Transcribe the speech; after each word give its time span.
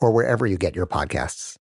or 0.00 0.10
wherever 0.12 0.46
you 0.46 0.56
get 0.56 0.76
your 0.76 0.86
podcasts. 0.86 1.56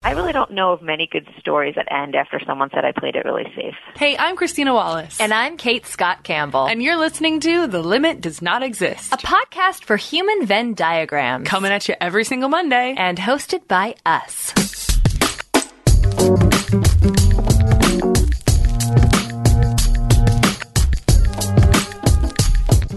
I 0.00 0.12
really 0.12 0.32
don't 0.32 0.52
know 0.52 0.72
of 0.72 0.80
many 0.80 1.08
good 1.10 1.28
stories 1.40 1.74
that 1.74 1.90
end 1.90 2.14
after 2.14 2.40
someone 2.46 2.70
said 2.72 2.84
I 2.84 2.92
played 2.92 3.16
it 3.16 3.24
really 3.24 3.52
safe. 3.56 3.74
Hey, 3.96 4.16
I'm 4.16 4.36
Christina 4.36 4.72
Wallace. 4.72 5.20
And 5.20 5.34
I'm 5.34 5.56
Kate 5.56 5.86
Scott 5.86 6.22
Campbell. 6.22 6.66
And 6.66 6.80
you're 6.80 6.96
listening 6.96 7.40
to 7.40 7.66
The 7.66 7.82
Limit 7.82 8.20
Does 8.20 8.40
Not 8.40 8.62
Exist, 8.62 9.12
a 9.12 9.16
podcast 9.16 9.82
for 9.82 9.96
human 9.96 10.46
Venn 10.46 10.74
diagrams. 10.74 11.48
Coming 11.48 11.72
at 11.72 11.88
you 11.88 11.96
every 12.00 12.24
single 12.24 12.48
Monday. 12.48 12.94
And 12.96 13.18
hosted 13.18 13.66
by 13.66 13.96
us. 14.06 14.54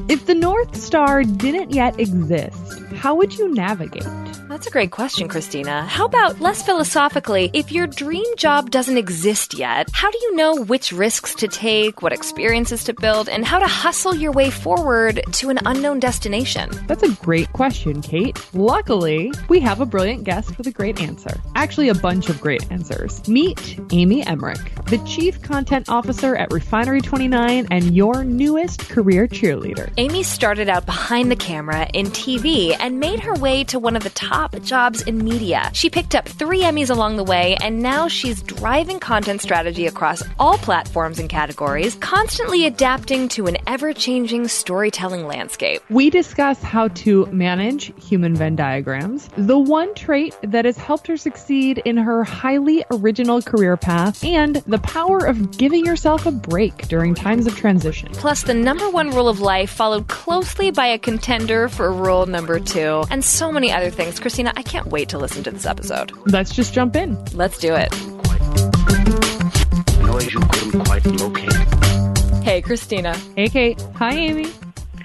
If 0.08 0.28
the 0.28 0.36
North 0.36 0.76
Star 0.80 1.24
didn't 1.24 1.72
yet 1.72 2.00
exist, 2.00 2.80
how 2.94 3.16
would 3.16 3.36
you 3.38 3.52
navigate? 3.54 4.31
That's 4.52 4.68
a 4.68 4.70
great 4.70 4.92
question, 4.92 5.30
Christina. 5.30 5.86
How 5.86 6.04
about 6.04 6.42
less 6.42 6.62
philosophically, 6.62 7.50
if 7.54 7.72
your 7.72 7.88
dream 7.88 8.26
job 8.36 8.70
doesn't 8.70 8.98
exist 8.98 9.54
yet, 9.54 9.90
how 9.94 10.12
do 10.12 10.18
you 10.24 10.36
know 10.36 10.58
which 10.64 10.92
risks 10.92 11.34
to 11.36 11.48
take, 11.48 12.02
what 12.02 12.12
experiences 12.12 12.84
to 12.84 12.94
build, 12.94 13.30
and 13.30 13.46
how 13.46 13.60
to 13.60 13.66
hustle 13.66 14.14
your 14.14 14.34
way 14.34 14.50
forward 14.50 15.22
to 15.32 15.52
an 15.52 15.60
unknown 15.66 16.02
destination? 16.02 16.70
That's 16.86 17.02
a 17.02 17.14
great 17.24 17.54
question, 17.54 18.02
Kate. 18.02 18.46
Luckily, 18.54 19.32
we 19.48 19.62
have 19.62 19.80
a 19.80 19.86
brilliant 19.86 20.26
guest 20.26 20.58
with 20.58 20.68
a 20.68 20.72
great 20.72 21.02
answer. 21.02 21.40
Actually, 21.56 21.88
a 21.88 21.96
bunch 21.96 22.28
of 22.28 22.42
great 22.42 22.70
answers. 22.74 23.26
Meet 23.30 23.80
Amy 23.94 24.28
Emmerich, 24.28 24.76
the 24.88 24.98
Chief 25.08 25.42
Content 25.42 25.88
Officer 25.88 26.36
at 26.36 26.52
Refinery 26.52 27.00
29 27.00 27.68
and 27.72 27.96
your 27.96 28.26
newest 28.26 28.90
career 28.90 29.30
cheerleader. 29.30 29.94
Amy 29.96 30.24
started 30.24 30.68
out 30.68 30.86
behind 30.86 31.32
the 31.32 31.38
camera 31.38 31.88
in 31.94 32.08
TV 32.08 32.76
and 32.78 33.00
made 33.00 33.22
her 33.22 33.34
way 33.36 33.64
to 33.64 33.80
one 33.80 33.96
of 33.96 34.04
the 34.04 34.10
top 34.10 34.41
top 34.42 34.62
jobs 34.64 35.04
in 35.04 35.24
media. 35.24 35.70
She 35.74 35.90
picked 35.90 36.16
up 36.16 36.28
three 36.28 36.62
Emmys 36.62 36.90
along 36.90 37.18
the 37.18 37.24
way, 37.24 37.56
and 37.62 37.80
now 37.80 38.08
she's 38.08 38.42
driving 38.42 39.00
content 39.00 39.40
strategy 39.40 39.86
across 39.86 40.24
all 40.40 40.58
platforms 40.58 41.20
and 41.20 41.30
categories, 41.30 41.96
constantly 41.96 42.66
adapting 42.66 43.28
to 43.30 43.46
an 43.46 43.58
ever 43.68 43.94
changing 43.94 44.48
storytelling 44.48 45.28
landscape. 45.28 45.84
We 45.90 46.10
discuss 46.10 46.60
how 46.64 46.88
to 47.04 47.28
manage 47.28 47.94
human 48.04 48.36
Venn 48.36 48.56
diagrams, 48.56 49.30
the 49.38 49.60
one 49.60 49.94
trait 49.94 50.36
that 50.42 50.66
has 50.66 50.78
helped 50.78 51.06
her 51.06 51.18
succeed 51.18 51.80
in 51.86 51.98
her 51.98 52.24
highly 52.24 52.84
original 52.90 53.44
career 53.44 53.78
path, 53.78 54.24
and 54.24 54.56
the 54.66 54.80
power 54.80 55.20
of 55.20 55.56
giving 55.56 55.86
yourself 55.86 56.26
a 56.26 56.32
break 56.32 56.88
during 56.88 57.14
times 57.14 57.46
of 57.46 57.56
transition. 57.56 58.10
Plus, 58.14 58.42
the 58.42 58.56
number 58.56 58.90
one 58.90 59.12
rule 59.12 59.30
of 59.30 59.40
life, 59.40 59.70
followed 59.70 60.08
closely 60.08 60.72
by 60.72 60.88
a 60.88 60.98
contender 60.98 61.70
for 61.70 61.94
rule 61.94 62.26
number 62.26 62.60
two, 62.60 63.04
and 63.12 63.24
so 63.24 63.52
many 63.52 63.72
other 63.72 63.92
things. 63.92 64.16
Christina, 64.32 64.54
I 64.56 64.64
can't 64.64 64.88
wait 64.88 65.10
to 65.10 65.18
listen 65.18 65.44
to 65.44 65.52
this 65.52 65.66
episode. 65.66 66.14
Let's 66.28 66.56
just 66.56 66.74
jump 66.74 66.96
in. 66.96 67.22
Let's 67.34 67.58
do 67.58 67.76
it. 67.76 67.92
Noise 70.00 70.34
you 70.34 70.40
couldn't 70.40 70.86
quite 70.86 71.06
locate. 71.06 71.52
Hey, 72.42 72.62
Christina. 72.62 73.14
Hey, 73.36 73.50
Kate. 73.50 73.86
Hi, 73.96 74.14
Amy. 74.14 74.50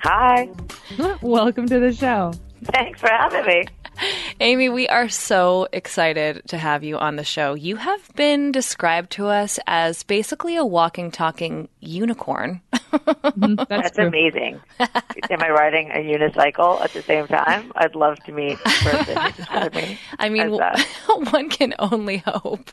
Hi. 0.04 0.48
Welcome 1.22 1.66
to 1.66 1.80
the 1.80 1.92
show. 1.92 2.34
Thanks 2.66 3.00
for 3.00 3.08
having 3.08 3.44
me. 3.46 3.64
Amy, 4.38 4.68
we 4.68 4.86
are 4.86 5.08
so 5.08 5.66
excited 5.72 6.42
to 6.46 6.56
have 6.56 6.84
you 6.84 6.96
on 6.96 7.16
the 7.16 7.24
show. 7.24 7.54
You 7.54 7.74
have 7.74 8.08
been 8.14 8.52
described 8.52 9.10
to 9.12 9.26
us 9.26 9.58
as 9.66 10.04
basically 10.04 10.54
a 10.54 10.64
walking, 10.64 11.10
talking 11.10 11.68
unicorn. 11.80 12.60
Mm-hmm. 12.92 13.54
That's, 13.68 13.68
That's 13.68 13.98
amazing. 13.98 14.60
Am 14.78 15.42
I 15.42 15.50
riding 15.50 15.90
a 15.90 16.04
unicycle 16.04 16.80
at 16.82 16.92
the 16.92 17.02
same 17.02 17.26
time? 17.26 17.72
I'd 17.76 17.94
love 17.94 18.18
to 18.24 18.32
meet 18.32 18.58
the 18.58 18.70
person 18.70 19.16
who 19.16 19.32
described 19.32 19.74
me. 19.74 19.98
I 20.18 20.28
mean, 20.28 20.50
one 21.30 21.48
can 21.50 21.74
only 21.78 22.18
hope. 22.18 22.70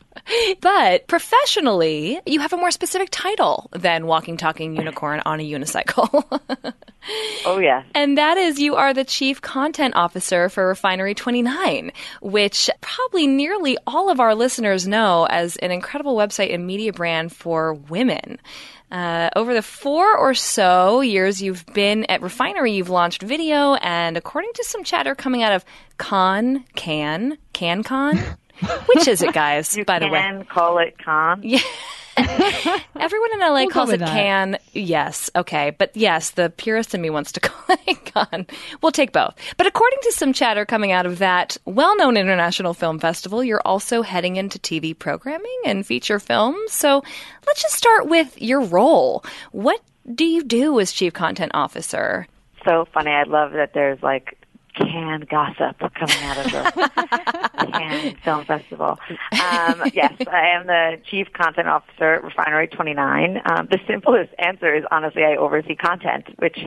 But 0.60 1.06
professionally, 1.06 2.20
you 2.26 2.40
have 2.40 2.52
a 2.52 2.56
more 2.56 2.70
specific 2.70 3.08
title 3.10 3.68
than 3.72 4.06
walking, 4.06 4.36
talking 4.36 4.76
unicorn 4.76 5.22
on 5.24 5.40
a 5.40 5.50
unicycle. 5.50 6.24
Oh, 7.44 7.58
yeah. 7.58 7.82
And 7.94 8.16
that 8.16 8.38
is 8.38 8.58
you 8.58 8.76
are 8.76 8.94
the 8.94 9.04
chief 9.04 9.42
content 9.42 9.94
officer 9.96 10.48
for 10.48 10.66
Refinery 10.66 11.14
29, 11.14 11.92
which 12.22 12.70
probably 12.80 13.26
nearly 13.26 13.76
all 13.86 14.08
of 14.08 14.20
our 14.20 14.34
listeners 14.34 14.86
know 14.88 15.26
as 15.28 15.56
an 15.56 15.70
incredible 15.70 16.16
website 16.16 16.54
and 16.54 16.66
media 16.66 16.92
brand 16.92 17.32
for 17.32 17.74
women. 17.74 18.38
Uh, 18.94 19.28
over 19.34 19.52
the 19.54 19.62
four 19.62 20.16
or 20.16 20.34
so 20.34 21.00
years 21.00 21.42
you've 21.42 21.66
been 21.74 22.04
at 22.04 22.22
Refinery, 22.22 22.70
you've 22.70 22.90
launched 22.90 23.22
video, 23.22 23.74
and 23.74 24.16
according 24.16 24.52
to 24.54 24.62
some 24.62 24.84
chatter 24.84 25.16
coming 25.16 25.42
out 25.42 25.52
of 25.52 25.64
Con, 25.98 26.64
Can, 26.76 27.36
Can 27.52 27.82
Con, 27.82 28.16
which 28.86 29.08
is 29.08 29.20
it, 29.20 29.34
guys? 29.34 29.76
You 29.76 29.84
by 29.84 29.98
the 29.98 30.06
way, 30.06 30.20
can 30.20 30.44
call 30.44 30.78
it 30.78 30.96
con. 31.04 31.40
Yeah. 31.42 31.58
Everyone 32.96 33.32
in 33.34 33.40
LA 33.40 33.52
We'll 33.54 33.70
calls 33.70 33.90
it 33.90 33.98
that. 33.98 34.08
can. 34.08 34.58
Yes, 34.72 35.30
okay. 35.34 35.70
But 35.70 35.96
yes, 35.96 36.30
the 36.30 36.50
purist 36.50 36.94
in 36.94 37.00
me 37.00 37.10
wants 37.10 37.32
to 37.32 37.40
call 37.40 37.76
it 37.86 38.12
con. 38.12 38.46
We'll 38.82 38.92
take 38.92 39.12
both. 39.12 39.34
But 39.56 39.66
according 39.66 39.98
to 40.02 40.12
some 40.12 40.32
chatter 40.32 40.64
coming 40.64 40.92
out 40.92 41.06
of 41.06 41.18
that 41.18 41.56
well 41.64 41.96
known 41.96 42.16
international 42.16 42.74
film 42.74 42.98
festival, 42.98 43.42
you're 43.42 43.62
also 43.64 44.02
heading 44.02 44.36
into 44.36 44.58
TV 44.58 44.96
programming 44.98 45.58
and 45.66 45.86
feature 45.86 46.18
films. 46.18 46.72
So 46.72 47.02
let's 47.46 47.62
just 47.62 47.74
start 47.74 48.06
with 48.08 48.40
your 48.40 48.60
role. 48.62 49.24
What 49.52 49.80
do 50.14 50.24
you 50.24 50.42
do 50.44 50.78
as 50.80 50.92
chief 50.92 51.12
content 51.12 51.52
officer? 51.54 52.26
So 52.64 52.86
funny. 52.92 53.10
I 53.10 53.24
love 53.24 53.52
that 53.52 53.72
there's 53.74 54.02
like 54.02 54.38
canned 54.74 55.28
gossip 55.28 55.78
coming 55.78 56.22
out 56.22 56.38
of 56.38 56.52
the 56.52 57.66
Cannes 57.72 58.16
Film 58.24 58.44
Festival. 58.44 58.98
Um, 59.32 59.82
yes, 59.92 60.14
I 60.26 60.48
am 60.48 60.66
the 60.66 61.00
Chief 61.10 61.32
Content 61.32 61.68
Officer 61.68 62.14
at 62.14 62.24
Refinery 62.24 62.68
29. 62.68 63.40
Um, 63.44 63.68
the 63.70 63.78
simplest 63.86 64.32
answer 64.38 64.74
is 64.74 64.84
honestly 64.90 65.24
I 65.24 65.36
oversee 65.36 65.76
content, 65.76 66.26
which, 66.38 66.58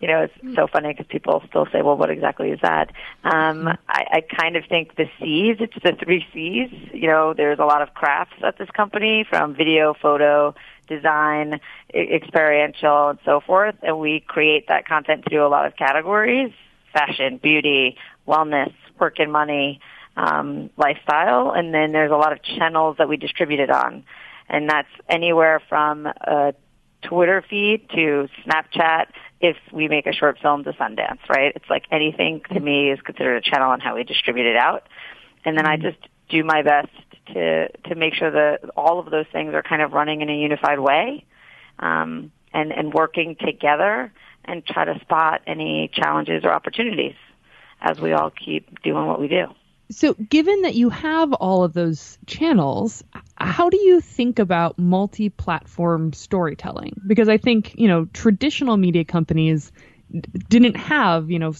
you 0.00 0.08
know, 0.08 0.22
it's 0.22 0.56
so 0.56 0.66
funny 0.66 0.92
because 0.92 1.06
people 1.08 1.42
still 1.48 1.66
say, 1.72 1.82
well, 1.82 1.96
what 1.96 2.10
exactly 2.10 2.50
is 2.50 2.60
that? 2.62 2.92
Um, 3.24 3.68
I, 3.88 4.04
I 4.12 4.20
kind 4.20 4.56
of 4.56 4.64
think 4.66 4.96
the 4.96 5.06
C's, 5.18 5.56
it's 5.60 5.76
the 5.82 5.92
three 5.92 6.26
C's. 6.32 6.70
You 6.92 7.08
know, 7.08 7.34
there's 7.34 7.58
a 7.58 7.64
lot 7.64 7.82
of 7.82 7.94
crafts 7.94 8.36
at 8.42 8.58
this 8.58 8.70
company 8.70 9.24
from 9.28 9.54
video, 9.54 9.94
photo, 9.94 10.54
design, 10.86 11.60
experiential, 11.94 13.08
and 13.08 13.18
so 13.24 13.40
forth. 13.40 13.76
And 13.82 13.98
we 13.98 14.20
create 14.20 14.68
that 14.68 14.86
content 14.86 15.24
through 15.28 15.46
a 15.46 15.48
lot 15.48 15.66
of 15.66 15.76
categories 15.76 16.52
fashion, 16.94 17.38
beauty, 17.42 17.98
wellness, 18.26 18.72
work 18.98 19.18
and 19.18 19.30
money, 19.30 19.80
um, 20.16 20.70
lifestyle, 20.76 21.50
and 21.50 21.74
then 21.74 21.92
there's 21.92 22.12
a 22.12 22.16
lot 22.16 22.32
of 22.32 22.42
channels 22.42 22.96
that 22.98 23.08
we 23.08 23.16
distribute 23.16 23.60
it 23.60 23.70
on, 23.70 24.04
and 24.48 24.70
that's 24.70 24.88
anywhere 25.08 25.60
from 25.68 26.06
a 26.06 26.54
Twitter 27.02 27.44
feed 27.48 27.88
to 27.90 28.28
Snapchat. 28.46 29.06
If 29.40 29.56
we 29.72 29.88
make 29.88 30.06
a 30.06 30.12
short 30.12 30.38
film 30.40 30.64
to 30.64 30.72
Sundance, 30.72 31.18
right? 31.28 31.52
It's 31.54 31.68
like 31.68 31.84
anything 31.90 32.40
to 32.52 32.60
me 32.60 32.90
is 32.90 33.00
considered 33.00 33.36
a 33.36 33.40
channel 33.42 33.70
on 33.70 33.80
how 33.80 33.96
we 33.96 34.04
distribute 34.04 34.46
it 34.46 34.56
out, 34.56 34.88
and 35.44 35.58
then 35.58 35.66
I 35.66 35.76
just 35.76 35.98
do 36.30 36.44
my 36.44 36.62
best 36.62 36.88
to 37.32 37.68
to 37.68 37.94
make 37.94 38.14
sure 38.14 38.30
that 38.30 38.70
all 38.76 39.00
of 39.00 39.10
those 39.10 39.26
things 39.32 39.52
are 39.52 39.62
kind 39.62 39.82
of 39.82 39.92
running 39.92 40.20
in 40.20 40.30
a 40.30 40.36
unified 40.36 40.78
way, 40.78 41.24
um, 41.80 42.30
and 42.52 42.72
and 42.72 42.94
working 42.94 43.36
together 43.38 44.12
and 44.44 44.64
try 44.64 44.84
to 44.84 44.98
spot 45.00 45.42
any 45.46 45.90
challenges 45.92 46.44
or 46.44 46.52
opportunities 46.52 47.14
as 47.80 48.00
we 48.00 48.12
all 48.12 48.30
keep 48.30 48.82
doing 48.82 49.06
what 49.06 49.20
we 49.20 49.28
do. 49.28 49.46
So, 49.90 50.14
given 50.14 50.62
that 50.62 50.74
you 50.74 50.88
have 50.88 51.34
all 51.34 51.62
of 51.62 51.74
those 51.74 52.18
channels, 52.26 53.04
how 53.36 53.68
do 53.68 53.76
you 53.76 54.00
think 54.00 54.38
about 54.38 54.78
multi 54.78 55.28
platform 55.28 56.14
storytelling? 56.14 57.00
Because 57.06 57.28
I 57.28 57.36
think, 57.36 57.74
you 57.76 57.88
know, 57.88 58.06
traditional 58.06 58.78
media 58.78 59.04
companies 59.04 59.72
didn't 60.48 60.76
have, 60.76 61.30
you 61.30 61.38
know, 61.38 61.52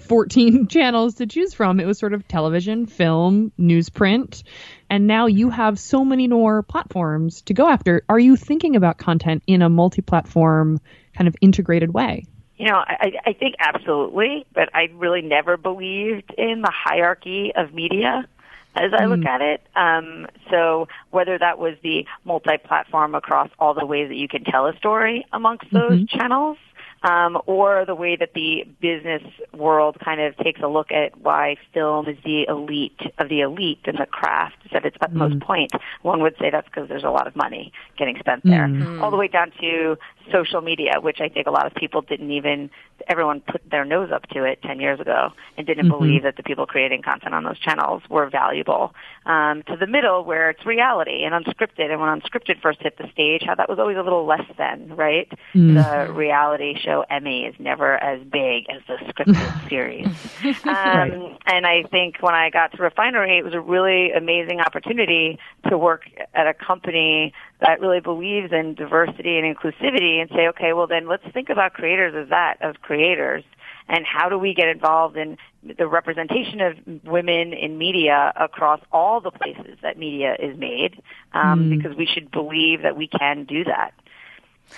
14 0.00 0.66
channels 0.68 1.16
to 1.16 1.26
choose 1.26 1.54
from. 1.54 1.80
It 1.80 1.86
was 1.86 1.98
sort 1.98 2.12
of 2.12 2.28
television, 2.28 2.86
film, 2.86 3.52
newsprint. 3.58 4.42
And 4.88 5.06
now 5.06 5.26
you 5.26 5.50
have 5.50 5.78
so 5.78 6.04
many 6.04 6.28
more 6.28 6.62
platforms 6.62 7.42
to 7.42 7.54
go 7.54 7.68
after. 7.68 8.02
Are 8.08 8.18
you 8.18 8.36
thinking 8.36 8.76
about 8.76 8.98
content 8.98 9.42
in 9.46 9.62
a 9.62 9.68
multi 9.68 10.02
platform 10.02 10.80
kind 11.16 11.28
of 11.28 11.36
integrated 11.40 11.94
way? 11.94 12.26
You 12.56 12.66
know, 12.66 12.76
I, 12.76 13.12
I 13.26 13.32
think 13.34 13.56
absolutely, 13.58 14.46
but 14.54 14.70
I 14.74 14.88
really 14.94 15.20
never 15.22 15.56
believed 15.56 16.32
in 16.38 16.62
the 16.62 16.72
hierarchy 16.72 17.52
of 17.54 17.74
media 17.74 18.26
as 18.74 18.92
I 18.92 19.06
look 19.06 19.24
at 19.24 19.40
it. 19.40 19.62
Um, 19.74 20.26
so 20.50 20.88
whether 21.10 21.38
that 21.38 21.58
was 21.58 21.76
the 21.82 22.06
multi-platform 22.24 23.14
across 23.14 23.50
all 23.58 23.74
the 23.74 23.86
ways 23.86 24.08
that 24.08 24.16
you 24.16 24.28
can 24.28 24.44
tell 24.44 24.66
a 24.66 24.76
story 24.76 25.24
amongst 25.32 25.70
those 25.72 26.06
channels, 26.08 26.58
um, 27.06 27.38
or 27.46 27.84
the 27.86 27.94
way 27.94 28.16
that 28.16 28.34
the 28.34 28.64
business 28.80 29.22
world 29.54 29.96
kind 30.04 30.20
of 30.20 30.36
takes 30.38 30.60
a 30.60 30.66
look 30.66 30.90
at 30.90 31.16
why 31.20 31.56
film 31.72 32.08
is 32.08 32.16
the 32.24 32.46
elite 32.48 33.00
of 33.18 33.28
the 33.28 33.40
elite 33.40 33.78
and 33.84 33.96
the 33.98 34.06
craft 34.06 34.56
is 34.64 34.72
at 34.74 34.84
its 34.84 34.96
utmost 35.00 35.34
point. 35.40 35.70
One 36.02 36.20
would 36.22 36.34
say 36.40 36.50
that's 36.50 36.66
because 36.66 36.88
there's 36.88 37.04
a 37.04 37.10
lot 37.10 37.28
of 37.28 37.36
money 37.36 37.72
getting 37.96 38.16
spent 38.18 38.42
there. 38.44 38.66
All 39.02 39.10
the 39.10 39.16
way 39.16 39.28
down 39.28 39.52
to 39.60 39.96
social 40.32 40.60
media, 40.60 40.94
which 41.00 41.20
I 41.20 41.28
think 41.28 41.46
a 41.46 41.50
lot 41.50 41.66
of 41.66 41.74
people 41.74 42.02
didn't 42.02 42.32
even, 42.32 42.70
everyone 43.06 43.40
put 43.40 43.62
their 43.70 43.84
nose 43.84 44.10
up 44.12 44.26
to 44.30 44.42
it 44.42 44.60
10 44.62 44.80
years 44.80 44.98
ago 44.98 45.30
and 45.56 45.64
didn't 45.66 45.88
believe 45.88 46.24
that 46.24 46.36
the 46.36 46.42
people 46.42 46.66
creating 46.66 47.02
content 47.02 47.34
on 47.34 47.44
those 47.44 47.58
channels 47.60 48.02
were 48.10 48.28
valuable. 48.28 48.92
Um, 49.26 49.62
to 49.68 49.76
the 49.76 49.86
middle 49.86 50.24
where 50.24 50.50
it's 50.50 50.66
reality 50.66 51.22
and 51.22 51.32
unscripted. 51.32 51.90
And 51.90 52.00
when 52.00 52.20
unscripted 52.20 52.60
first 52.60 52.82
hit 52.82 52.98
the 52.98 53.08
stage, 53.12 53.42
how 53.46 53.54
that 53.54 53.68
was 53.68 53.78
always 53.78 53.96
a 53.96 54.02
little 54.02 54.26
less 54.26 54.44
than, 54.58 54.96
right? 54.96 55.30
The 55.74 56.12
reality 56.12 56.76
show 56.78 56.95
Emmy 57.02 57.44
is 57.44 57.54
never 57.58 57.94
as 58.02 58.22
big 58.24 58.64
as 58.70 58.82
the 58.86 58.96
scripted 59.12 59.68
series. 59.68 60.06
Um, 60.66 61.38
and 61.46 61.66
I 61.66 61.84
think 61.90 62.16
when 62.20 62.34
I 62.34 62.50
got 62.50 62.72
to 62.72 62.82
Refinery, 62.82 63.38
it 63.38 63.44
was 63.44 63.54
a 63.54 63.60
really 63.60 64.12
amazing 64.12 64.60
opportunity 64.60 65.38
to 65.68 65.78
work 65.78 66.02
at 66.34 66.46
a 66.46 66.54
company 66.54 67.32
that 67.60 67.80
really 67.80 68.00
believes 68.00 68.52
in 68.52 68.74
diversity 68.74 69.38
and 69.38 69.56
inclusivity 69.56 70.20
and 70.20 70.28
say, 70.30 70.48
okay, 70.48 70.72
well 70.72 70.86
then 70.86 71.08
let's 71.08 71.24
think 71.32 71.48
about 71.48 71.72
creators 71.72 72.14
as 72.14 72.28
that, 72.30 72.56
as 72.60 72.74
creators. 72.82 73.44
And 73.88 74.04
how 74.04 74.28
do 74.28 74.38
we 74.38 74.52
get 74.54 74.68
involved 74.68 75.16
in 75.16 75.38
the 75.62 75.86
representation 75.86 76.60
of 76.60 76.76
women 77.04 77.52
in 77.52 77.78
media 77.78 78.32
across 78.36 78.80
all 78.90 79.20
the 79.20 79.30
places 79.30 79.78
that 79.82 79.96
media 79.96 80.36
is 80.38 80.56
made? 80.58 81.00
Um, 81.32 81.70
Because 81.70 81.96
we 81.96 82.06
should 82.06 82.30
believe 82.30 82.82
that 82.82 82.96
we 82.96 83.06
can 83.06 83.44
do 83.44 83.64
that. 83.64 83.94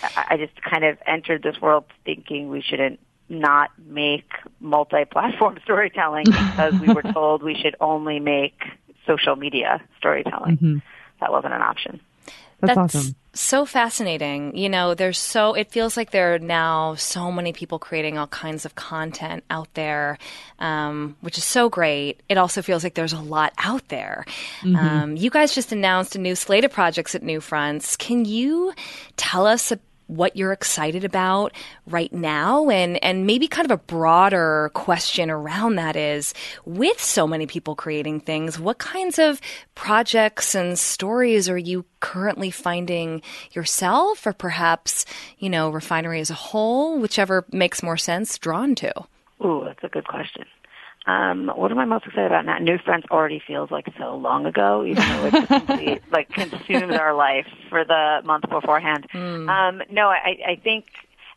I 0.03 0.37
just 0.37 0.61
kind 0.63 0.85
of 0.85 0.99
entered 1.07 1.43
this 1.43 1.61
world 1.61 1.85
thinking 2.05 2.51
we 2.51 2.63
shouldn't 2.63 3.01
not 3.29 3.71
make 3.87 4.31
multi-platform 4.61 5.59
storytelling 5.65 6.25
because 6.25 6.75
we 6.81 6.93
were 6.93 7.03
told 7.13 7.43
we 7.43 7.55
should 7.55 7.77
only 7.81 8.21
make 8.21 8.63
social 9.07 9.37
media 9.37 9.83
storytelling. 9.99 10.57
Mm-hmm. 10.57 10.77
That 11.21 11.33
wasn't 11.33 11.55
an 11.55 11.63
option. 11.63 12.01
That's, 12.61 12.77
awesome. 12.77 13.15
so 13.35 13.65
fascinating. 13.65 14.57
You 14.57 14.69
know, 14.69 14.95
there's 14.95 15.19
so 15.19 15.55
it 15.55 15.71
feels 15.71 15.97
like 15.97 16.11
there 16.11 16.35
are 16.35 16.39
now 16.41 16.97
so 16.97 17.31
many 17.31 17.53
people 17.53 17.79
creating 17.79 18.19
all 18.19 18.27
kinds 18.27 18.65
of 18.65 18.75
content 18.75 19.45
out 19.49 19.73
there, 19.75 20.19
um, 20.59 21.17
which 21.21 21.39
is 21.39 21.45
so 21.45 21.69
great. 21.69 22.21
It 22.29 22.37
also 22.37 22.63
feels 22.63 22.83
like 22.83 22.95
there's 22.95 23.13
a 23.13 23.21
lot 23.21 23.53
out 23.59 23.87
there. 23.89 24.25
Um, 24.65 25.17
you 25.17 25.31
guys 25.31 25.55
just 25.55 25.71
announced 25.71 26.17
a 26.17 26.19
new 26.19 26.35
slate 26.35 26.65
of 26.65 26.73
projects 26.73 27.15
at 27.15 27.23
New 27.23 27.41
Fronts. 27.41 27.97
Can 27.97 28.25
you 28.25 28.73
tell 29.17 29.47
us 29.47 29.73
what 30.09 30.35
you're 30.37 30.53
excited 30.53 31.05
about 31.05 31.53
right 31.87 32.13
now 32.13 32.69
and 32.69 33.03
and 33.05 33.27
maybe 33.27 33.47
kind 33.47 33.65
of 33.65 33.71
a 33.71 33.83
broader 33.85 34.71
question 34.75 35.31
around 35.31 35.77
that 35.77 35.97
is 35.97 36.35
with 36.65 37.01
so 37.01 37.27
many 37.27 37.47
people 37.47 37.77
creating 37.77 38.19
things 38.19 38.59
what 38.59 38.79
kinds 38.79 39.19
of 39.19 39.41
projects 39.75 40.55
and 40.55 40.79
stories 40.79 41.49
are 41.49 41.59
you 41.59 41.85
currently 42.01 42.51
finding 42.51 43.23
yourself 43.53 44.27
or 44.27 44.33
perhaps 44.33 45.05
you 45.39 45.49
know 45.49 45.71
refinery 45.71 46.21
as 46.21 46.31
a 46.31 46.35
whole 46.35 46.99
whichever 46.99 47.45
makes 47.53 47.83
more 47.83 47.97
sense 47.97 48.37
drawn 48.39 48.75
to 48.75 48.93
Ooh, 49.45 49.63
that's 49.65 49.85
a 49.85 49.89
good 49.89 50.07
question. 50.07 50.45
Um, 51.09 51.51
what 51.55 51.71
am 51.71 51.79
I 51.79 51.87
most 51.87 52.05
excited 52.05 52.27
about 52.27 52.45
now? 52.45 52.59
New 52.59 52.77
Fronts 52.85 53.07
already 53.11 53.41
feels 53.47 53.71
like 53.71 53.87
so 53.99 54.15
long 54.17 54.45
ago, 54.45 54.85
even 54.85 55.03
though 55.03 55.47
complete, 55.47 56.03
like 56.13 56.29
consumed 56.29 56.93
our 56.93 57.15
life 57.15 57.47
for 57.71 57.83
the 57.83 58.21
month 58.25 58.45
beforehand. 58.51 59.07
Um, 59.49 59.83
no, 59.91 60.09
I, 60.09 60.37
I 60.47 60.61
think, 60.63 60.85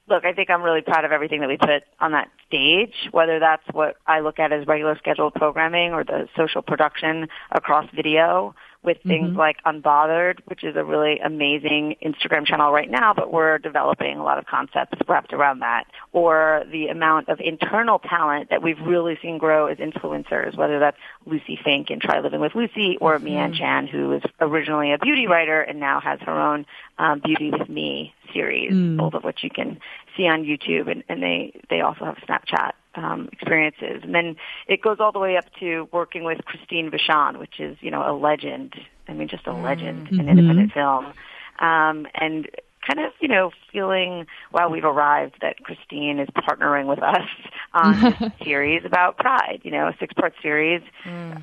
look, 0.10 0.26
I 0.26 0.34
think 0.34 0.50
I'm 0.50 0.62
really 0.62 0.82
proud 0.82 1.06
of 1.06 1.14
everything 1.14 1.40
that 1.40 1.48
we 1.48 1.56
put 1.56 1.84
on 2.02 2.12
that 2.12 2.30
stage, 2.48 2.94
whether 3.12 3.40
that's 3.40 3.64
what 3.72 3.96
I 4.06 4.20
look 4.20 4.40
at 4.40 4.52
as 4.52 4.68
regular 4.68 4.98
scheduled 4.98 5.36
programming 5.36 5.94
or 5.94 6.04
the 6.04 6.28
social 6.36 6.62
production 6.62 7.30
across 7.50 7.90
video 7.96 8.54
with 8.84 8.98
things 9.06 9.36
like 9.36 9.58
Unbothered, 9.64 10.40
which 10.46 10.64
is 10.64 10.76
a 10.76 10.84
really 10.84 11.20
amazing 11.20 11.96
Instagram 12.04 12.48
channel 12.48 12.72
right 12.72 12.90
now, 12.90 13.14
but 13.14 13.32
we're 13.32 13.60
developing 13.60 14.18
a 14.18 14.24
lot 14.24 14.40
of 14.40 14.46
concepts 14.48 14.98
wrapped 15.08 15.34
around 15.34 15.60
that. 15.60 15.84
Or 16.14 16.64
the 16.72 16.88
amount 16.88 17.30
of 17.30 17.40
internal 17.40 18.00
talent 18.00 18.50
that 18.50 18.64
we've 18.64 18.80
really 18.80 19.20
seen 19.22 19.38
grow 19.38 19.68
as 19.68 19.78
influencers, 19.78 20.58
whether 20.58 20.80
that's 20.80 20.98
Lucy 21.28 21.60
Fink 21.64 21.92
and 21.92 22.02
Try 22.02 22.22
Living 22.22 22.42
with 22.42 22.56
Lucy, 22.56 22.98
or 23.00 23.20
Mi-Anne 23.20 23.54
Chan, 23.54 23.88
who 23.88 24.10
was 24.10 24.24
originally 24.40 24.94
a 24.94 24.98
beauty 24.98 25.28
writer 25.28 25.62
and 25.62 25.80
now 25.80 26.00
has 26.00 26.20
her 26.22 26.40
own 26.40 26.66
um, 26.98 27.22
Beauty 27.24 27.52
with 27.52 27.70
Me 27.70 28.14
series, 28.34 28.72
Mm. 28.72 28.98
both 28.98 29.14
of 29.14 29.24
which 29.24 29.44
you 29.44 29.50
can 29.50 29.80
see 30.18 30.28
on 30.28 30.44
YouTube, 30.44 30.90
and, 30.90 31.04
and 31.10 31.22
they 31.22 31.60
they 31.70 31.82
also 31.82 32.06
have 32.06 32.16
Snapchat 32.28 32.72
um, 32.96 33.30
experiences. 33.32 34.02
And 34.04 34.14
then 34.14 34.36
it 34.68 34.82
goes 34.82 34.98
all 35.00 35.12
the 35.12 35.20
way 35.20 35.38
up 35.38 35.46
to 35.60 35.88
working 35.92 36.24
with 36.24 36.44
Christine 36.46 36.92
Vachon, 36.92 37.40
which 37.40 37.60
is 37.60 37.78
you 37.82 37.92
know 37.92 38.02
a 38.02 38.14
legend. 38.18 38.76
I 39.08 39.14
mean, 39.14 39.28
just 39.28 39.48
a 39.48 39.54
legend 39.54 40.10
in 40.18 40.28
Mhm. 40.28 40.30
independent 40.30 40.72
film, 40.72 41.14
um, 41.60 42.08
and 42.16 42.48
kind 42.88 43.06
of 43.06 43.14
you 43.20 43.28
know 43.28 43.52
feeling 43.72 44.26
wow 44.52 44.70
we've 44.70 44.84
arrived 44.86 45.36
that 45.42 45.64
Christine 45.64 46.20
is 46.20 46.28
partnering 46.30 46.88
with 46.88 47.02
us 47.02 47.28
on 47.74 48.02
this 48.02 48.18
series 48.44 48.84
about 48.86 49.18
Pride. 49.18 49.62
You 49.64 49.72
know, 49.72 49.88
a 49.88 49.96
six 50.00 50.14
part 50.14 50.34
series, 50.42 50.82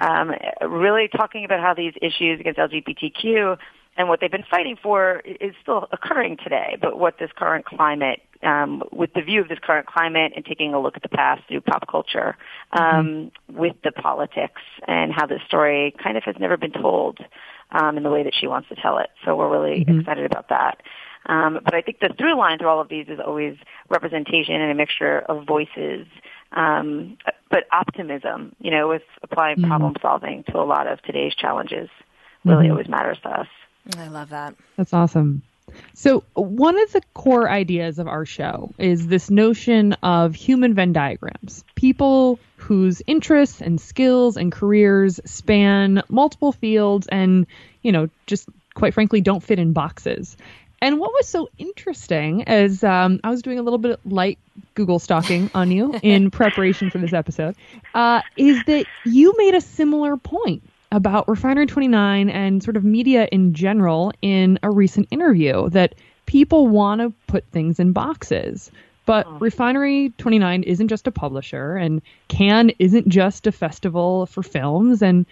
um, 0.01 0.33
really 0.63 1.09
talking 1.09 1.45
about 1.45 1.61
how 1.61 1.75
these 1.75 1.95
issues 2.01 2.41
against 2.41 2.59
LGBTQ 2.59 3.57
and 3.99 4.09
what 4.09 4.21
they've 4.21 4.31
been 4.31 4.45
fighting 4.49 4.77
for 4.81 5.21
is 5.25 5.53
still 5.61 5.89
occurring 5.91 6.37
today, 6.43 6.79
but 6.81 6.99
what 6.99 7.19
this 7.19 7.31
current 7.37 7.65
climate, 7.65 8.23
um, 8.45 8.85
with 8.93 9.13
the 9.13 9.21
view 9.21 9.41
of 9.41 9.49
this 9.49 9.59
current 9.61 9.87
climate 9.87 10.33
and 10.37 10.45
taking 10.45 10.73
a 10.73 10.81
look 10.81 10.97
at 10.97 11.03
the 11.03 11.09
past 11.09 11.43
through 11.49 11.61
pop 11.63 11.87
culture, 11.91 12.37
um, 12.73 13.33
with 13.49 13.75
the 13.83 13.91
politics 13.91 14.63
and 14.87 15.13
how 15.13 15.27
this 15.27 15.43
story 15.47 15.95
kind 16.03 16.17
of 16.17 16.23
has 16.23 16.37
never 16.39 16.57
been 16.57 16.71
told 16.71 17.19
um, 17.73 17.97
in 17.97 18.05
the 18.05 18.11
way 18.11 18.23
that 18.23 18.35
she 18.35 18.47
wants 18.47 18.69
to 18.69 18.77
tell 18.77 18.99
it. 18.99 19.11
So 19.25 19.35
we're 19.35 19.51
really 19.51 19.85
excited 19.87 20.25
about 20.25 20.49
that. 20.51 20.81
Um, 21.27 21.59
but 21.65 21.75
I 21.75 21.83
think 21.83 21.99
the 21.99 22.15
through 22.17 22.39
line 22.39 22.59
through 22.59 22.69
all 22.69 22.81
of 22.81 22.89
these 22.89 23.09
is 23.09 23.19
always 23.19 23.57
representation 23.89 24.55
and 24.55 24.71
a 24.71 24.75
mixture 24.75 25.19
of 25.29 25.45
voices, 25.45 26.07
um, 26.53 27.19
but 27.51 27.65
optimism, 27.73 28.55
you 28.61 28.71
know, 28.71 28.89
with 28.89 29.03
applying 29.25 29.61
problem 29.61 29.97
solving 30.01 30.45
to 30.45 30.59
a 30.59 30.65
lot 30.65 30.87
of 30.87 31.03
today's 31.03 31.35
challenges 31.35 31.91
really 32.45 32.69
Mhm. 32.69 32.71
always 32.71 32.89
matters 32.89 33.19
to 33.23 33.29
us. 33.41 33.49
I 33.97 34.09
love 34.09 34.31
that. 34.31 34.55
That's 34.77 34.93
awesome. 34.93 35.43
So, 35.95 36.25
one 36.35 36.81
of 36.81 36.93
the 36.93 37.03
core 37.15 37.49
ideas 37.49 37.99
of 37.99 38.09
our 38.09 38.25
show 38.25 38.73
is 38.79 39.07
this 39.07 39.31
notion 39.31 39.93
of 40.03 40.35
human 40.35 40.75
Venn 40.75 40.93
diagrams. 40.93 41.65
People 41.75 42.39
whose 42.57 43.03
interests 43.07 43.61
and 43.61 43.81
skills 43.81 44.37
and 44.37 44.51
careers 44.51 45.21
span 45.25 46.03
multiple 46.09 46.53
fields 46.53 47.07
and, 47.09 47.47
you 47.83 47.93
know, 47.93 48.09
just 48.27 48.49
quite 48.75 48.95
frankly 48.95 49.21
don't 49.21 49.43
fit 49.43 49.59
in 49.59 49.73
boxes. 49.73 50.37
And 50.81 51.01
what 51.01 51.13
was 51.13 51.27
so 51.27 51.49
interesting 51.59 52.43
is 52.43 52.85
um, 52.85 53.21
I 53.25 53.31
was 53.31 53.43
doing 53.43 53.59
a 53.59 53.63
little 53.63 53.79
bit 53.79 53.93
of 53.93 54.13
light 54.13 54.39
Google 54.75 54.99
stalking 54.99 55.51
on 55.55 55.71
you 55.71 55.99
in 56.03 56.31
preparation 56.31 56.91
for 56.91 56.99
this 56.99 57.13
episode, 57.13 57.57
uh, 57.95 58.23
is 58.37 58.63
that 58.65 58.87
you 59.05 59.35
made 59.37 59.55
a 59.55 59.61
similar 59.61 60.17
point 60.17 60.63
about 60.91 61.29
Refinery 61.29 61.67
29 61.67 62.31
and 62.31 62.63
sort 62.63 62.77
of 62.77 62.85
media 62.85 63.29
in 63.31 63.55
general 63.55 64.13
in 64.23 64.59
a 64.63 64.71
recent 64.71 65.09
interview 65.11 65.69
that 65.71 65.95
people 66.27 66.67
want 66.67 67.01
to 67.01 67.13
put 67.27 67.45
things 67.47 67.79
in 67.79 67.93
boxes. 67.93 68.71
But 69.07 69.41
Refinery 69.41 70.13
29 70.19 70.65
isn't 70.65 70.89
just 70.89 71.07
a 71.07 71.11
publisher, 71.11 71.77
and 71.77 72.03
Cannes 72.29 72.73
isn't 72.79 73.09
just 73.09 73.47
a 73.47 73.53
festival 73.53 74.27
for 74.27 74.43
films, 74.43 75.01
and 75.01 75.25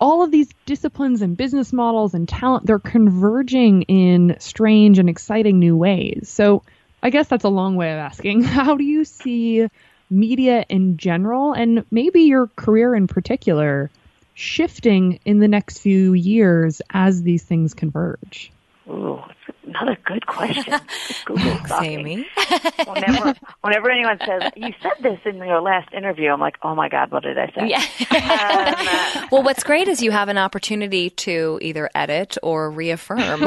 all 0.00 0.22
of 0.22 0.30
these 0.30 0.48
disciplines 0.64 1.22
and 1.22 1.36
business 1.36 1.72
models 1.72 2.14
and 2.14 2.28
talent, 2.28 2.66
they're 2.66 2.78
converging 2.78 3.82
in 3.82 4.36
strange 4.38 4.98
and 4.98 5.08
exciting 5.08 5.58
new 5.58 5.76
ways. 5.76 6.28
So 6.28 6.62
I 7.02 7.10
guess 7.10 7.28
that's 7.28 7.44
a 7.44 7.48
long 7.48 7.76
way 7.76 7.92
of 7.92 7.98
asking 7.98 8.42
how 8.44 8.76
do 8.76 8.84
you 8.84 9.04
see 9.04 9.66
media 10.08 10.64
in 10.68 10.96
general, 10.96 11.52
and 11.52 11.84
maybe 11.90 12.22
your 12.22 12.46
career 12.48 12.94
in 12.94 13.06
particular, 13.06 13.90
shifting 14.36 15.18
in 15.24 15.38
the 15.38 15.48
next 15.48 15.78
few 15.78 16.12
years 16.12 16.82
as 16.90 17.22
these 17.22 17.42
things 17.42 17.74
converge? 17.74 18.52
Ooh, 18.88 19.20
that's 19.26 19.58
another 19.66 19.96
good 20.04 20.26
question. 20.26 20.74
Google. 21.24 21.58
Amy. 21.82 22.24
whenever, 22.86 23.34
whenever 23.62 23.90
anyone 23.90 24.16
says, 24.24 24.52
you 24.54 24.72
said 24.80 24.92
this 25.02 25.18
in 25.24 25.36
your 25.38 25.60
last 25.60 25.92
interview, 25.92 26.30
I'm 26.30 26.38
like, 26.40 26.56
oh 26.62 26.74
my 26.76 26.88
God, 26.88 27.10
what 27.10 27.24
did 27.24 27.36
I 27.36 27.46
say? 27.48 27.68
Yeah. 27.68 29.26
well, 29.32 29.42
what's 29.42 29.64
great 29.64 29.88
is 29.88 30.02
you 30.02 30.12
have 30.12 30.28
an 30.28 30.38
opportunity 30.38 31.10
to 31.10 31.58
either 31.62 31.90
edit 31.96 32.36
or 32.44 32.70
reaffirm 32.70 33.42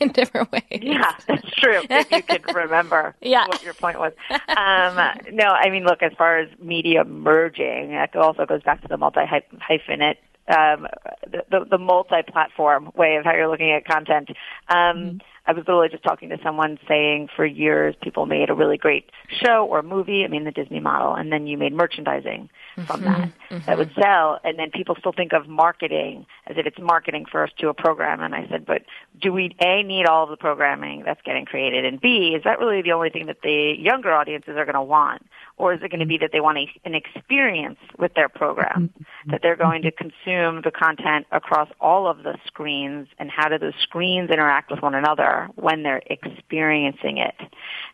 in 0.00 0.08
different 0.10 0.52
ways. 0.52 0.62
Yeah, 0.82 1.14
that's 1.26 1.50
true. 1.52 1.80
If 1.88 2.10
you 2.10 2.22
could 2.22 2.54
remember 2.54 3.14
Yeah. 3.22 3.46
what 3.46 3.62
your 3.62 3.74
point 3.74 3.98
was. 3.98 4.12
Um, 4.30 4.98
no, 5.34 5.44
I 5.46 5.70
mean, 5.70 5.84
look, 5.84 6.02
as 6.02 6.12
far 6.18 6.38
as 6.40 6.48
media 6.60 7.04
merging, 7.04 7.92
that 7.92 8.14
also 8.16 8.44
goes 8.44 8.62
back 8.62 8.82
to 8.82 8.88
the 8.88 8.98
multi-hyphenate, 8.98 10.16
um, 10.48 10.86
the, 11.26 11.64
the, 11.70 11.78
multi-platform 11.78 12.92
way 12.94 13.16
of 13.16 13.24
how 13.24 13.32
you're 13.32 13.48
looking 13.48 13.72
at 13.72 13.86
content. 13.86 14.28
Um, 14.68 15.20
I 15.46 15.52
was 15.52 15.64
literally 15.66 15.90
just 15.90 16.02
talking 16.02 16.30
to 16.30 16.38
someone 16.42 16.78
saying 16.88 17.28
for 17.36 17.44
years 17.44 17.94
people 18.02 18.24
made 18.24 18.48
a 18.48 18.54
really 18.54 18.78
great 18.78 19.10
show 19.42 19.66
or 19.66 19.82
movie, 19.82 20.24
I 20.24 20.28
mean 20.28 20.44
the 20.44 20.50
Disney 20.50 20.80
model, 20.80 21.14
and 21.14 21.30
then 21.30 21.46
you 21.46 21.58
made 21.58 21.74
merchandising 21.74 22.48
from 22.86 23.02
that 23.02 23.30
that 23.66 23.76
would 23.76 23.92
sell, 23.94 24.38
and 24.42 24.58
then 24.58 24.70
people 24.70 24.96
still 24.98 25.12
think 25.12 25.32
of 25.32 25.46
marketing 25.46 26.26
as 26.46 26.56
if 26.56 26.66
it's 26.66 26.78
marketing 26.78 27.26
first 27.30 27.58
to 27.58 27.68
a 27.68 27.74
program. 27.74 28.20
And 28.20 28.34
I 28.34 28.46
said, 28.48 28.64
but 28.64 28.82
do 29.20 29.32
we 29.32 29.54
A, 29.60 29.82
need 29.82 30.06
all 30.06 30.24
of 30.24 30.30
the 30.30 30.36
programming 30.36 31.04
that's 31.04 31.20
getting 31.22 31.44
created, 31.44 31.84
and 31.84 32.00
B, 32.00 32.34
is 32.36 32.44
that 32.44 32.58
really 32.58 32.80
the 32.80 32.92
only 32.92 33.10
thing 33.10 33.26
that 33.26 33.42
the 33.42 33.74
younger 33.78 34.12
audiences 34.12 34.56
are 34.56 34.64
going 34.64 34.74
to 34.74 34.82
want? 34.82 35.26
Or 35.56 35.72
is 35.72 35.80
it 35.84 35.90
going 35.90 36.00
to 36.00 36.06
be 36.06 36.18
that 36.18 36.30
they 36.32 36.40
want 36.40 36.58
a, 36.58 36.66
an 36.84 36.94
experience 36.94 37.78
with 37.96 38.12
their 38.14 38.28
program, 38.28 38.90
mm-hmm. 38.92 39.30
that 39.30 39.40
they're 39.40 39.56
going 39.56 39.82
to 39.82 39.92
consume 39.92 40.62
the 40.62 40.72
content 40.72 41.26
across 41.30 41.68
all 41.80 42.08
of 42.08 42.24
the 42.24 42.36
screens, 42.46 43.06
and 43.18 43.30
how 43.30 43.48
do 43.48 43.58
those 43.58 43.74
screens 43.82 44.30
interact 44.30 44.70
with 44.70 44.82
one 44.82 44.94
another 44.94 45.48
when 45.54 45.84
they're 45.84 46.02
experiencing 46.06 47.18
it? 47.18 47.36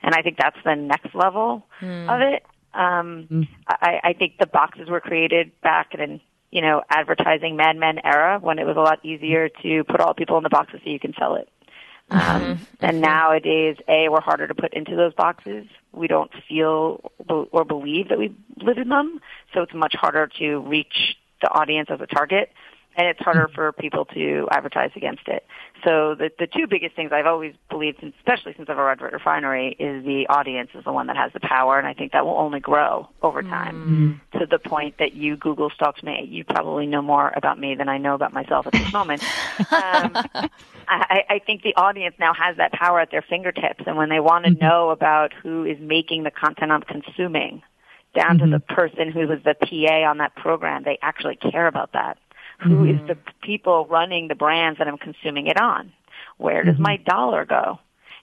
And 0.02 0.14
I 0.14 0.22
think 0.22 0.38
that's 0.38 0.56
the 0.64 0.74
next 0.74 1.14
level 1.14 1.66
hmm. 1.80 2.08
of 2.08 2.20
it. 2.22 2.44
Um, 2.72 3.26
hmm. 3.28 3.42
I, 3.68 4.00
I 4.04 4.12
think 4.14 4.38
the 4.38 4.46
boxes 4.46 4.88
were 4.88 5.00
created 5.00 5.52
back 5.60 5.94
in, 5.98 6.20
you 6.50 6.62
know, 6.62 6.82
advertising 6.88 7.56
Mad 7.56 7.76
Men 7.76 7.98
era 8.02 8.38
when 8.40 8.58
it 8.58 8.64
was 8.64 8.76
a 8.76 8.80
lot 8.80 9.04
easier 9.04 9.50
to 9.62 9.84
put 9.84 10.00
all 10.00 10.14
people 10.14 10.38
in 10.38 10.44
the 10.44 10.50
boxes 10.50 10.80
so 10.82 10.90
you 10.90 11.00
can 11.00 11.12
sell 11.18 11.34
it. 11.34 11.48
Um, 12.10 12.66
and 12.80 13.00
nowadays, 13.00 13.76
A, 13.88 14.08
we're 14.08 14.20
harder 14.20 14.46
to 14.46 14.54
put 14.54 14.74
into 14.74 14.96
those 14.96 15.14
boxes. 15.14 15.66
We 15.92 16.08
don't 16.08 16.30
feel 16.48 17.12
or 17.28 17.64
believe 17.64 18.08
that 18.08 18.18
we 18.18 18.34
live 18.56 18.78
in 18.78 18.88
them, 18.88 19.20
so 19.54 19.62
it's 19.62 19.74
much 19.74 19.94
harder 19.94 20.28
to 20.38 20.58
reach 20.58 21.16
the 21.42 21.48
audience 21.50 21.88
as 21.90 22.00
a 22.00 22.06
target, 22.06 22.50
and 23.00 23.08
it's 23.08 23.20
harder 23.20 23.46
mm-hmm. 23.46 23.54
for 23.54 23.72
people 23.72 24.04
to 24.04 24.46
advertise 24.50 24.90
against 24.94 25.26
it. 25.26 25.46
So 25.82 26.14
the 26.14 26.30
the 26.38 26.46
two 26.46 26.66
biggest 26.66 26.94
things 26.94 27.12
I've 27.12 27.24
always 27.24 27.54
believed, 27.70 27.98
since- 28.00 28.14
especially 28.18 28.52
since 28.58 28.68
I've 28.68 28.78
arrived 28.78 29.00
at 29.00 29.14
Refinery, 29.14 29.74
is 29.78 30.04
the 30.04 30.26
audience 30.28 30.68
is 30.74 30.84
the 30.84 30.92
one 30.92 31.06
that 31.06 31.16
has 31.16 31.32
the 31.32 31.40
power, 31.40 31.78
and 31.78 31.88
I 31.88 31.94
think 31.94 32.12
that 32.12 32.26
will 32.26 32.36
only 32.36 32.60
grow 32.60 33.08
over 33.22 33.42
time 33.42 34.18
mm-hmm. 34.30 34.38
to 34.38 34.44
the 34.44 34.58
point 34.58 34.98
that 34.98 35.14
you 35.14 35.38
Google 35.38 35.70
stalks 35.70 36.02
me. 36.02 36.28
You 36.28 36.44
probably 36.44 36.86
know 36.86 37.00
more 37.00 37.32
about 37.34 37.58
me 37.58 37.74
than 37.74 37.88
I 37.88 37.96
know 37.96 38.14
about 38.14 38.34
myself 38.34 38.66
at 38.66 38.74
this 38.74 38.92
moment. 38.92 39.22
um, 39.72 40.12
I, 40.86 41.24
I 41.30 41.40
think 41.46 41.62
the 41.62 41.74
audience 41.76 42.16
now 42.18 42.34
has 42.34 42.58
that 42.58 42.72
power 42.72 43.00
at 43.00 43.10
their 43.10 43.22
fingertips, 43.22 43.84
and 43.86 43.96
when 43.96 44.10
they 44.10 44.20
want 44.20 44.44
to 44.44 44.50
mm-hmm. 44.50 44.62
know 44.62 44.90
about 44.90 45.32
who 45.32 45.64
is 45.64 45.78
making 45.80 46.24
the 46.24 46.30
content 46.30 46.70
I'm 46.70 46.82
consuming, 46.82 47.62
down 48.14 48.38
to 48.38 48.46
the 48.46 48.60
person 48.60 49.10
who 49.10 49.26
was 49.26 49.38
the 49.44 49.54
PA 49.54 50.10
on 50.10 50.18
that 50.18 50.34
program, 50.34 50.82
they 50.82 50.98
actually 51.00 51.36
care 51.36 51.66
about 51.66 51.92
that. 51.92 52.18
Who 52.62 52.84
is 52.84 52.98
the 53.06 53.16
people 53.42 53.86
running 53.86 54.28
the 54.28 54.34
brands 54.34 54.78
that 54.78 54.88
I'm 54.88 54.98
consuming 54.98 55.46
it 55.46 55.60
on? 55.60 55.92
Where 56.36 56.62
does 56.64 56.78
my 56.78 56.96
dollar 56.96 57.44
go? 57.44 57.78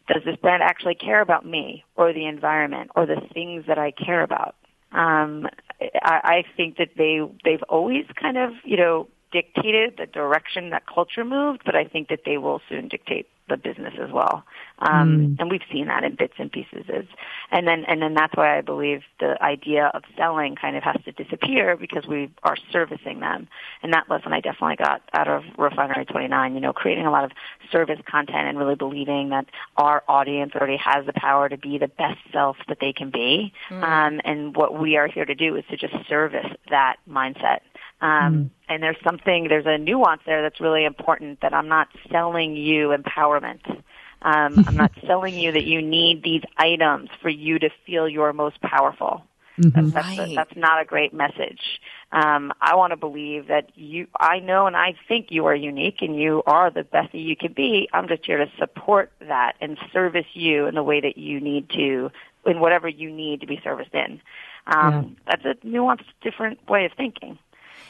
Does 0.07 0.23
this 0.23 0.35
brand 0.37 0.63
actually 0.63 0.95
care 0.95 1.21
about 1.21 1.45
me 1.45 1.83
or 1.95 2.13
the 2.13 2.25
environment 2.25 2.91
or 2.95 3.05
the 3.05 3.21
things 3.33 3.65
that 3.67 3.77
I 3.77 3.91
care 3.91 4.23
about? 4.23 4.55
Um, 4.91 5.47
I, 5.81 6.19
I 6.23 6.43
think 6.55 6.77
that 6.77 6.89
they 6.97 7.19
they've 7.43 7.63
always 7.63 8.05
kind 8.19 8.37
of 8.37 8.51
you 8.63 8.77
know 8.77 9.07
dictated 9.31 9.97
the 9.97 10.05
direction 10.05 10.69
that 10.71 10.83
culture 10.87 11.25
moved, 11.25 11.61
but 11.65 11.75
I 11.75 11.85
think 11.85 12.09
that 12.09 12.21
they 12.25 12.37
will 12.37 12.61
soon 12.69 12.87
dictate 12.87 13.27
the 13.49 13.57
business 13.57 13.93
as 14.01 14.11
well. 14.11 14.43
Um, 14.79 15.37
And 15.39 15.49
we've 15.49 15.61
seen 15.71 15.87
that 15.87 16.03
in 16.03 16.15
bits 16.15 16.33
and 16.37 16.51
pieces. 16.51 16.85
As, 16.93 17.05
and 17.49 17.67
then 17.67 17.85
and 17.85 18.01
then 18.01 18.13
that's 18.13 18.35
why 18.35 18.57
I 18.57 18.61
believe 18.61 19.03
the 19.19 19.41
idea 19.41 19.89
of 19.93 20.03
selling 20.17 20.55
kind 20.55 20.75
of 20.75 20.83
has 20.83 20.97
to 21.05 21.11
disappear 21.11 21.77
because 21.77 22.05
we 22.05 22.29
are 22.43 22.57
servicing 22.71 23.19
them. 23.21 23.47
And 23.81 23.93
that 23.93 24.09
lesson 24.09 24.33
I 24.33 24.41
definitely 24.41 24.75
got 24.75 25.01
out 25.13 25.27
of 25.27 25.43
Refinery 25.57 26.05
29. 26.05 26.53
You 26.55 26.59
know, 26.59 26.73
creating 26.73 27.05
a 27.05 27.11
lot 27.11 27.23
of 27.23 27.31
service 27.71 27.99
content 28.05 28.47
and 28.47 28.57
really 28.59 28.75
believing 28.75 29.29
that 29.29 29.45
our 29.77 30.03
audience 30.07 30.53
already 30.55 30.77
has 30.77 31.05
the 31.05 31.13
power 31.13 31.49
to 31.49 31.57
be 31.57 31.77
the 31.77 31.87
best 31.87 32.19
self 32.31 32.57
that 32.67 32.79
they 32.79 32.93
can 32.93 33.09
be. 33.09 33.53
Um, 33.83 34.21
and 34.25 34.55
what 34.55 34.77
we 34.77 34.97
are 34.97 35.07
here 35.07 35.25
to 35.25 35.35
do 35.35 35.55
is 35.55 35.63
to 35.69 35.77
just 35.77 35.93
service 36.07 36.47
that 36.69 36.97
mindset. 37.09 37.59
Um, 38.01 38.51
And 38.69 38.83
there's 38.83 38.97
something, 39.03 39.47
there's 39.47 39.65
a 39.65 39.77
nuance 39.77 40.21
there 40.25 40.41
that's 40.41 40.59
really 40.59 40.85
important 40.85 41.41
that 41.41 41.53
I'm 41.53 41.67
not 41.67 41.87
selling 42.11 42.55
you 42.55 42.89
empowerment. 42.89 43.65
Um, 44.21 44.63
I'm 44.67 44.75
not 44.75 44.91
selling 45.07 45.37
you 45.37 45.51
that 45.53 45.63
you 45.63 45.81
need 45.81 46.23
these 46.23 46.43
items 46.57 47.09
for 47.21 47.29
you 47.29 47.59
to 47.59 47.69
feel 47.85 48.07
you're 48.09 48.33
most 48.33 48.61
powerful. 48.61 49.23
Mm-hmm. 49.59 49.89
That's, 49.89 50.07
Right. 50.07 50.17
that's, 50.17 50.35
that's 50.35 50.55
not 50.55 50.81
a 50.81 50.85
great 50.85 51.13
message. 51.13 51.79
Um, 52.11 52.53
I 52.61 52.75
want 52.75 52.91
to 52.91 52.97
believe 52.97 53.47
that 53.47 53.71
you, 53.75 54.07
I 54.19 54.39
know 54.39 54.67
and 54.67 54.77
I 54.77 54.95
think 55.07 55.27
you 55.29 55.45
are 55.47 55.55
unique 55.55 56.01
and 56.01 56.19
you 56.19 56.43
are 56.45 56.69
the 56.69 56.83
best 56.83 57.11
that 57.11 57.17
you 57.17 57.35
can 57.35 57.53
be. 57.53 57.89
I'm 57.91 58.07
just 58.07 58.25
here 58.25 58.37
to 58.37 58.51
support 58.59 59.11
that 59.21 59.55
and 59.59 59.77
service 59.91 60.27
you 60.33 60.67
in 60.67 60.75
the 60.75 60.83
way 60.83 61.01
that 61.01 61.17
you 61.17 61.39
need 61.39 61.69
to, 61.71 62.11
in 62.45 62.59
whatever 62.59 62.87
you 62.87 63.11
need 63.11 63.41
to 63.41 63.47
be 63.47 63.59
serviced 63.63 63.93
in. 63.93 64.21
Um, 64.67 65.17
That's 65.25 65.45
a 65.45 65.55
nuanced, 65.65 66.05
different 66.21 66.59
way 66.69 66.85
of 66.85 66.91
thinking. 66.93 67.39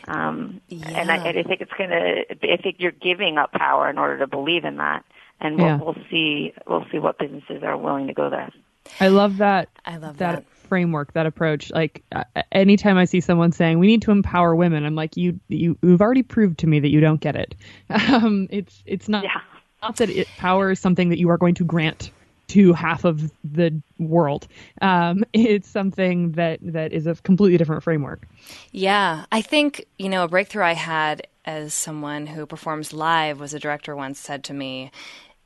Um, 0.07 0.61
and, 0.69 1.11
I, 1.11 1.15
and 1.17 1.39
I 1.39 1.43
think 1.43 1.61
it's 1.61 1.71
going 1.77 1.89
to, 1.89 2.53
I 2.53 2.57
think 2.57 2.77
you're 2.79 2.91
giving 2.91 3.37
up 3.37 3.51
power 3.51 3.89
in 3.89 3.97
order 3.97 4.19
to 4.19 4.27
believe 4.27 4.63
in 4.65 4.77
that. 4.77 5.03
And 5.39 5.57
we'll, 5.57 5.65
Yeah. 5.67 5.77
we'll 5.77 5.95
see, 6.09 6.53
we'll 6.65 6.85
see 6.91 6.99
what 6.99 7.19
businesses 7.19 7.61
are 7.63 7.77
willing 7.77 8.07
to 8.07 8.13
go 8.13 8.29
there. 8.29 8.51
I 8.99 9.09
love 9.09 9.37
that. 9.37 9.69
I 9.85 9.97
love 9.97 10.17
that, 10.17 10.35
that. 10.37 10.45
framework, 10.69 11.13
that 11.13 11.25
approach. 11.25 11.71
Like 11.71 12.03
uh, 12.11 12.23
anytime 12.51 12.97
I 12.97 13.05
see 13.05 13.19
someone 13.21 13.51
saying 13.51 13.77
we 13.79 13.87
need 13.87 14.01
to 14.03 14.11
empower 14.11 14.55
women, 14.55 14.85
I'm 14.85 14.95
like, 14.95 15.15
you 15.17 15.39
you 15.49 15.77
you've 15.83 16.01
already 16.01 16.23
proved 16.23 16.59
to 16.59 16.67
me 16.67 16.79
that 16.79 16.89
you 16.89 16.99
don't 16.99 17.21
get 17.21 17.35
it. 17.35 17.53
Um, 17.89 18.47
it's 18.49 18.81
it's 18.85 19.07
not 19.07 19.23
Yeah. 19.23 19.41
not 19.83 19.97
that 19.97 20.09
it 20.09 20.35
power 20.37 20.71
is 20.71 20.79
something 20.79 21.09
that 21.09 21.19
you 21.19 21.29
are 21.29 21.37
going 21.37 21.55
to 21.55 21.63
grant 21.65 22.11
to 22.49 22.73
half 22.73 23.03
of 23.03 23.31
the 23.43 23.81
world. 23.99 24.47
Um, 24.81 25.23
it's 25.33 25.69
something 25.69 26.33
that 26.33 26.59
that 26.61 26.93
is 26.93 27.07
a 27.07 27.15
completely 27.15 27.57
different 27.57 27.83
framework. 27.83 28.27
Yeah, 28.71 29.25
I 29.31 29.41
think, 29.41 29.85
you 29.97 30.09
know, 30.09 30.23
a 30.23 30.27
breakthrough 30.27 30.63
I 30.63 30.73
had 30.73 31.27
as 31.45 31.73
someone 31.73 32.27
who 32.27 32.45
performs 32.45 32.93
live 32.93 33.39
was 33.39 33.53
a 33.53 33.59
director 33.59 33.95
once 33.95 34.19
said 34.19 34.43
to 34.45 34.53
me, 34.53 34.91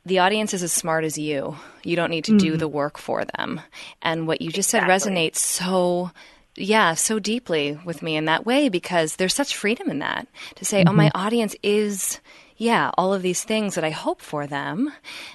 the 0.04 0.18
audience 0.18 0.52
is 0.52 0.64
as 0.64 0.72
smart 0.72 1.04
as 1.04 1.16
you. 1.16 1.56
You 1.84 1.94
don't 1.94 2.10
need 2.10 2.24
to 2.24 2.36
do 2.36 2.56
the 2.56 2.66
work 2.66 2.98
for 2.98 3.24
them. 3.24 3.60
And 4.02 4.26
what 4.26 4.42
you 4.42 4.50
just 4.50 4.68
said 4.68 4.82
resonates 4.82 5.36
so 5.36 6.10
yeah, 6.54 6.94
so 6.94 7.18
deeply 7.18 7.78
with 7.84 8.02
me 8.02 8.16
in 8.16 8.26
that 8.26 8.44
way 8.44 8.68
because 8.68 9.16
there's 9.16 9.32
such 9.32 9.56
freedom 9.56 9.90
in 9.90 10.00
that 10.00 10.26
to 10.56 10.64
say, 10.64 10.84
"Oh, 10.86 10.92
my 10.92 11.10
audience 11.14 11.56
is 11.62 12.20
yeah, 12.62 12.90
all 12.96 13.12
of 13.12 13.22
these 13.22 13.42
things 13.42 13.74
that 13.74 13.82
I 13.82 13.90
hope 13.90 14.20
for 14.20 14.46
them, 14.46 14.92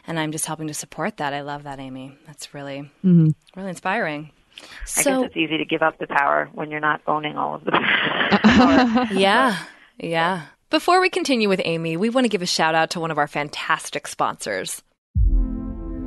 and 0.07 0.17
I'm 0.17 0.31
just 0.31 0.45
helping 0.45 0.67
to 0.67 0.73
support 0.73 1.17
that." 1.17 1.33
I 1.33 1.41
love 1.41 1.63
that, 1.63 1.79
Amy. 1.79 2.17
That's 2.25 2.53
really 2.53 2.89
mm-hmm. 3.03 3.29
really 3.55 3.69
inspiring. 3.69 4.31
I 4.61 4.65
So 4.85 5.21
guess 5.21 5.27
it's 5.27 5.37
easy 5.37 5.57
to 5.57 5.65
give 5.65 5.81
up 5.81 5.99
the 5.99 6.07
power 6.07 6.49
when 6.53 6.71
you're 6.71 6.79
not 6.79 7.01
owning 7.05 7.35
all 7.37 7.55
of 7.55 7.65
the 7.65 7.71
power. 7.71 9.07
yeah, 9.13 9.57
yeah. 9.97 10.45
Before 10.69 11.01
we 11.01 11.09
continue 11.09 11.49
with 11.49 11.61
Amy, 11.63 11.97
we 11.97 12.09
want 12.09 12.25
to 12.25 12.29
give 12.29 12.41
a 12.41 12.47
shout 12.47 12.75
out 12.75 12.91
to 12.91 12.99
one 12.99 13.11
of 13.11 13.17
our 13.17 13.27
fantastic 13.27 14.07
sponsors. 14.07 14.81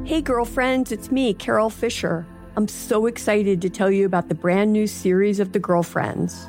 Hey, 0.04 0.22
girlfriends, 0.22 0.90
it's 0.90 1.10
me, 1.10 1.34
Carol 1.34 1.70
Fisher. 1.70 2.26
I'm 2.56 2.66
so 2.66 3.06
excited 3.06 3.62
to 3.62 3.70
tell 3.70 3.90
you 3.90 4.04
about 4.06 4.28
the 4.28 4.34
brand 4.34 4.72
new 4.72 4.86
series 4.86 5.38
of 5.38 5.52
The 5.52 5.58
Girlfriends. 5.58 6.48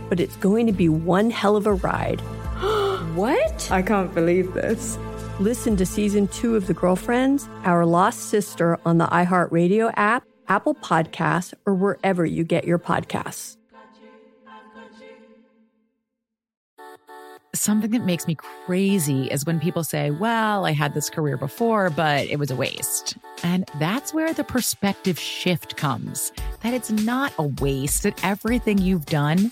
but 0.11 0.19
it's 0.19 0.35
going 0.35 0.67
to 0.67 0.73
be 0.73 0.89
one 0.89 1.29
hell 1.29 1.55
of 1.55 1.65
a 1.65 1.73
ride. 1.73 2.19
What? 3.15 3.69
I 3.71 3.81
can't 3.81 4.13
believe 4.13 4.53
this. 4.53 4.97
Listen 5.39 5.75
to 5.77 5.85
season 5.85 6.27
two 6.29 6.55
of 6.55 6.67
The 6.67 6.73
Girlfriends, 6.73 7.49
Our 7.65 7.85
Lost 7.85 8.29
Sister 8.29 8.77
on 8.85 8.99
the 8.99 9.07
iHeartRadio 9.07 9.93
app, 9.97 10.23
Apple 10.47 10.75
Podcasts, 10.75 11.53
or 11.65 11.73
wherever 11.73 12.25
you 12.25 12.45
get 12.45 12.63
your 12.63 12.79
podcasts. 12.79 13.57
Something 17.53 17.91
that 17.91 18.05
makes 18.05 18.27
me 18.27 18.35
crazy 18.35 19.27
is 19.27 19.45
when 19.45 19.59
people 19.59 19.83
say, 19.83 20.11
Well, 20.11 20.65
I 20.65 20.71
had 20.71 20.93
this 20.93 21.09
career 21.09 21.35
before, 21.35 21.89
but 21.89 22.27
it 22.27 22.39
was 22.39 22.49
a 22.49 22.55
waste. 22.55 23.17
And 23.43 23.69
that's 23.77 24.13
where 24.13 24.33
the 24.33 24.45
perspective 24.45 25.19
shift 25.19 25.75
comes 25.75 26.31
that 26.61 26.73
it's 26.73 26.91
not 26.91 27.33
a 27.37 27.43
waste, 27.43 28.03
that 28.03 28.23
everything 28.23 28.77
you've 28.77 29.05
done 29.05 29.51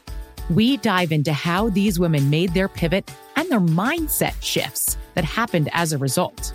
We 0.51 0.75
dive 0.75 1.13
into 1.13 1.31
how 1.31 1.69
these 1.69 1.97
women 1.97 2.29
made 2.29 2.53
their 2.53 2.67
pivot 2.67 3.09
and 3.37 3.49
their 3.49 3.61
mindset 3.61 4.33
shifts 4.41 4.97
that 5.13 5.23
happened 5.23 5.69
as 5.71 5.93
a 5.93 5.97
result. 5.97 6.53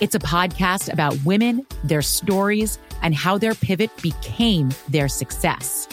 It's 0.00 0.14
a 0.14 0.18
podcast 0.18 0.90
about 0.90 1.22
women, 1.26 1.66
their 1.82 2.00
stories, 2.00 2.78
and 3.02 3.14
how 3.14 3.36
their 3.36 3.54
pivot 3.54 3.90
became 4.00 4.70
their 4.88 5.08
success. 5.08 5.86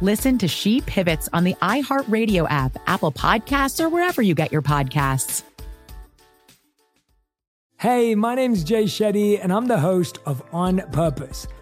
Listen 0.00 0.38
to 0.38 0.48
She 0.48 0.80
Pivots 0.80 1.28
on 1.32 1.44
the 1.44 1.54
iHeartRadio 1.62 2.48
app, 2.50 2.76
Apple 2.88 3.12
Podcasts, 3.12 3.78
or 3.78 3.88
wherever 3.88 4.20
you 4.20 4.34
get 4.34 4.50
your 4.50 4.62
podcasts. 4.62 5.44
Hey, 7.78 8.16
my 8.16 8.34
name's 8.34 8.64
Jay 8.64 8.84
Shetty, 8.84 9.38
and 9.40 9.52
I'm 9.52 9.66
the 9.66 9.78
host 9.78 10.18
of 10.26 10.42
On 10.52 10.80
Purpose. 10.90 11.46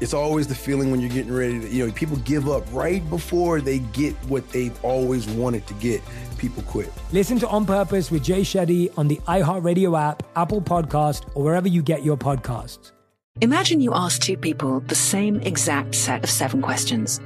It's 0.00 0.14
always 0.14 0.46
the 0.46 0.54
feeling 0.54 0.90
when 0.90 1.00
you're 1.00 1.10
getting 1.10 1.32
ready 1.32 1.60
to, 1.60 1.68
you 1.68 1.86
know, 1.86 1.92
people 1.92 2.16
give 2.18 2.48
up 2.48 2.64
right 2.72 3.08
before 3.10 3.60
they 3.60 3.80
get 3.80 4.14
what 4.28 4.48
they've 4.50 4.84
always 4.84 5.26
wanted 5.28 5.66
to 5.66 5.74
get. 5.74 6.00
People 6.38 6.62
quit. 6.64 6.92
Listen 7.12 7.38
to 7.40 7.48
On 7.48 7.66
Purpose 7.66 8.10
with 8.10 8.22
Jay 8.22 8.42
Shetty 8.42 8.96
on 8.96 9.08
the 9.08 9.16
iHeartRadio 9.26 9.98
app, 10.00 10.22
Apple 10.36 10.60
Podcast, 10.60 11.28
or 11.34 11.42
wherever 11.42 11.66
you 11.66 11.82
get 11.82 12.04
your 12.04 12.16
podcasts. 12.16 12.92
Imagine 13.40 13.80
you 13.80 13.92
ask 13.94 14.20
two 14.20 14.36
people 14.36 14.80
the 14.80 14.94
same 14.94 15.40
exact 15.40 15.94
set 15.94 16.22
of 16.24 16.30
seven 16.30 16.62
questions. 16.62 17.20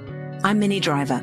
I'm 0.45 0.59
Minnie 0.59 0.81
Driver, 0.81 1.23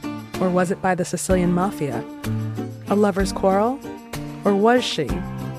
Or 0.41 0.49
was 0.49 0.71
it 0.71 0.81
by 0.81 0.95
the 0.95 1.05
Sicilian 1.05 1.51
mafia? 1.53 2.03
A 2.87 2.95
lover's 2.95 3.31
quarrel? 3.31 3.79
Or 4.43 4.55
was 4.55 4.83
she, 4.83 5.07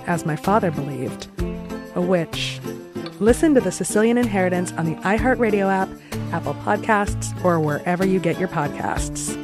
as 0.09 0.27
my 0.27 0.35
father 0.35 0.73
believed, 0.73 1.29
a 1.95 2.01
witch? 2.01 2.61
Listen 3.21 3.55
to 3.55 3.61
The 3.61 3.71
Sicilian 3.71 4.19
Inheritance 4.19 4.73
on 4.73 4.85
the 4.85 4.97
iHeartRadio 4.97 5.71
app, 5.71 5.89
Apple 6.33 6.55
Podcasts, 6.55 7.33
or 7.45 7.61
wherever 7.61 8.05
you 8.05 8.19
get 8.19 8.41
your 8.41 8.49
podcasts. 8.49 9.39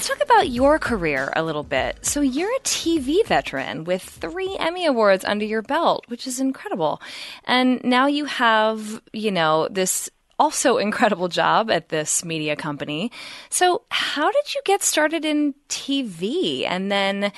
Let's 0.00 0.08
talk 0.08 0.22
about 0.22 0.48
your 0.48 0.78
career 0.78 1.30
a 1.36 1.42
little 1.42 1.62
bit. 1.62 2.06
So, 2.06 2.22
you're 2.22 2.50
a 2.56 2.60
TV 2.60 3.22
veteran 3.26 3.84
with 3.84 4.02
three 4.02 4.56
Emmy 4.58 4.86
Awards 4.86 5.26
under 5.26 5.44
your 5.44 5.60
belt, 5.60 6.06
which 6.08 6.26
is 6.26 6.40
incredible. 6.40 7.02
And 7.44 7.84
now 7.84 8.06
you 8.06 8.24
have, 8.24 9.02
you 9.12 9.30
know, 9.30 9.68
this 9.70 10.08
also 10.38 10.78
incredible 10.88 11.28
job 11.28 11.70
at 11.70 11.90
this 11.90 12.24
media 12.24 12.56
company. 12.56 13.12
So, 13.50 13.82
how 13.90 14.32
did 14.32 14.54
you 14.54 14.62
get 14.64 14.82
started 14.82 15.26
in 15.26 15.54
TV? 15.68 16.64
And 16.66 16.90
then, 16.90 17.30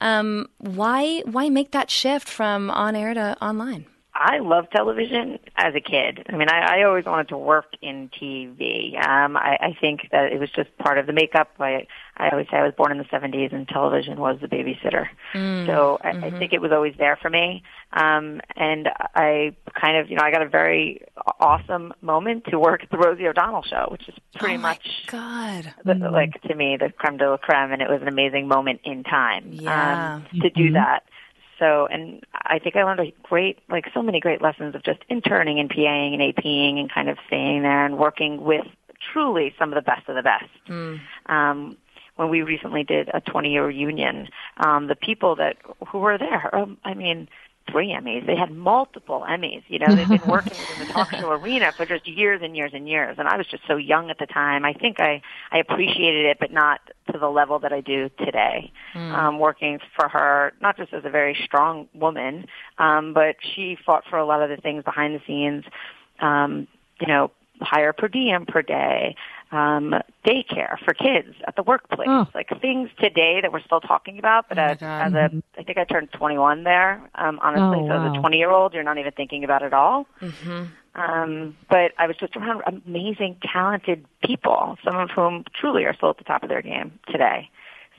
um, 0.00 0.48
why 0.58 1.20
why 1.20 1.50
make 1.50 1.70
that 1.70 1.88
shift 1.88 2.28
from 2.28 2.68
on 2.68 2.96
air 2.96 3.14
to 3.14 3.40
online? 3.40 3.86
I 4.18 4.38
loved 4.38 4.72
television 4.72 5.38
as 5.56 5.76
a 5.76 5.80
kid. 5.80 6.26
I 6.28 6.36
mean, 6.36 6.48
I, 6.50 6.80
I 6.80 6.82
always 6.82 7.04
wanted 7.04 7.28
to 7.28 7.38
work 7.38 7.66
in 7.80 8.10
TV. 8.20 8.96
Um, 8.96 9.36
I, 9.36 9.56
I 9.60 9.76
think 9.80 10.08
that 10.10 10.32
it 10.32 10.40
was 10.40 10.50
just 10.50 10.76
part 10.78 10.98
of 10.98 11.06
the 11.06 11.12
makeup. 11.12 11.50
I, 11.60 11.86
I 12.18 12.30
always 12.30 12.46
say 12.50 12.56
I 12.56 12.64
was 12.64 12.74
born 12.76 12.90
in 12.92 12.98
the 12.98 13.04
70s 13.04 13.52
and 13.54 13.68
television 13.68 14.18
was 14.18 14.38
the 14.40 14.48
babysitter. 14.48 15.06
Mm, 15.34 15.66
so 15.66 15.98
I, 16.02 16.12
mm-hmm. 16.12 16.24
I 16.24 16.30
think 16.38 16.52
it 16.52 16.60
was 16.60 16.72
always 16.72 16.94
there 16.98 17.16
for 17.16 17.30
me. 17.30 17.62
Um, 17.92 18.40
and 18.56 18.88
I 19.14 19.54
kind 19.80 19.96
of, 19.96 20.10
you 20.10 20.16
know, 20.16 20.22
I 20.22 20.30
got 20.30 20.42
a 20.42 20.48
very 20.48 21.02
awesome 21.40 21.92
moment 22.00 22.44
to 22.46 22.58
work 22.58 22.82
at 22.82 22.90
the 22.90 22.98
Rosie 22.98 23.26
O'Donnell 23.26 23.62
show, 23.62 23.88
which 23.90 24.08
is 24.08 24.14
pretty 24.34 24.56
oh 24.56 24.58
much 24.58 25.04
God. 25.06 25.72
the, 25.84 25.94
like 25.94 26.40
to 26.42 26.54
me 26.54 26.76
the 26.76 26.90
creme 26.90 27.16
de 27.18 27.30
la 27.30 27.36
creme. 27.36 27.72
And 27.72 27.82
it 27.82 27.88
was 27.88 28.02
an 28.02 28.08
amazing 28.08 28.48
moment 28.48 28.80
in 28.84 29.04
time 29.04 29.50
Yeah. 29.52 30.16
um, 30.16 30.40
to 30.40 30.50
do 30.50 30.72
that. 30.72 31.04
So, 31.58 31.86
and 31.90 32.22
I 32.34 32.58
think 32.58 32.76
I 32.76 32.84
learned 32.84 33.00
a 33.00 33.12
great, 33.22 33.58
like 33.68 33.86
so 33.92 34.02
many 34.02 34.20
great 34.20 34.40
lessons 34.40 34.74
of 34.74 34.82
just 34.84 35.00
interning 35.08 35.58
and 35.58 35.68
PAing 35.68 36.14
and 36.14 36.22
APing 36.22 36.78
and 36.78 36.92
kind 36.92 37.08
of 37.08 37.18
staying 37.26 37.62
there 37.62 37.84
and 37.84 37.98
working 37.98 38.44
with 38.44 38.64
truly 39.12 39.54
some 39.58 39.72
of 39.72 39.76
the 39.76 39.82
best 39.82 40.08
of 40.08 40.14
the 40.14 40.22
best. 40.22 40.50
Mm. 40.68 41.00
Um, 41.26 41.76
when 42.18 42.30
we 42.30 42.42
recently 42.42 42.82
did 42.82 43.08
a 43.14 43.20
20 43.20 43.52
year 43.52 43.64
reunion, 43.64 44.28
um, 44.56 44.88
the 44.88 44.96
people 44.96 45.36
that 45.36 45.56
who 45.86 45.98
were 45.98 46.18
there, 46.18 46.52
um, 46.52 46.76
I 46.84 46.94
mean, 46.94 47.28
three 47.70 47.90
Emmys. 47.90 48.26
They 48.26 48.34
had 48.34 48.50
multiple 48.50 49.24
Emmys. 49.28 49.62
You 49.68 49.78
know, 49.78 49.94
they've 49.94 50.08
been 50.08 50.20
working 50.28 50.56
in 50.74 50.86
the 50.86 50.92
talk 50.92 51.12
show 51.12 51.30
arena 51.30 51.72
for 51.76 51.86
just 51.86 52.08
years 52.08 52.40
and 52.42 52.56
years 52.56 52.72
and 52.74 52.88
years. 52.88 53.16
And 53.20 53.28
I 53.28 53.36
was 53.36 53.46
just 53.46 53.62
so 53.68 53.76
young 53.76 54.10
at 54.10 54.18
the 54.18 54.26
time. 54.26 54.64
I 54.64 54.72
think 54.72 54.98
I 54.98 55.22
I 55.52 55.58
appreciated 55.58 56.26
it, 56.26 56.38
but 56.40 56.50
not 56.50 56.80
to 57.12 57.18
the 57.18 57.28
level 57.28 57.60
that 57.60 57.72
I 57.72 57.82
do 57.82 58.10
today. 58.18 58.72
Mm. 58.94 59.12
Um, 59.12 59.38
working 59.38 59.78
for 59.94 60.08
her, 60.08 60.54
not 60.60 60.76
just 60.76 60.92
as 60.92 61.04
a 61.04 61.10
very 61.10 61.38
strong 61.44 61.86
woman, 61.94 62.46
um, 62.78 63.14
but 63.14 63.36
she 63.54 63.78
fought 63.86 64.02
for 64.10 64.18
a 64.18 64.26
lot 64.26 64.42
of 64.42 64.50
the 64.50 64.56
things 64.56 64.82
behind 64.82 65.14
the 65.14 65.22
scenes. 65.24 65.64
Um, 66.18 66.66
you 67.00 67.06
know, 67.06 67.30
higher 67.60 67.92
per 67.92 68.08
diem 68.08 68.46
per 68.46 68.62
day, 68.62 69.14
um, 69.50 69.94
daycare 70.26 70.78
for 70.84 70.92
kids 70.94 71.34
at 71.46 71.56
the 71.56 71.62
workplace, 71.62 72.08
Oh. 72.10 72.26
like 72.34 72.48
things 72.60 72.90
today 73.00 73.40
that 73.40 73.52
we're 73.52 73.62
still 73.62 73.80
talking 73.80 74.18
about. 74.18 74.48
But 74.48 74.58
as, 74.58 74.78
as 74.82 75.12
a, 75.14 75.30
I 75.58 75.62
think 75.62 75.78
I 75.78 75.84
turned 75.84 76.12
21 76.12 76.64
there. 76.64 77.00
Um, 77.14 77.38
honestly, 77.42 77.84
Oh, 77.84 77.88
so 77.88 78.06
as 78.10 78.16
a 78.16 78.20
20 78.20 78.36
year 78.36 78.50
old, 78.50 78.74
you're 78.74 78.82
not 78.82 78.98
even 78.98 79.12
thinking 79.12 79.44
about 79.44 79.62
it 79.62 79.66
at 79.66 79.72
all. 79.74 80.06
Mm-hmm. 80.20 80.64
Um, 80.94 81.56
but 81.70 81.92
I 81.98 82.06
was 82.08 82.16
just 82.16 82.34
around 82.36 82.62
amazing, 82.66 83.36
talented 83.52 84.04
people, 84.24 84.76
some 84.84 84.96
of 84.96 85.10
whom 85.10 85.44
truly 85.54 85.84
are 85.84 85.94
still 85.94 86.10
at 86.10 86.18
the 86.18 86.24
top 86.24 86.42
of 86.42 86.48
their 86.48 86.62
game 86.62 86.98
today. 87.08 87.48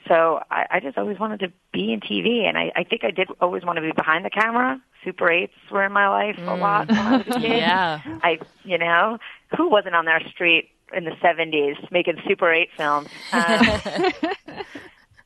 So 0.08 0.42
I, 0.50 0.66
I 0.72 0.80
just 0.80 0.98
always 0.98 1.20
wanted 1.20 1.40
to 1.42 1.52
be 1.72 1.94
in 1.94 2.00
TV, 2.00 2.44
and 2.48 2.58
I, 2.58 2.72
I 2.76 2.84
think 2.84 3.04
I 3.04 3.12
did 3.12 3.30
always 3.42 3.64
want 3.64 3.78
to 3.78 3.82
be 3.82 3.92
behind 3.92 4.26
the 4.26 4.30
camera. 4.30 4.82
Super 5.04 5.32
eights 5.32 5.54
were 5.72 5.84
in 5.86 5.92
my 5.92 6.10
life 6.10 6.38
a 6.40 6.56
lot 6.56 6.90
when 6.90 6.98
I 6.98 7.18
was 7.18 7.28
a 7.28 7.32
kid. 7.40 7.58
Yeah. 7.58 8.00
I, 8.24 8.40
you 8.64 8.78
know, 8.78 9.18
who 9.56 9.70
wasn't 9.70 9.96
on 9.96 10.06
their 10.06 10.20
street 10.30 10.70
in 10.94 11.06
the 11.06 11.12
'70s 11.24 11.92
making 11.92 12.16
Super 12.28 12.52
Eight 12.52 12.70
films? 12.76 13.10
Um, 13.32 13.66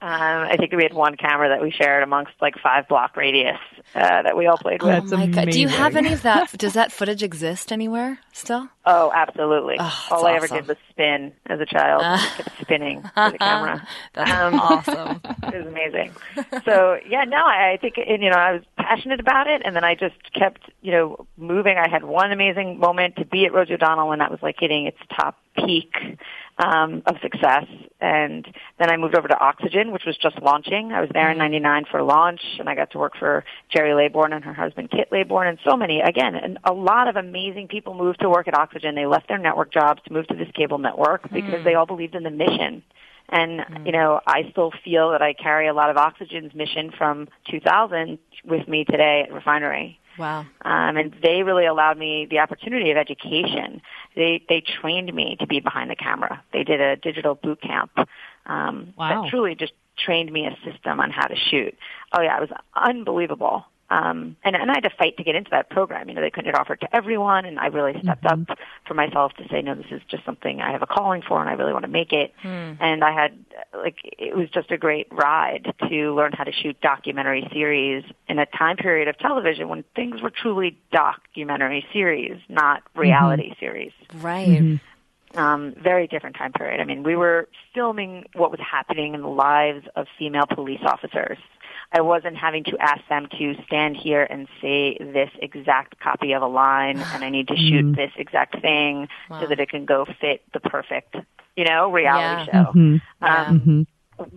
um, 0.03 0.47
I 0.51 0.57
think 0.57 0.73
we 0.73 0.83
had 0.83 0.93
one 0.93 1.15
camera 1.15 1.47
that 1.47 1.61
we 1.61 1.71
shared 1.71 2.03
amongst 2.03 2.33
like 2.41 2.55
five 2.61 2.87
block 2.89 3.15
radius 3.15 3.57
uh, 3.95 4.21
that 4.23 4.35
we 4.35 4.47
all 4.47 4.57
played 4.57 4.83
with. 4.83 5.13
oh 5.13 5.17
my 5.17 5.27
God. 5.27 5.49
Do 5.49 5.59
you 5.61 5.69
have 5.69 5.95
any 5.95 6.11
of 6.11 6.23
that? 6.23 6.51
Does 6.57 6.73
that 6.73 6.91
footage 6.91 7.23
exist 7.23 7.71
anywhere 7.71 8.19
still? 8.33 8.67
Oh, 8.85 9.11
absolutely. 9.15 9.77
Oh, 9.79 10.07
All 10.11 10.23
that's 10.23 10.33
I 10.33 10.35
ever 10.35 10.47
did 10.47 10.67
was 10.67 10.75
spin 10.89 11.31
as 11.45 11.61
a 11.61 11.65
child. 11.65 12.01
I 12.03 12.17
kept 12.35 12.61
spinning 12.61 13.01
for 13.01 13.31
the 13.31 13.37
camera. 13.37 13.87
That's 14.13 14.29
Um, 14.31 14.55
awesome. 14.59 15.21
it 15.43 15.57
was 15.63 15.67
amazing. 15.67 16.11
So 16.65 16.97
yeah, 17.07 17.23
no, 17.23 17.37
I, 17.37 17.71
I 17.73 17.77
think 17.77 17.95
and, 17.97 18.21
you 18.21 18.29
know 18.29 18.35
I 18.35 18.51
was 18.51 18.63
passionate 18.77 19.21
about 19.21 19.47
it, 19.47 19.61
and 19.63 19.73
then 19.73 19.85
I 19.85 19.95
just 19.95 20.15
kept 20.33 20.69
you 20.81 20.91
know 20.91 21.25
moving. 21.37 21.77
I 21.77 21.87
had 21.89 22.03
one 22.03 22.33
amazing 22.33 22.77
moment 22.77 23.15
to 23.17 23.25
be 23.25 23.45
at 23.45 23.53
Rosie 23.53 23.75
O'Donnell 23.75 24.09
when 24.09 24.19
that 24.19 24.31
was 24.31 24.41
like 24.41 24.57
hitting 24.59 24.85
its 24.85 24.97
top 25.15 25.37
peak 25.55 25.93
um, 26.57 27.01
of 27.05 27.15
success, 27.21 27.65
and 27.99 28.47
then 28.79 28.89
I 28.91 28.97
moved 28.97 29.15
over 29.17 29.27
to 29.27 29.37
Oxygen, 29.39 29.91
which 29.91 30.03
was 30.05 30.15
just 30.17 30.39
launching. 30.41 30.91
I 30.91 31.01
was 31.01 31.09
there 31.13 31.31
in 31.31 31.37
'99 31.37 31.85
for 31.89 32.03
launch, 32.03 32.41
and 32.59 32.69
I 32.69 32.75
got 32.75 32.91
to 32.91 32.99
work 32.99 33.13
for 33.17 33.43
Gerry 33.69 33.91
Laybourne 33.91 34.33
and 34.33 34.43
her 34.43 34.53
husband 34.53 34.91
Kit 34.91 35.09
Laybourne, 35.11 35.49
and 35.49 35.57
so 35.67 35.75
many 35.75 36.01
again, 36.01 36.35
and 36.35 36.59
a 36.63 36.73
lot 36.73 37.07
of 37.07 37.15
amazing 37.15 37.67
people 37.67 37.93
moved 37.93 38.19
to 38.21 38.29
work 38.29 38.47
at 38.47 38.57
Oxygen. 38.57 38.95
They 38.95 39.05
left 39.05 39.27
their 39.27 39.37
network 39.39 39.71
jobs 39.71 40.01
to 40.05 40.13
move 40.13 40.27
to 40.27 40.35
this 40.35 40.49
cable 40.53 40.77
network 40.77 41.23
because 41.31 41.61
Mm. 41.61 41.63
they 41.63 41.73
all 41.75 41.85
believed 41.85 42.15
in 42.15 42.23
the 42.23 42.31
mission. 42.31 42.83
And, 43.29 43.65
you 43.85 43.91
know, 43.91 44.19
I 44.27 44.49
still 44.51 44.71
feel 44.83 45.11
that 45.11 45.21
I 45.21 45.33
carry 45.33 45.67
a 45.67 45.73
lot 45.73 45.89
of 45.89 45.97
Oxygen's 45.97 46.53
mission 46.53 46.91
from 46.91 47.29
2000 47.49 48.19
with 48.43 48.67
me 48.67 48.83
today 48.83 49.23
at 49.25 49.33
Refinery. 49.33 49.97
Wow. 50.17 50.41
Um, 50.63 50.97
and 50.97 51.15
they 51.21 51.43
really 51.43 51.65
allowed 51.65 51.97
me 51.97 52.27
the 52.29 52.39
opportunity 52.39 52.91
of 52.91 52.97
education. 52.97 53.81
They, 54.15 54.43
they 54.47 54.61
trained 54.61 55.13
me 55.13 55.37
to 55.39 55.47
be 55.47 55.59
behind 55.59 55.89
the 55.89 55.95
camera. 55.95 56.43
They 56.53 56.63
did 56.63 56.81
a 56.81 56.95
digital 56.95 57.35
boot 57.35 57.61
camp. 57.61 57.91
Um, 58.45 58.93
Wow. 58.97 59.23
that 59.23 59.29
truly 59.29 59.55
just 59.55 59.73
trained 59.97 60.31
me 60.31 60.45
a 60.47 60.55
system 60.69 60.99
on 60.99 61.11
how 61.11 61.27
to 61.27 61.35
shoot. 61.35 61.75
Oh 62.11 62.21
yeah, 62.21 62.37
it 62.37 62.41
was 62.41 62.49
unbelievable. 62.75 63.65
Um, 63.93 64.35
and, 64.43 64.55
and 64.55 64.71
I 64.71 64.75
had 64.75 64.83
to 64.83 64.89
fight 64.89 65.17
to 65.17 65.23
get 65.23 65.35
into 65.35 65.51
that 65.51 65.69
program. 65.69 66.09
You 66.09 66.15
know, 66.15 66.21
they 66.21 66.31
couldn't 66.31 66.55
offer 66.55 66.73
it 66.73 66.81
to 66.81 66.95
everyone, 66.95 67.45
and 67.45 67.59
I 67.59 67.67
really 67.67 67.93
stepped 68.01 68.23
Mm-hmm. 68.23 68.51
up 68.51 68.57
for 68.87 68.93
myself 68.93 69.33
to 69.33 69.47
say, 69.49 69.61
no, 69.61 69.75
this 69.75 69.91
is 69.91 70.01
just 70.09 70.25
something 70.25 70.61
I 70.61 70.71
have 70.71 70.81
a 70.81 70.87
calling 70.87 71.21
for, 71.21 71.39
and 71.41 71.49
I 71.49 71.53
really 71.53 71.73
want 71.73 71.83
to 71.83 71.91
make 71.91 72.11
it. 72.13 72.33
Hmm. 72.41 72.73
And 72.79 73.03
I 73.03 73.11
had, 73.11 73.31
like, 73.73 73.97
it 74.03 74.35
was 74.35 74.49
just 74.49 74.71
a 74.71 74.77
great 74.77 75.07
ride 75.11 75.73
to 75.89 76.15
learn 76.15 76.31
how 76.31 76.45
to 76.45 76.51
shoot 76.51 76.79
documentary 76.81 77.47
series 77.53 78.03
in 78.27 78.39
a 78.39 78.45
time 78.47 78.77
period 78.77 79.07
of 79.09 79.17
television 79.19 79.69
when 79.69 79.83
things 79.95 80.21
were 80.21 80.31
truly 80.31 80.77
documentary 80.91 81.85
series, 81.93 82.39
not 82.49 82.81
reality 82.95 83.53
series. 83.59 83.91
Right. 84.15 84.79
Um, 85.35 85.73
very 85.81 86.07
different 86.07 86.35
time 86.35 86.53
period. 86.53 86.79
I 86.79 86.85
mean, 86.85 87.03
we 87.03 87.15
were 87.15 87.49
filming 87.73 88.25
what 88.33 88.51
was 88.51 88.59
happening 88.59 89.15
in 89.15 89.21
the 89.21 89.27
lives 89.27 89.85
of 89.95 90.07
female 90.17 90.45
police 90.47 90.81
officers. 90.83 91.37
I 91.93 92.01
wasn't 92.01 92.35
having 92.35 92.63
to 92.65 92.77
ask 92.79 93.07
them 93.07 93.27
to 93.37 93.55
stand 93.67 93.95
here 93.95 94.23
and 94.23 94.47
say 94.61 94.97
this 94.99 95.29
exact 95.39 95.99
copy 95.99 96.33
of 96.33 96.41
a 96.41 96.47
line, 96.47 97.01
and 97.13 97.23
I 97.23 97.29
need 97.29 97.47
to 97.49 97.55
shoot 97.69 97.95
this 97.95 98.11
exact 98.17 98.59
thing 98.61 99.07
so 99.29 99.47
that 99.47 99.59
it 99.59 99.69
can 99.69 99.85
go 99.85 100.05
fit 100.19 100.41
the 100.53 100.59
perfect, 100.59 101.15
you 101.55 101.65
know, 101.65 101.91
reality 101.91 102.43
Yeah. 102.51 102.63
show. 102.65 102.71
Mhm. 102.73 103.01
Um, 103.21 103.87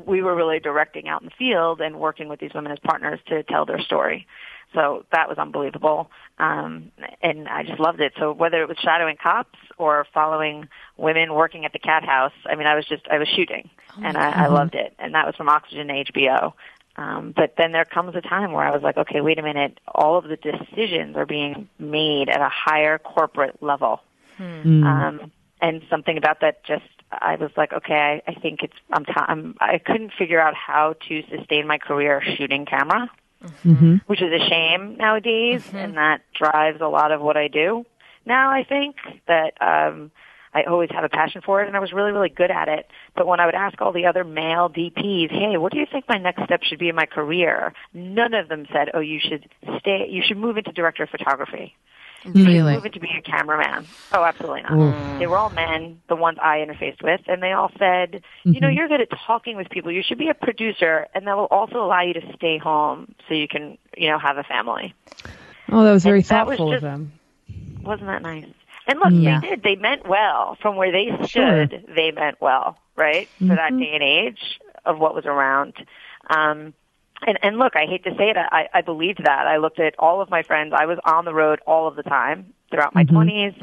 we 0.04 0.22
were 0.22 0.34
really 0.34 0.58
directing 0.58 1.08
out 1.08 1.22
in 1.22 1.28
the 1.28 1.34
field 1.38 1.80
and 1.80 1.96
working 2.00 2.28
with 2.28 2.40
these 2.40 2.52
women 2.54 2.72
as 2.72 2.78
partners 2.80 3.20
to 3.26 3.42
tell 3.44 3.64
their 3.66 3.80
story. 3.80 4.26
So 4.74 5.04
that 5.12 5.28
was 5.28 5.38
unbelievable. 5.38 6.10
Um, 6.38 6.90
and 7.22 7.48
I 7.48 7.62
just 7.62 7.78
loved 7.78 8.00
it. 8.00 8.12
So 8.18 8.32
whether 8.32 8.60
it 8.62 8.68
was 8.68 8.76
shadowing 8.78 9.16
cops 9.16 9.58
or 9.78 10.06
following 10.12 10.68
women 10.96 11.34
working 11.34 11.64
at 11.64 11.72
the 11.72 11.78
cat 11.78 12.04
house, 12.04 12.32
I 12.50 12.56
mean, 12.56 12.66
I 12.66 12.74
was 12.74 12.84
just, 12.86 13.06
I 13.08 13.18
was 13.18 13.28
shooting 13.28 13.70
and 14.02 14.16
I, 14.18 14.44
I 14.44 14.46
loved 14.48 14.74
it. 14.74 14.92
And 14.98 15.14
that 15.14 15.24
was 15.26 15.36
from 15.36 15.48
Oxygen 15.48 15.88
HBO. 15.88 16.52
Um, 16.96 17.34
but 17.36 17.54
then 17.58 17.72
there 17.72 17.84
comes 17.84 18.16
a 18.16 18.20
time 18.20 18.52
where 18.52 18.64
I 18.64 18.70
was 18.70 18.82
like, 18.82 18.96
okay, 18.96 19.20
wait 19.20 19.38
a 19.38 19.42
minute. 19.42 19.78
All 19.86 20.16
of 20.16 20.24
the 20.24 20.36
decisions 20.36 21.16
are 21.16 21.26
being 21.26 21.68
made 21.78 22.28
at 22.28 22.40
a 22.40 22.48
higher 22.48 22.98
corporate 22.98 23.62
level. 23.62 24.00
Hmm. 24.38 24.82
Um, 24.84 25.32
and 25.60 25.82
something 25.90 26.16
about 26.16 26.40
that 26.40 26.64
just, 26.64 26.84
I 27.10 27.36
was 27.36 27.50
like, 27.56 27.72
okay, 27.72 28.22
I, 28.26 28.30
I 28.30 28.34
think 28.34 28.62
it's, 28.62 28.76
I'm, 28.92 29.04
t- 29.04 29.12
I'm, 29.16 29.56
I 29.60 29.78
couldn't 29.78 30.12
figure 30.18 30.40
out 30.40 30.54
how 30.54 30.94
to 31.08 31.22
sustain 31.30 31.66
my 31.66 31.78
career 31.78 32.22
shooting 32.36 32.66
camera, 32.66 33.10
Mm-hmm. 33.44 33.96
which 34.06 34.22
is 34.22 34.32
a 34.32 34.48
shame 34.48 34.96
nowadays, 34.96 35.62
and 35.72 35.98
that 35.98 36.22
drives 36.34 36.80
a 36.80 36.88
lot 36.88 37.12
of 37.12 37.20
what 37.20 37.36
I 37.36 37.48
do. 37.48 37.84
Now 38.24 38.50
I 38.50 38.64
think 38.64 38.96
that, 39.28 39.52
um, 39.60 40.10
I 40.56 40.62
always 40.62 40.88
have 40.92 41.04
a 41.04 41.08
passion 41.10 41.42
for 41.44 41.62
it 41.62 41.66
and 41.66 41.76
I 41.76 41.80
was 41.80 41.92
really, 41.92 42.12
really 42.12 42.30
good 42.30 42.50
at 42.50 42.68
it. 42.68 42.88
But 43.14 43.26
when 43.26 43.40
I 43.40 43.46
would 43.46 43.54
ask 43.54 43.78
all 43.82 43.92
the 43.92 44.06
other 44.06 44.24
male 44.24 44.70
DPs, 44.70 45.30
hey, 45.30 45.58
what 45.58 45.70
do 45.72 45.78
you 45.78 45.86
think 45.90 46.06
my 46.08 46.16
next 46.18 46.44
step 46.44 46.62
should 46.62 46.78
be 46.78 46.88
in 46.88 46.94
my 46.96 47.04
career? 47.06 47.74
None 47.92 48.32
of 48.32 48.48
them 48.48 48.66
said, 48.72 48.88
oh, 48.94 49.00
you 49.00 49.20
should 49.20 49.48
stay, 49.80 50.06
you 50.08 50.22
should 50.26 50.38
move 50.38 50.56
into 50.56 50.72
director 50.72 51.02
of 51.02 51.10
photography. 51.10 51.74
Really? 52.24 52.74
Move 52.74 52.86
into 52.86 52.98
being 53.00 53.16
a 53.18 53.22
cameraman. 53.22 53.86
Oh, 54.12 54.24
absolutely 54.24 54.62
not. 54.62 54.72
Oof. 54.72 55.18
They 55.18 55.26
were 55.26 55.36
all 55.36 55.50
men, 55.50 56.00
the 56.08 56.16
ones 56.16 56.38
I 56.42 56.56
interfaced 56.58 57.02
with, 57.02 57.20
and 57.28 57.42
they 57.42 57.52
all 57.52 57.70
said, 57.78 58.22
you 58.44 58.58
know, 58.60 58.68
Mhm. 58.68 58.74
you're 58.76 58.88
good 58.88 59.00
at 59.02 59.08
talking 59.26 59.56
with 59.56 59.68
people. 59.70 59.92
You 59.92 60.02
should 60.02 60.18
be 60.18 60.28
a 60.28 60.34
producer, 60.34 61.06
and 61.14 61.26
that 61.26 61.36
will 61.36 61.44
also 61.52 61.84
allow 61.84 62.00
you 62.00 62.14
to 62.14 62.32
stay 62.34 62.58
home 62.58 63.14
so 63.28 63.34
you 63.34 63.46
can, 63.46 63.78
you 63.96 64.08
know, 64.08 64.18
have 64.18 64.38
a 64.38 64.42
family. 64.42 64.92
Oh, 65.70 65.84
that 65.84 65.92
was 65.92 66.02
very 66.02 66.18
And 66.20 66.24
that 66.28 66.46
was 66.46 66.56
thoughtful 66.56 66.72
just- 66.72 66.82
of 66.84 66.90
them. 66.90 67.12
Wasn't 67.84 68.08
that 68.08 68.22
nice? 68.22 68.46
And 68.86 68.98
look, 69.00 69.12
Yeah. 69.14 69.40
they 69.40 69.48
did. 69.48 69.62
They 69.62 69.76
meant 69.76 70.06
well. 70.08 70.56
From 70.60 70.76
where 70.76 70.92
they 70.92 71.06
Sure. 71.26 71.66
stood, 71.66 71.84
they 71.94 72.10
meant 72.12 72.40
well, 72.40 72.78
right? 72.96 73.28
For 73.46 73.54
that 73.56 73.72
Mhm. 73.72 73.78
day 73.78 73.90
and 73.94 74.02
age 74.02 74.60
of 74.84 74.98
what 74.98 75.14
was 75.14 75.26
around. 75.26 75.74
Um, 76.30 76.72
and, 77.26 77.38
and 77.42 77.58
look, 77.58 77.74
I 77.76 77.86
hate 77.86 78.04
to 78.04 78.14
say 78.16 78.30
it, 78.30 78.36
I, 78.36 78.68
I 78.72 78.82
believed 78.82 79.24
that. 79.24 79.46
I 79.46 79.56
looked 79.56 79.80
at 79.80 79.94
all 79.98 80.20
of 80.20 80.30
my 80.30 80.42
friends. 80.42 80.72
I 80.76 80.86
was 80.86 80.98
on 81.04 81.24
the 81.24 81.34
road 81.34 81.60
all 81.66 81.88
of 81.88 81.96
the 81.96 82.02
time 82.02 82.52
throughout 82.70 82.94
my 82.94 83.04
Mhm. 83.04 83.12
20s. 83.12 83.54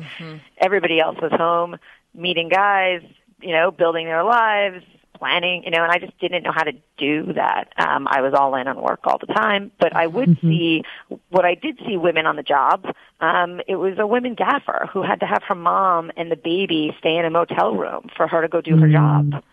Everybody 0.57 0.99
else 0.99 1.17
was 1.21 1.31
home, 1.31 1.77
meeting 2.13 2.49
guys, 2.49 3.01
you 3.41 3.51
know, 3.53 3.71
building 3.71 4.05
their 4.05 4.23
lives, 4.23 4.83
planning, 5.13 5.63
you 5.63 5.71
know, 5.71 5.83
and 5.83 5.91
I 5.91 5.99
just 5.99 6.17
didn't 6.19 6.43
know 6.43 6.51
how 6.53 6.63
to 6.63 6.73
do 6.97 7.33
that. 7.33 7.73
Um, 7.77 8.07
I 8.09 8.21
was 8.21 8.33
all 8.33 8.55
in 8.55 8.67
on 8.67 8.81
work 8.81 9.01
all 9.05 9.17
the 9.17 9.31
time, 9.33 9.71
but 9.79 9.95
I 9.95 10.07
would 10.07 10.37
see 10.41 10.83
what 11.29 11.45
I 11.45 11.55
did 11.55 11.79
see 11.87 11.97
women 11.97 12.25
on 12.25 12.35
the 12.35 12.43
job. 12.43 12.85
Um, 13.19 13.61
it 13.67 13.75
was 13.75 13.97
a 13.99 14.07
women 14.07 14.33
gaffer 14.35 14.89
who 14.91 15.01
had 15.03 15.19
to 15.21 15.25
have 15.25 15.43
her 15.43 15.55
mom 15.55 16.11
and 16.17 16.31
the 16.31 16.35
baby 16.35 16.95
stay 16.99 17.17
in 17.17 17.25
a 17.25 17.29
motel 17.29 17.75
room 17.75 18.09
for 18.17 18.27
her 18.27 18.41
to 18.41 18.47
go 18.47 18.61
do 18.61 18.75
her 18.77 18.89
job. 18.89 19.43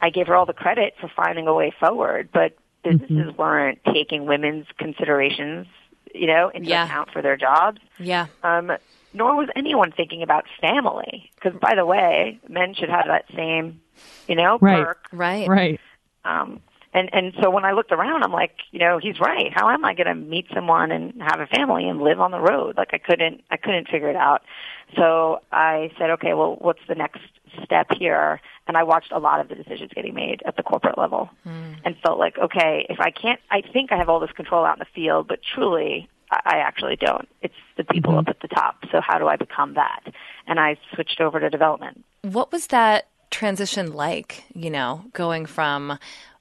I 0.00 0.10
gave 0.10 0.26
her 0.26 0.36
all 0.36 0.46
the 0.46 0.52
credit 0.52 0.94
for 1.00 1.10
finding 1.14 1.48
a 1.48 1.54
way 1.54 1.72
forward, 1.80 2.28
but 2.32 2.56
businesses 2.84 3.36
weren't 3.36 3.80
taking 3.92 4.26
women's 4.26 4.66
considerations, 4.78 5.66
you 6.14 6.26
know, 6.26 6.50
into 6.54 6.70
Yeah. 6.70 6.84
account 6.84 7.10
for 7.10 7.22
their 7.22 7.36
jobs. 7.36 7.80
Yeah. 7.98 8.26
Um, 8.42 8.72
nor 9.12 9.34
was 9.34 9.48
anyone 9.56 9.92
thinking 9.92 10.22
about 10.22 10.44
family. 10.60 11.30
Because, 11.34 11.58
by 11.58 11.74
the 11.74 11.86
way, 11.86 12.38
men 12.48 12.74
should 12.74 12.90
have 12.90 13.06
that 13.06 13.24
same, 13.34 13.80
you 14.28 14.34
know, 14.34 14.58
Right. 14.60 14.84
perk. 14.84 15.08
Right. 15.12 15.48
Right. 15.48 15.80
Um, 16.24 16.60
and 16.92 17.10
and 17.12 17.34
so 17.42 17.50
when 17.50 17.64
I 17.64 17.72
looked 17.72 17.92
around, 17.92 18.22
I'm 18.22 18.32
like, 18.32 18.52
you 18.70 18.78
know, 18.78 18.98
he's 18.98 19.20
right. 19.20 19.52
How 19.54 19.68
am 19.68 19.84
I 19.84 19.92
going 19.92 20.06
to 20.06 20.14
meet 20.14 20.46
someone 20.54 20.90
and 20.90 21.20
have 21.22 21.40
a 21.40 21.46
family 21.46 21.86
and 21.88 22.00
live 22.00 22.20
on 22.20 22.30
the 22.30 22.40
road? 22.40 22.76
Like 22.78 22.94
I 22.94 22.98
couldn't, 22.98 23.42
I 23.50 23.58
couldn't 23.58 23.88
figure 23.88 24.08
it 24.08 24.16
out. 24.16 24.42
So 24.96 25.40
I 25.52 25.90
said, 25.98 26.10
okay, 26.10 26.32
well, 26.32 26.56
what's 26.60 26.80
the 26.88 26.94
next 26.94 27.20
step 27.62 27.88
here? 27.98 28.40
And 28.66 28.76
I 28.76 28.82
watched 28.84 29.12
a 29.12 29.18
lot 29.18 29.40
of 29.40 29.48
the 29.48 29.54
decisions 29.54 29.90
getting 29.94 30.14
made 30.14 30.42
at 30.46 30.56
the 30.56 30.62
corporate 30.62 30.96
level, 30.96 31.28
and 31.44 31.96
felt 32.02 32.18
like, 32.18 32.38
okay, 32.38 32.86
if 32.88 32.98
I 32.98 33.10
can't, 33.10 33.40
I 33.50 33.60
think 33.60 33.92
I 33.92 33.96
have 33.96 34.08
all 34.08 34.18
this 34.20 34.32
control 34.32 34.64
out 34.64 34.76
in 34.76 34.80
the 34.80 34.86
field, 34.94 35.28
but 35.28 35.40
truly, 35.54 36.08
I 36.30 36.40
I 36.44 36.56
actually 36.58 36.96
don't. 36.96 37.28
It's 37.42 37.54
the 37.76 37.84
people 37.84 38.16
up 38.18 38.28
at 38.28 38.40
the 38.40 38.48
top. 38.48 38.84
So 38.90 39.00
how 39.00 39.18
do 39.18 39.28
I 39.28 39.36
become 39.36 39.74
that? 39.74 40.00
And 40.46 40.58
I 40.58 40.78
switched 40.94 41.20
over 41.20 41.40
to 41.40 41.50
development. 41.50 42.04
What 42.22 42.50
was 42.52 42.68
that 42.68 43.08
transition 43.30 43.92
like, 43.92 44.44
you 44.54 44.70
know, 44.70 45.04
going 45.12 45.46
from 45.46 45.98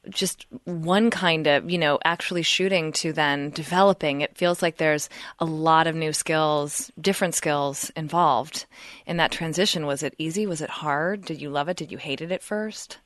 just 0.09 0.45
one 0.65 1.09
kind 1.09 1.47
of, 1.47 1.69
you 1.69 1.77
know, 1.77 1.99
actually 2.05 2.43
shooting 2.43 2.91
to 2.93 3.11
then 3.11 3.49
developing? 3.49 4.21
It 4.21 4.37
feels 4.37 4.61
like 4.61 4.77
there's 4.77 5.09
a 5.39 5.45
lot 5.45 5.87
of 5.87 5.95
new 5.95 6.13
skills, 6.13 6.91
different 6.99 7.35
skills 7.35 7.91
involved 7.95 8.65
in 9.05 9.17
that 9.17 9.31
transition. 9.31 9.85
Was 9.85 10.03
it 10.03 10.15
easy? 10.17 10.45
Was 10.45 10.61
it 10.61 10.69
hard? 10.69 11.25
Did 11.25 11.41
you 11.41 11.49
love 11.49 11.69
it? 11.69 11.77
Did 11.77 11.91
you 11.91 11.97
hate 11.97 12.21
it 12.21 12.31
at 12.31 12.43
first? 12.43 12.99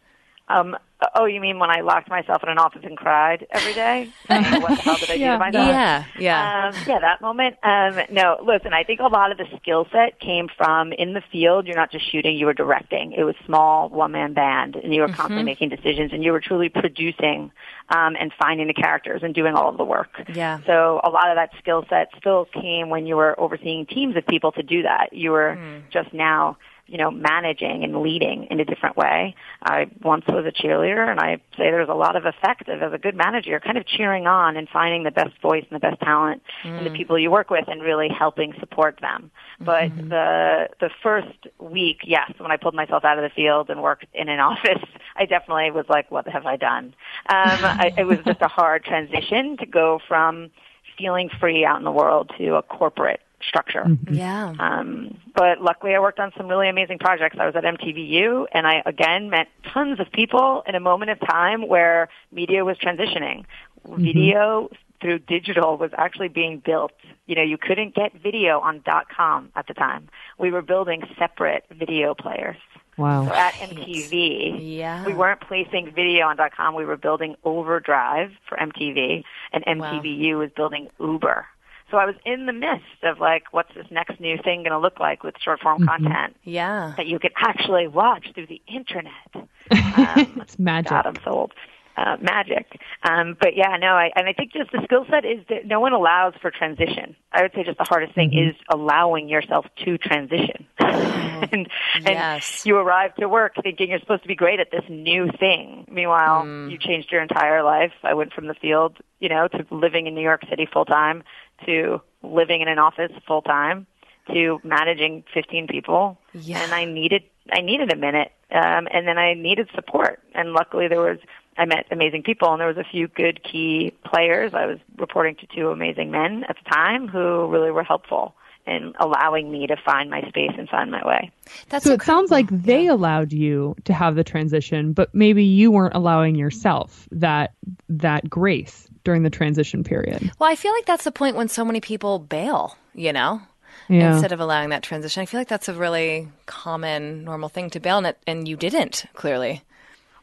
Um, 0.50 0.76
oh, 1.16 1.26
you 1.26 1.40
mean 1.40 1.60
when 1.60 1.70
I 1.70 1.82
locked 1.82 2.10
myself 2.10 2.42
in 2.44 2.50
an 2.50 2.58
office 2.58 2.82
and 2.84 2.98
cried 2.98 3.46
every 3.52 3.74
day? 3.74 4.10
saying, 4.28 4.44
what 4.62 4.76
the 4.78 4.82
hell 4.84 4.98
did 5.00 5.12
I 5.12 5.16
do 5.16 5.22
Yeah. 5.22 5.34
to 5.34 5.40
myself? 5.40 5.68
Yeah, 5.68 6.06
yeah. 6.18 6.70
Um, 6.74 6.84
yeah, 6.88 7.00
that 7.00 7.22
moment. 7.22 7.56
Um, 7.64 8.00
no, 8.12 8.38
listen, 8.44 8.74
I 8.74 8.84
think 8.84 9.00
a 9.00 9.04
lot 9.08 9.32
of 9.32 9.38
the 9.38 9.46
skill 9.62 9.88
set 9.92 10.20
came 10.20 10.48
from 10.58 10.92
in 10.94 11.14
the 11.14 11.22
field. 11.32 11.68
You're 11.68 11.76
not 11.78 11.92
just 11.92 12.12
shooting, 12.12 12.36
you 12.36 12.48
were 12.48 12.54
directing. 12.54 13.12
It 13.14 13.24
was 13.24 13.36
small, 13.46 13.90
one-man 13.90 14.34
band, 14.34 14.76
and 14.76 14.94
you 14.94 15.02
were 15.02 15.08
constantly 15.08 15.44
Mhm. 15.44 15.46
making 15.46 15.70
decisions, 15.70 16.12
and 16.14 16.24
you 16.24 16.32
were 16.32 16.42
truly 16.42 16.70
producing 16.70 17.52
um, 17.90 18.16
and 18.20 18.34
finding 18.34 18.68
the 18.68 18.74
characters 18.74 19.22
and 19.24 19.34
doing 19.34 19.56
all 19.56 19.70
of 19.70 19.78
the 19.78 19.86
work. 19.86 20.22
Yeah. 20.34 20.60
So 20.66 21.00
a 21.04 21.10
lot 21.10 21.30
of 21.30 21.36
that 21.36 21.52
skill 21.60 21.86
set 21.90 22.10
still 22.18 22.46
came 22.46 22.90
when 22.90 23.06
you 23.06 23.16
were 23.16 23.40
overseeing 23.40 23.86
teams 23.86 24.16
of 24.16 24.26
people 24.28 24.52
to 24.54 24.64
do 24.64 24.82
that. 24.84 25.14
You 25.14 25.32
were 25.32 25.58
just 25.92 26.14
now, 26.14 26.58
you 26.90 26.98
know, 26.98 27.12
managing 27.12 27.84
and 27.84 28.02
leading 28.02 28.46
in 28.46 28.60
a 28.60 28.66
different 28.66 28.98
way. 28.98 29.36
I 29.64 29.88
once 30.02 30.26
was 30.28 30.46
a 30.46 30.52
cheerleader 30.52 31.10
and 31.10 31.20
I 31.20 31.36
say 31.58 31.70
there's 31.72 31.90
a 31.90 31.94
lot 31.94 32.16
of 32.16 32.26
effective 32.26 32.82
as 32.82 32.94
a 32.94 32.98
good 32.98 33.16
manager, 33.16 33.52
you're 33.52 33.60
kind 33.60 33.78
of 33.78 33.86
cheering 33.86 34.28
on 34.28 34.58
and 34.58 34.68
finding 34.68 35.04
the 35.04 35.12
best 35.12 35.40
voice 35.42 35.66
and 35.70 35.76
the 35.76 35.88
best 35.88 36.02
talent 36.02 36.42
in 36.78 36.84
the 36.84 36.90
Mm. 36.90 36.96
people 36.96 37.20
you 37.20 37.30
work 37.30 37.50
with 37.50 37.68
and 37.68 37.82
really 37.82 38.10
helping 38.10 38.54
support 38.60 39.00
them. 39.02 39.32
But 39.60 39.92
the 39.96 40.70
the 40.80 40.90
first 41.04 41.48
week, 41.60 42.00
yes, 42.04 42.32
when 42.38 42.52
I 42.52 42.58
pulled 42.58 42.74
myself 42.76 43.04
out 43.06 43.18
of 43.18 43.24
the 43.24 43.30
field 43.30 43.70
and 43.70 43.82
worked 43.82 44.06
in 44.14 44.30
an 44.30 44.40
office, 44.52 44.84
I 45.16 45.26
definitely 45.26 45.72
was 45.72 45.86
like, 45.90 46.10
what 46.12 46.28
have 46.28 46.46
I 46.46 46.56
done? 46.56 46.96
Um, 47.28 47.60
I, 47.64 47.92
it 47.98 48.06
was 48.06 48.20
just 48.26 48.42
a 48.42 48.48
hard 48.48 48.84
transition 48.84 49.58
to 49.58 49.66
go 49.66 50.00
from 50.08 50.50
feeling 50.98 51.30
free 51.40 51.64
out 51.66 51.78
in 51.78 51.84
the 51.86 51.92
world 51.92 52.32
to 52.38 52.56
a 52.56 52.62
corporate 52.64 53.22
structure. 53.48 53.86
Yeah. 54.12 54.54
Um, 54.60 55.18
but 55.36 55.62
luckily, 55.62 55.96
I 55.96 56.00
worked 56.00 56.20
on 56.20 56.32
some 56.38 56.48
really 56.48 56.70
amazing 56.70 57.00
projects. 57.00 57.38
I 57.40 57.46
was 57.46 57.56
at 57.56 57.64
MTVU, 57.64 58.46
and 58.52 58.68
I 58.68 58.82
again 58.86 59.30
met 59.30 59.48
tons 59.74 60.00
of 60.00 60.12
people 60.12 60.64
in 60.68 60.76
a 60.76 60.80
moment 60.80 61.12
of 61.12 61.20
time 61.20 61.68
where 61.68 62.10
media 62.32 62.66
was 62.66 62.78
transitioning. 62.78 63.46
Video 63.86 64.70
through 65.02 65.20
digital 65.20 65.78
was 65.78 65.92
actually 65.98 66.28
being 66.28 66.60
built. 66.64 66.92
You 67.26 67.36
know, 67.36 67.42
you 67.44 67.58
couldn't 67.58 67.96
get 67.96 68.14
video 68.22 68.60
on 68.60 68.84
.com 69.16 69.50
at 69.56 69.68
the 69.68 69.74
time. 69.74 70.10
We 70.38 70.52
were 70.52 70.62
building 70.62 71.04
separate 71.18 71.64
video 71.72 72.14
players. 72.14 72.58
Wow. 72.98 73.28
So 73.28 73.34
at 73.34 73.54
MTV, 73.54 74.58
Yeah. 74.60 75.06
we 75.06 75.14
weren't 75.14 75.40
placing 75.40 75.92
video 75.94 76.28
on 76.28 76.38
.com. 76.56 76.76
We 76.76 76.84
were 76.84 76.98
building 76.98 77.36
Overdrive 77.46 78.32
for 78.48 78.58
MTV, 78.58 79.24
and 79.54 79.64
MTVU 79.66 80.38
was 80.38 80.50
building 80.54 80.90
Uber. 81.00 81.46
So 81.92 81.98
I 81.98 82.06
was 82.06 82.16
in 82.26 82.46
the 82.46 82.54
midst 82.54 83.04
of 83.04 83.20
like, 83.20 83.44
what's 83.52 83.74
this 83.76 83.88
next 83.90 84.20
new 84.20 84.38
thing 84.44 84.60
going 84.64 84.72
to 84.72 84.80
look 84.80 85.00
like 85.00 85.24
with 85.24 85.36
short 85.44 85.60
form 85.62 85.86
content 85.88 86.36
Yeah. 86.44 86.94
that 86.98 87.08
you 87.08 87.20
could 87.20 87.34
actually 87.38 87.88
watch 87.88 88.28
through 88.34 88.48
the 88.48 88.62
internet? 88.68 89.50
it's 89.72 90.60
magic. 90.60 90.90
God, 90.92 91.06
I'm 91.06 91.18
so 91.24 91.32
old. 91.32 91.54
uh, 91.98 92.16
magic. 92.22 92.80
Um, 93.04 93.36
but 93.40 93.56
yeah, 93.58 93.76
no, 93.78 93.88
I, 93.88 94.10
and 94.16 94.28
I 94.28 94.34
think 94.34 94.54
just 94.54 94.72
the 94.72 94.82
skill 94.86 95.06
set 95.10 95.26
is 95.26 95.40
that 95.50 95.66
no 95.66 95.80
one 95.82 95.92
allows 95.94 96.34
for 96.42 96.50
transition. 96.52 97.16
I 97.34 97.42
would 97.42 97.52
say 97.54 97.64
just 97.64 97.78
the 97.78 97.84
hardest 97.84 98.16
thing 98.16 98.30
Mm-hmm. 98.32 98.50
is 98.52 98.56
allowing 98.72 99.28
yourself 99.28 99.66
to 99.86 99.98
transition. 99.98 100.66
and 100.80 101.52
and 101.52 101.68
Yes. 102.06 102.66
you 102.66 102.78
arrive 102.78 103.16
to 103.16 103.28
work 103.28 103.54
thinking 103.62 103.90
you're 103.90 104.00
supposed 104.00 104.22
to 104.24 104.28
be 104.28 104.36
great 104.36 104.60
at 104.60 104.72
this 104.72 104.84
new 104.90 105.30
thing. 105.40 105.86
Meanwhile, 105.92 106.44
Mm. 106.46 106.72
you 106.72 106.78
changed 106.78 107.12
your 107.12 107.22
entire 107.22 107.64
life. 107.64 107.92
I 108.04 108.14
went 108.14 108.34
from 108.34 108.48
the 108.48 108.54
field, 108.54 108.98
you 109.20 109.30
know, 109.30 109.48
to 109.50 109.66
living 109.72 110.08
in 110.08 110.16
New 110.16 110.22
York 110.22 110.42
City 110.50 110.68
full 110.72 110.86
time 110.86 111.24
to 111.66 112.02
living 112.24 112.62
in 112.62 112.68
an 112.68 112.80
office 112.80 113.12
full 113.28 113.42
time 113.42 113.88
to 114.32 114.60
managing 114.64 115.24
15 115.34 115.68
people. 115.68 116.20
Yeah. 116.34 116.62
And 116.64 116.74
I 116.74 116.86
needed 116.86 117.24
I 117.52 117.62
needed 117.62 117.92
a 117.92 117.96
minute 117.96 118.32
um 118.52 118.88
and 118.92 119.08
then 119.08 119.18
I 119.18 119.34
needed 119.34 119.70
support. 119.74 120.22
And 120.34 120.54
luckily 120.54 120.88
there 120.88 121.02
was 121.02 121.18
I 121.58 121.66
met 121.66 121.86
amazing 121.92 122.24
people 122.24 122.52
and 122.52 122.60
there 122.60 122.68
was 122.68 122.78
a 122.78 122.84
few 122.90 123.08
good 123.08 123.44
key 123.44 123.94
players. 124.06 124.54
I 124.54 124.66
was 124.66 124.80
reporting 124.98 125.36
to 125.38 125.48
two 125.48 125.70
amazing 125.70 126.12
men 126.12 126.46
at 126.48 126.56
the 126.64 126.70
time 126.70 127.08
who 127.08 127.48
really 127.48 127.72
were 127.72 127.84
helpful 127.84 128.36
in 128.70 128.94
allowing 129.00 129.52
me 129.52 129.68
to 129.68 129.76
find 129.76 130.10
my 130.10 130.22
space 130.30 130.52
and 130.58 130.70
find 130.70 130.92
my 130.92 131.06
way. 131.06 131.32
That's 131.70 131.86
so 131.86 131.94
it 131.94 132.04
sounds 132.04 132.32
like 132.32 132.48
they 132.50 132.88
allowed 132.88 133.34
you 133.34 133.76
to 133.86 133.94
have 133.94 134.16
the 134.16 134.24
transition, 134.24 134.94
but 134.94 135.14
maybe 135.14 135.44
you 135.44 135.72
weren't 135.72 135.96
allowing 135.96 136.36
yourself 136.36 137.08
that 137.12 137.54
that 137.90 138.30
grace 138.30 138.88
during 139.04 139.24
the 139.24 139.30
transition 139.30 139.84
period. 139.84 140.32
Well, 140.40 140.50
I 140.50 140.56
feel 140.56 140.74
like 140.74 140.86
that's 140.86 141.04
the 141.04 141.12
point 141.12 141.36
when 141.36 141.48
so 141.48 141.66
many 141.66 141.82
people 141.82 142.20
bail, 142.20 142.78
you 142.94 143.14
know? 143.14 143.42
Yeah. 143.88 144.14
Instead 144.14 144.34
of 144.34 144.40
allowing 144.40 144.70
that 144.70 144.84
transition. 144.84 145.22
I 145.22 145.26
feel 145.26 145.40
like 145.40 145.48
that's 145.48 145.68
a 145.68 145.74
really 145.74 146.28
common, 146.46 147.24
normal 147.24 147.50
thing 147.50 147.72
to 147.72 147.80
bail, 147.80 147.98
and, 147.98 148.08
it, 148.08 148.18
and 148.28 148.48
you 148.48 148.56
didn't, 148.56 149.06
clearly. 149.16 149.64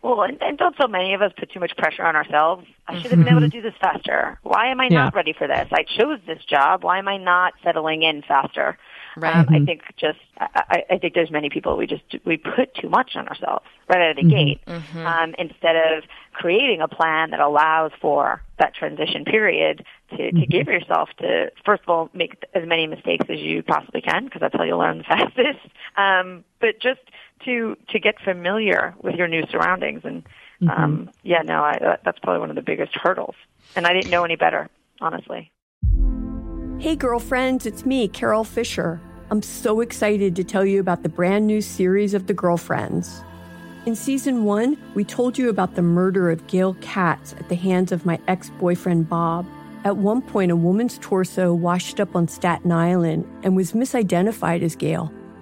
Well, 0.03 0.23
and, 0.23 0.41
and 0.43 0.57
don't 0.59 0.77
so 0.81 0.87
many 0.87 1.15
of 1.15 1.23
us 1.23 1.33
put 1.37 1.51
too 1.51 1.61
much 1.61 1.77
pressure 1.77 2.05
on 2.05 2.15
ourselves. 2.17 2.67
I 2.87 3.01
should 3.01 3.11
have 3.11 3.19
been 3.19 3.29
able 3.29 3.41
to 3.41 3.49
do 3.49 3.61
this 3.63 3.75
faster. 3.81 4.39
Why 4.43 4.69
am 4.69 4.81
I 4.81 4.85
Yeah. 4.89 5.05
not 5.05 5.15
ready 5.15 5.33
for 5.33 5.47
this? 5.49 5.67
I 5.73 5.83
chose 5.83 6.21
this 6.27 6.45
job. 6.45 6.85
Why 6.85 6.99
am 6.99 7.09
I 7.09 7.17
not 7.17 7.55
settling 7.65 8.03
in 8.03 8.23
faster? 8.23 8.79
Right. 9.17 9.35
Um, 9.35 9.47
I 9.49 9.59
Mhm. 9.61 9.67
think 9.67 9.83
just 9.97 10.19
I, 10.39 10.85
I 10.91 10.99
think 10.99 11.15
there's 11.15 11.31
many 11.31 11.49
people 11.49 11.77
we 11.77 11.87
just 11.87 12.03
we 12.27 12.37
put 12.37 12.75
too 12.75 12.91
much 12.91 13.17
on 13.17 13.27
ourselves 13.29 13.65
right 13.89 14.03
out 14.03 14.11
of 14.11 14.17
the 14.17 14.25
Mhm. 14.25 14.31
gate 14.31 14.61
Mhm. 14.67 15.07
um, 15.07 15.35
instead 15.39 15.75
of 15.75 16.05
creating 16.35 16.83
a 16.83 16.89
plan 16.89 17.31
that 17.31 17.41
allows 17.41 17.93
for 17.99 18.43
that 18.59 18.75
transition 18.75 19.25
period 19.25 19.85
to, 20.11 20.33
to 20.33 20.47
give 20.47 20.67
yourself 20.69 21.09
to 21.19 21.51
first 21.65 21.83
of 21.85 21.89
all 21.89 22.11
make 22.13 22.45
as 22.55 22.67
many 22.67 22.87
mistakes 22.87 23.25
as 23.31 23.41
you 23.41 23.63
possibly 23.63 24.03
can 24.03 24.27
because 24.27 24.41
that's 24.43 24.55
how 24.55 24.65
you 24.65 24.77
learn 24.77 24.99
the 24.99 25.05
fastest. 25.15 25.61
Um, 25.97 26.45
but 26.61 26.79
just 26.79 27.01
to 27.44 27.77
to 27.90 27.99
get 27.99 28.16
familiar 28.25 28.94
with 29.03 29.14
your 29.14 29.29
new 29.29 29.44
surroundings 29.51 30.03
and 30.05 30.27
um, 30.62 31.11
yeah, 31.22 31.42
no, 31.42 31.62
I, 31.62 31.99
that's 32.05 32.18
probably 32.20 32.40
one 32.40 32.51
of 32.51 32.57
the 32.57 32.62
biggest 32.62 32.94
hurdles. 32.94 33.35
And 33.75 33.87
I 33.87 33.92
didn't 33.92 34.11
know 34.11 34.25
any 34.25 34.37
better, 34.37 34.68
honestly. 35.01 35.53
Hey, 36.79 36.96
girlfriends, 36.96 37.66
it's 37.66 37.85
me, 37.85 38.09
Carole 38.09 38.44
Fisher. 38.44 39.01
I'm 39.31 39.42
so 39.42 39.81
excited 39.81 40.37
to 40.37 40.44
tell 40.44 40.64
you 40.64 40.79
about 40.79 41.03
the 41.03 41.09
brand 41.09 41.46
new 41.46 41.61
series 41.61 42.14
of 42.14 42.27
The 42.27 42.35
Girlfriends. 42.35 43.22
In 43.85 43.96
season 43.96 44.44
one, 44.44 44.77
we 44.94 45.05
told 45.05 45.37
you 45.38 45.49
about 45.49 45.75
the 45.75 45.83
murder 45.83 46.31
of 46.31 46.46
Gail 46.46 46.75
Katz 46.81 47.33
at 47.35 47.49
the 47.49 47.55
hands 47.55 47.92
of 47.92 48.07
my 48.07 48.18
ex 48.29 48.51
boyfriend, 48.59 49.09
Bob. 49.09 49.46
At 49.85 49.96
one 49.96 50.22
point, 50.22 50.51
a 50.51 50.57
woman's 50.57 50.99
torso 50.99 51.55
washed 51.55 52.01
up 52.01 52.16
on 52.16 52.29
Staten 52.29 52.72
Island 52.72 53.25
and 53.42 53.55
was 53.55 53.72
misidentified 53.72 54.62
as 54.62 54.75
Gail. 54.75 55.12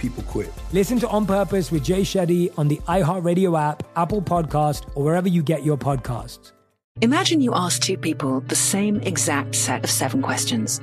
People 0.00 0.22
quit. 0.22 0.50
Listen 0.72 0.98
to 1.00 1.08
On 1.08 1.26
Purpose 1.26 1.70
with 1.70 1.84
Jay 1.84 2.00
Shetty 2.00 2.50
on 2.58 2.68
the 2.68 2.78
iHeartRadio 2.88 3.60
app, 3.60 3.82
Apple 3.96 4.22
Podcast, 4.22 4.88
or 4.94 5.04
wherever 5.04 5.28
you 5.28 5.42
get 5.42 5.62
your 5.62 5.76
podcasts. 5.76 6.52
Imagine 7.02 7.42
you 7.42 7.52
ask 7.54 7.82
two 7.82 7.98
people 7.98 8.40
the 8.40 8.56
same 8.56 8.96
exact 9.02 9.54
set 9.54 9.84
of 9.84 9.90
seven 9.90 10.22
questions. 10.22 10.80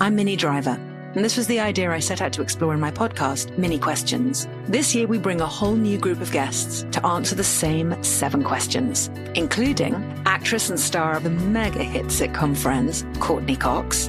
I'm 0.00 0.14
Minnie 0.14 0.36
Driver, 0.36 0.78
And 1.16 1.24
this 1.24 1.36
was 1.36 1.48
the 1.48 1.58
idea 1.58 1.90
I 1.90 1.98
set 1.98 2.22
out 2.22 2.32
to 2.34 2.42
explore 2.42 2.72
in 2.72 2.78
my 2.78 2.92
podcast, 2.92 3.58
Minnie 3.58 3.80
Questions. 3.80 4.46
This 4.66 4.94
year, 4.94 5.08
we 5.08 5.18
bring 5.18 5.40
a 5.40 5.46
whole 5.46 5.74
new 5.74 5.98
group 5.98 6.20
of 6.20 6.30
guests 6.30 6.86
to 6.92 7.04
answer 7.04 7.34
the 7.34 7.42
same 7.42 8.00
seven 8.04 8.44
questions, 8.44 9.10
including 9.34 9.94
actress 10.26 10.70
and 10.70 10.78
star 10.78 11.16
of 11.16 11.24
the 11.24 11.30
mega 11.30 11.82
hit 11.82 12.06
sitcom 12.06 12.56
Friends, 12.56 13.04
Courteney 13.18 13.56
Cox. 13.56 14.08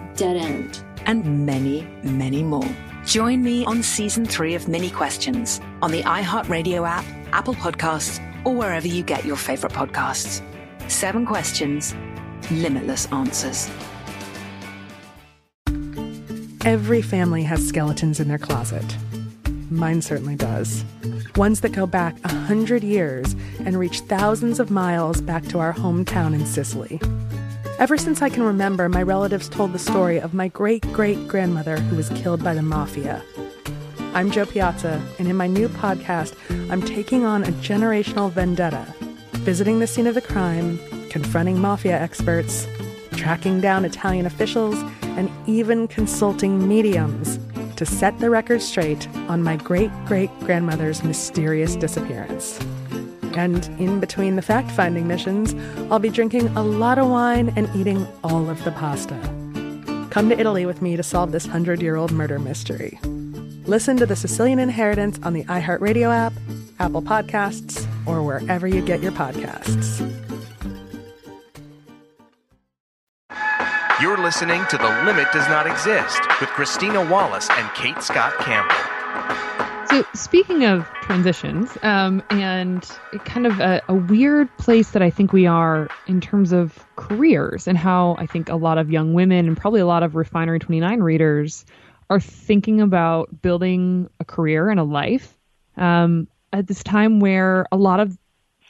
dead 0.21 0.37
end. 0.37 0.83
And 1.07 1.47
many, 1.47 1.81
many 2.03 2.43
more. 2.43 2.69
Join 3.05 3.41
me 3.41 3.65
on 3.65 3.81
season 3.81 4.23
three 4.23 4.53
of 4.53 4.67
Minnie 4.67 4.91
Questions 4.91 5.59
on 5.81 5.89
the 5.89 6.03
iHeartRadio 6.03 6.87
app, 6.87 7.03
Apple 7.33 7.55
Podcasts, 7.55 8.19
or 8.45 8.53
wherever 8.53 8.87
you 8.87 9.01
get 9.01 9.25
your 9.25 9.35
favorite 9.35 9.73
podcasts. 9.73 10.43
Seven 10.87 11.25
questions, 11.25 11.95
limitless 12.51 13.07
answers. 13.07 13.67
Every 16.65 17.01
family 17.01 17.41
has 17.41 17.67
skeletons 17.67 18.19
in 18.19 18.27
their 18.27 18.37
closet. 18.37 18.95
Mine 19.71 20.03
certainly 20.03 20.35
does. 20.35 20.85
Ones 21.35 21.61
that 21.61 21.71
go 21.71 21.87
back 21.87 22.15
a 22.23 22.31
hundred 22.31 22.83
years 22.83 23.35
and 23.65 23.79
reach 23.79 24.01
thousands 24.01 24.59
of 24.59 24.69
miles 24.69 25.19
back 25.19 25.47
to 25.47 25.57
our 25.57 25.73
hometown 25.73 26.35
in 26.35 26.45
Sicily. 26.45 27.01
Ever 27.81 27.97
since 27.97 28.21
I 28.21 28.29
can 28.29 28.43
remember, 28.43 28.87
my 28.89 29.01
relatives 29.01 29.49
told 29.49 29.73
the 29.73 29.79
story 29.79 30.21
of 30.21 30.35
my 30.35 30.49
great 30.49 30.83
great 30.93 31.27
grandmother 31.27 31.77
who 31.77 31.95
was 31.95 32.09
killed 32.09 32.43
by 32.43 32.53
the 32.53 32.61
mafia. 32.61 33.23
I'm 34.13 34.29
Jo 34.29 34.45
Piazza, 34.45 35.01
and 35.17 35.27
in 35.27 35.35
my 35.35 35.47
new 35.47 35.67
podcast, 35.67 36.35
I'm 36.69 36.83
taking 36.83 37.25
on 37.25 37.43
a 37.43 37.51
generational 37.53 38.29
vendetta, 38.29 38.85
visiting 39.37 39.79
the 39.79 39.87
scene 39.87 40.05
of 40.05 40.13
the 40.13 40.21
crime, 40.21 40.77
confronting 41.09 41.59
mafia 41.59 41.99
experts, 41.99 42.67
tracking 43.13 43.59
down 43.59 43.83
Italian 43.83 44.27
officials, 44.27 44.75
and 45.17 45.31
even 45.47 45.87
consulting 45.87 46.67
mediums 46.67 47.39
to 47.77 47.85
set 47.87 48.19
the 48.19 48.29
record 48.29 48.61
straight 48.61 49.07
on 49.27 49.41
my 49.41 49.55
great 49.55 49.89
great 50.05 50.29
grandmother's 50.41 51.03
mysterious 51.03 51.75
disappearance. 51.75 52.59
And 53.37 53.65
in 53.79 53.99
between 53.99 54.35
the 54.35 54.41
fact 54.41 54.71
finding 54.71 55.07
missions, 55.07 55.55
I'll 55.91 55.99
be 55.99 56.09
drinking 56.09 56.47
a 56.49 56.63
lot 56.63 56.97
of 56.97 57.09
wine 57.09 57.53
and 57.55 57.69
eating 57.75 58.07
all 58.23 58.49
of 58.49 58.63
the 58.63 58.71
pasta. 58.71 59.19
Come 60.09 60.29
to 60.29 60.39
Italy 60.39 60.65
with 60.65 60.81
me 60.81 60.97
to 60.97 61.03
solve 61.03 61.31
this 61.31 61.45
hundred 61.45 61.81
year 61.81 61.95
old 61.95 62.11
murder 62.11 62.39
mystery. 62.39 62.99
Listen 63.65 63.95
to 63.97 64.05
The 64.05 64.15
Sicilian 64.15 64.59
Inheritance 64.59 65.19
on 65.23 65.33
the 65.33 65.43
iHeartRadio 65.45 66.13
app, 66.13 66.33
Apple 66.79 67.01
Podcasts, 67.01 67.87
or 68.05 68.23
wherever 68.23 68.67
you 68.67 68.81
get 68.81 69.01
your 69.01 69.11
podcasts. 69.11 69.99
You're 74.01 74.17
listening 74.17 74.65
to 74.71 74.77
The 74.77 75.03
Limit 75.05 75.31
Does 75.31 75.47
Not 75.47 75.67
Exist 75.67 76.19
with 76.41 76.49
Christina 76.49 77.07
Wallace 77.09 77.47
and 77.51 77.71
Cate 77.75 78.01
Scott 78.01 78.33
Campbell. 78.39 79.50
So, 79.91 80.05
speaking 80.13 80.63
of 80.63 80.87
transitions, 81.01 81.77
um, 81.83 82.23
and 82.29 82.81
kind 83.25 83.45
of 83.45 83.59
a, 83.59 83.81
a, 83.89 83.93
weird 83.93 84.47
place 84.57 84.91
that 84.91 85.01
I 85.01 85.09
think 85.09 85.33
we 85.33 85.47
are 85.47 85.89
in 86.07 86.21
terms 86.21 86.53
of 86.53 86.85
careers, 86.95 87.67
and 87.67 87.77
how 87.77 88.15
I 88.17 88.25
think 88.25 88.47
a 88.47 88.55
lot 88.55 88.77
of 88.77 88.89
young 88.89 89.13
women 89.13 89.49
and 89.49 89.57
probably 89.57 89.81
a 89.81 89.85
lot 89.85 90.01
of 90.01 90.15
Refinery 90.15 90.59
29 90.59 91.01
readers 91.01 91.65
are 92.09 92.21
thinking 92.21 92.79
about 92.79 93.41
building 93.41 94.09
a 94.21 94.23
career 94.23 94.69
and 94.69 94.79
a 94.79 94.85
life 94.85 95.37
um, 95.75 96.29
at 96.53 96.67
this 96.67 96.83
time 96.83 97.19
where 97.19 97.65
a 97.69 97.77
lot 97.77 97.99
of 97.99 98.17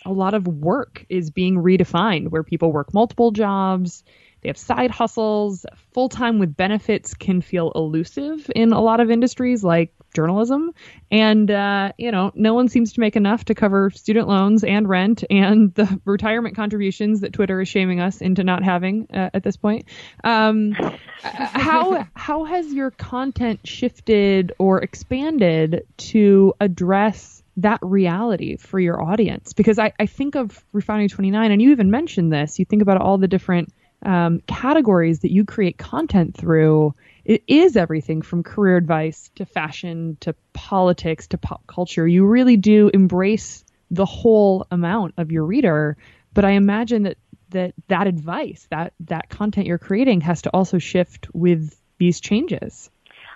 a 0.04 0.12
lot 0.12 0.34
of 0.34 0.48
work 0.48 1.06
is 1.08 1.30
being 1.30 1.58
redefined, 1.58 2.30
where 2.30 2.42
people 2.42 2.72
work 2.72 2.96
multiple 2.96 3.30
jobs 3.30 4.04
they 4.42 4.50
have 4.50 4.58
side 4.58 4.92
hustles. 4.92 5.66
Full 5.94 6.10
time 6.10 6.40
with 6.40 6.56
benefits 6.56 7.14
can 7.14 7.42
feel 7.42 7.72
elusive 7.76 8.50
in 8.56 8.74
a 8.74 8.82
lot 8.82 9.00
of 9.00 9.12
industries 9.12 9.64
like 9.64 9.94
journalism. 10.14 10.72
And, 11.10 11.50
uh, 11.50 11.94
you 11.98 12.12
know, 12.12 12.32
no 12.36 12.54
one 12.54 12.68
seems 12.70 12.94
to 12.94 13.00
make 13.00 13.16
enough 13.16 13.46
to 13.46 13.56
cover 13.56 13.90
student 13.92 14.28
loans 14.28 14.64
and 14.64 14.88
rent 14.88 15.24
and 15.30 15.74
the 15.74 16.00
retirement 16.06 16.56
contributions 16.56 17.22
that 17.22 17.34
Twitter 17.34 17.62
is 17.62 17.68
shaming 17.68 18.00
us 18.00 18.22
into 18.22 18.44
not 18.44 18.64
having 18.64 19.08
uh, 19.14 19.30
at 19.34 19.44
this 19.44 19.58
point. 19.58 19.86
Um, 20.24 20.72
how, 21.22 22.08
how 22.16 22.44
has 22.46 22.72
your 22.74 22.92
content 22.92 23.62
shifted 23.64 24.54
or 24.58 24.82
expanded 24.82 25.86
to 25.98 26.54
address 26.60 27.42
that 27.58 27.80
reality 27.82 28.58
for 28.58 28.80
your 28.80 29.02
audience? 29.02 29.54
Because 29.54 29.80
I, 29.80 29.94
I 30.00 30.06
think 30.06 30.36
of 30.36 30.64
Refinery 30.72 31.10
29, 31.10 31.52
and 31.52 31.62
you 31.62 31.72
even 31.72 31.92
mentioned 31.92 32.32
this, 32.32 32.60
you 32.60 32.66
think 32.66 32.82
about 32.82 33.02
all 33.02 33.18
the 33.18 33.28
different 33.28 33.74
um, 34.04 34.42
categories 34.48 35.20
that 35.20 35.32
you 35.32 35.46
create 35.46 35.78
content 35.78 36.36
through, 36.36 36.96
it 37.26 37.44
is 37.48 37.78
everything 37.78 38.22
from 38.22 38.44
career 38.44 38.78
advice 38.78 39.30
to 39.36 39.46
fashion 39.46 40.18
to 40.22 40.36
politics 40.54 41.28
to 41.28 41.38
pop 41.38 41.66
culture. 41.68 42.08
You 42.08 42.26
really 42.26 42.58
do 42.58 42.90
embrace 42.94 43.64
the 43.90 44.06
whole 44.06 44.66
amount 44.72 45.16
of 45.18 45.32
your 45.32 45.46
reader. 45.46 45.98
But 46.34 46.46
I 46.46 46.52
imagine 46.52 47.04
that 47.04 47.18
that 47.50 47.74
that 47.90 48.08
advice, 48.08 48.68
that 48.72 48.94
that 49.02 49.30
content 49.30 49.68
you're 49.68 49.78
creating, 49.78 50.22
has 50.22 50.44
to 50.44 50.50
also 50.52 50.80
shift 50.80 51.28
with 51.34 51.78
these 51.98 52.20
changes. 52.22 52.90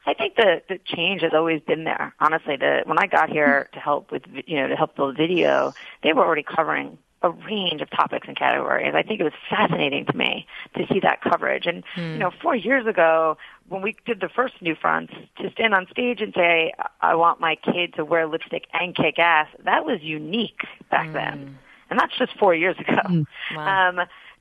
I 0.05 0.13
think 0.13 0.35
the 0.35 0.61
the 0.69 0.79
change 0.85 1.21
has 1.21 1.33
always 1.33 1.61
been 1.61 1.83
there. 1.83 2.13
Honestly, 2.19 2.55
the 2.57 2.83
when 2.85 2.97
I 2.99 3.07
got 3.07 3.29
here 3.29 3.69
to 3.73 3.79
help 3.79 4.11
with 4.11 4.23
you 4.45 4.61
know 4.61 4.67
to 4.67 4.75
help 4.75 4.95
build 4.95 5.17
video, 5.17 5.73
they 6.03 6.13
were 6.13 6.25
already 6.25 6.43
covering 6.43 6.97
a 7.25 7.31
range 7.31 7.81
of 7.81 7.89
topics 7.89 8.27
and 8.27 8.37
categories. 8.37 8.93
I 8.95 9.01
think 9.01 9.19
it 9.19 9.23
was 9.23 9.33
fascinating 9.49 10.05
to 10.05 10.15
me 10.15 10.45
to 10.77 10.85
see 10.87 10.99
that 10.99 11.21
coverage. 11.21 11.65
And 11.65 11.83
hmm. 11.95 12.13
you 12.13 12.17
know, 12.19 12.31
four 12.41 12.55
years 12.55 12.85
ago, 12.85 13.37
when 13.67 13.81
we 13.81 13.95
did 14.05 14.21
the 14.21 14.29
first 14.29 14.61
New 14.61 14.75
Fronts, 14.75 15.11
to 15.39 15.51
stand 15.51 15.73
on 15.73 15.87
stage 15.89 16.21
and 16.21 16.33
say, 16.35 16.71
"I 17.01 17.15
want 17.15 17.39
my 17.39 17.55
kid 17.55 17.95
to 17.95 18.05
wear 18.05 18.27
lipstick 18.27 18.67
and 18.73 18.95
kick 18.95 19.17
ass," 19.17 19.47
that 19.63 19.85
was 19.85 20.01
unique 20.01 20.61
back 20.91 21.07
hmm. 21.07 21.13
then, 21.13 21.57
and 21.89 21.99
that's 21.99 22.15
just 22.17 22.37
four 22.37 22.53
years 22.53 22.77
ago. 22.77 23.01
Hmm. 23.05 23.23
Wow. 23.55 23.89
Um, 23.89 23.95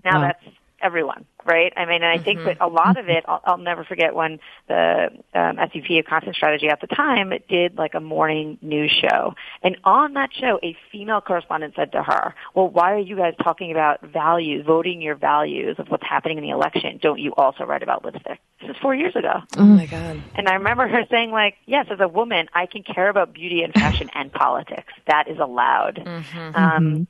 now 0.04 0.20
wow. 0.20 0.20
that's 0.20 0.56
everyone, 0.84 1.24
right? 1.44 1.72
I 1.76 1.86
mean, 1.86 2.02
and 2.02 2.20
I 2.20 2.22
think 2.22 2.40
mm-hmm. 2.40 2.48
that 2.48 2.60
a 2.60 2.68
lot 2.68 2.98
of 2.98 3.08
it, 3.08 3.24
I'll, 3.26 3.40
I'll 3.44 3.58
never 3.58 3.84
forget 3.84 4.14
when 4.14 4.38
the 4.68 5.08
um, 5.34 5.56
SVP 5.56 5.98
of 5.98 6.04
content 6.04 6.36
strategy 6.36 6.68
at 6.68 6.80
the 6.80 6.86
time 6.86 7.32
did 7.48 7.76
like 7.76 7.94
a 7.94 8.00
morning 8.00 8.58
news 8.60 8.92
show. 8.92 9.34
And 9.62 9.78
on 9.82 10.12
that 10.12 10.30
show, 10.38 10.60
a 10.62 10.76
female 10.92 11.22
correspondent 11.22 11.74
said 11.74 11.92
to 11.92 12.02
her, 12.02 12.34
well, 12.54 12.68
why 12.68 12.92
are 12.92 12.98
you 12.98 13.16
guys 13.16 13.34
talking 13.42 13.70
about 13.70 14.02
values, 14.02 14.64
voting 14.66 15.00
your 15.00 15.14
values 15.14 15.76
of 15.78 15.88
what's 15.88 16.04
happening 16.06 16.36
in 16.36 16.44
the 16.44 16.50
election? 16.50 16.98
Don't 17.00 17.18
you 17.18 17.32
also 17.36 17.64
write 17.64 17.82
about 17.82 18.04
lipstick? 18.04 18.38
This 18.60 18.70
is 18.70 18.76
four 18.82 18.94
years 18.94 19.16
ago. 19.16 19.40
Oh 19.56 19.64
my 19.64 19.86
God. 19.86 20.22
And 20.34 20.48
I 20.48 20.54
remember 20.54 20.86
her 20.86 21.04
saying 21.10 21.30
like, 21.30 21.54
yes, 21.66 21.86
as 21.90 22.00
a 22.00 22.08
woman, 22.08 22.48
I 22.52 22.66
can 22.66 22.82
care 22.82 23.08
about 23.08 23.32
beauty 23.32 23.62
and 23.62 23.72
fashion 23.72 24.10
and 24.14 24.30
politics. 24.32 24.92
That 25.06 25.28
is 25.28 25.38
allowed. 25.38 25.96
Mm-hmm. 26.04 26.38
Um, 26.38 26.84
mm-hmm. 26.84 27.02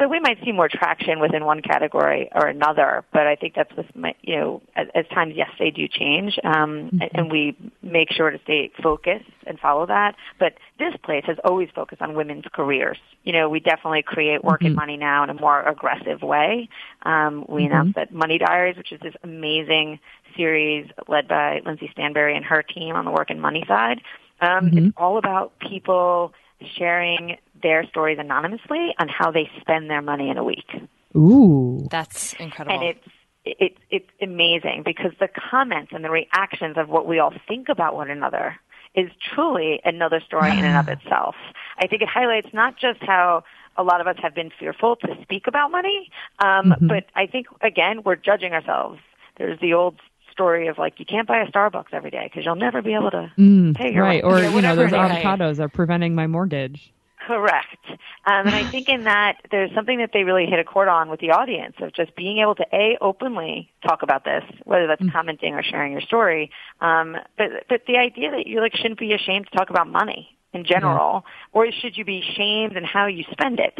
So 0.00 0.08
we 0.08 0.18
might 0.18 0.42
see 0.42 0.52
more 0.52 0.68
traction 0.68 1.20
within 1.20 1.44
one 1.44 1.60
category 1.60 2.30
or 2.34 2.46
another, 2.46 3.04
but 3.12 3.26
I 3.26 3.36
think 3.36 3.54
that's 3.54 3.74
with 3.76 3.84
my, 3.94 4.14
you 4.22 4.34
know, 4.34 4.62
as, 4.74 4.86
as 4.94 5.06
times, 5.08 5.34
yes, 5.36 5.50
they 5.58 5.70
do 5.70 5.86
change, 5.88 6.38
um, 6.42 6.90
mm-hmm. 6.90 6.98
and 7.12 7.30
we 7.30 7.54
make 7.82 8.10
sure 8.10 8.30
to 8.30 8.38
stay 8.44 8.72
focused 8.82 9.28
and 9.46 9.60
follow 9.60 9.84
that. 9.84 10.16
But 10.38 10.54
this 10.78 10.94
place 11.04 11.24
has 11.26 11.36
always 11.44 11.68
focused 11.74 12.00
on 12.00 12.14
women's 12.14 12.46
careers. 12.50 12.96
You 13.24 13.34
know, 13.34 13.50
we 13.50 13.60
definitely 13.60 14.02
create 14.02 14.42
work 14.42 14.60
mm-hmm. 14.60 14.68
and 14.68 14.74
money 14.76 14.96
now 14.96 15.22
in 15.22 15.28
a 15.28 15.34
more 15.34 15.60
aggressive 15.68 16.22
way. 16.22 16.70
Um, 17.02 17.44
we 17.46 17.64
mm-hmm. 17.64 17.72
announced 17.72 17.96
that 17.96 18.10
Money 18.10 18.38
Diaries, 18.38 18.78
which 18.78 18.92
is 18.92 19.00
this 19.00 19.14
amazing 19.22 20.00
series 20.34 20.88
led 21.08 21.28
by 21.28 21.60
Lindsey 21.66 21.92
Stanberry 21.94 22.34
and 22.34 22.44
her 22.46 22.62
team 22.62 22.96
on 22.96 23.04
the 23.04 23.10
work 23.10 23.28
and 23.28 23.42
money 23.42 23.64
side. 23.68 24.00
Um, 24.40 24.48
mm-hmm. 24.70 24.78
It's 24.78 24.94
all 24.96 25.18
about 25.18 25.58
people 25.58 26.32
sharing 26.78 27.36
their 27.62 27.84
stories 27.86 28.18
anonymously 28.18 28.94
on 28.98 29.08
how 29.08 29.30
they 29.30 29.50
spend 29.60 29.90
their 29.90 30.02
money 30.02 30.30
in 30.30 30.36
a 30.38 30.44
week. 30.44 30.68
Ooh, 31.16 31.86
that's 31.90 32.34
incredible. 32.34 32.74
And 32.76 32.84
it's 32.84 33.08
it's 33.44 33.78
it's 33.90 34.08
amazing 34.22 34.82
because 34.84 35.12
the 35.18 35.28
comments 35.28 35.92
and 35.94 36.04
the 36.04 36.10
reactions 36.10 36.76
of 36.76 36.88
what 36.88 37.06
we 37.06 37.18
all 37.18 37.32
think 37.48 37.68
about 37.68 37.94
one 37.94 38.10
another 38.10 38.56
is 38.94 39.10
truly 39.34 39.80
another 39.84 40.20
story 40.20 40.50
in 40.50 40.64
and 40.64 40.76
of 40.76 40.88
itself. 40.88 41.34
I 41.78 41.86
think 41.86 42.02
it 42.02 42.08
highlights 42.08 42.48
not 42.52 42.76
just 42.76 43.00
how 43.02 43.44
a 43.76 43.82
lot 43.82 44.00
of 44.00 44.06
us 44.06 44.16
have 44.20 44.34
been 44.34 44.50
fearful 44.58 44.96
to 44.96 45.08
speak 45.22 45.46
about 45.46 45.70
money, 45.70 46.10
um, 46.40 46.70
mm-hmm. 46.70 46.86
but 46.88 47.06
I 47.14 47.26
think 47.26 47.46
again 47.62 48.02
we're 48.04 48.16
judging 48.16 48.52
ourselves. 48.52 49.00
There's 49.36 49.58
the 49.60 49.74
old 49.74 49.96
story 50.30 50.68
of 50.68 50.76
like 50.78 50.98
you 50.98 51.06
can't 51.06 51.26
buy 51.26 51.38
a 51.38 51.46
Starbucks 51.50 51.92
every 51.92 52.10
day 52.10 52.24
because 52.30 52.44
you'll 52.44 52.56
never 52.56 52.82
be 52.82 52.94
able 52.94 53.10
to 53.10 53.32
Mm, 53.38 53.74
pay 53.76 53.92
your 53.92 54.02
right. 54.04 54.22
rent, 54.22 54.34
Or, 54.34 54.38
you 54.38 54.50
know, 54.50 54.56
you 54.56 54.62
know, 54.62 54.76
those 54.76 54.92
it 54.92 54.96
is. 54.96 55.00
avocados 55.00 55.58
are 55.60 55.68
preventing 55.68 56.14
my 56.14 56.26
mortgage. 56.26 56.92
Correct. 57.26 57.84
Um, 58.24 58.46
and 58.46 58.54
I 58.54 58.64
think 58.64 58.88
in 58.88 59.04
that 59.04 59.38
there's 59.50 59.72
something 59.74 59.98
that 59.98 60.10
they 60.12 60.24
really 60.24 60.46
hit 60.46 60.58
a 60.58 60.64
chord 60.64 60.88
on 60.88 61.10
with 61.10 61.20
the 61.20 61.32
audience 61.32 61.76
of 61.80 61.92
just 61.92 62.16
being 62.16 62.38
able 62.38 62.54
to 62.54 62.66
a 62.72 62.96
openly 63.00 63.70
talk 63.86 64.02
about 64.02 64.24
this, 64.24 64.42
whether 64.64 64.86
that's 64.86 65.02
commenting 65.12 65.54
or 65.54 65.62
sharing 65.62 65.92
your 65.92 66.00
story. 66.00 66.50
Um, 66.80 67.16
but 67.36 67.48
but 67.68 67.82
the 67.86 67.98
idea 67.98 68.30
that 68.30 68.46
you 68.46 68.60
like 68.60 68.74
shouldn't 68.74 68.98
be 68.98 69.12
ashamed 69.12 69.48
to 69.50 69.56
talk 69.56 69.70
about 69.70 69.86
money 69.86 70.36
in 70.52 70.64
general, 70.64 71.24
or 71.52 71.70
should 71.70 71.96
you 71.96 72.04
be 72.04 72.22
shamed 72.36 72.76
in 72.76 72.84
how 72.84 73.06
you 73.06 73.24
spend 73.30 73.60
it? 73.60 73.78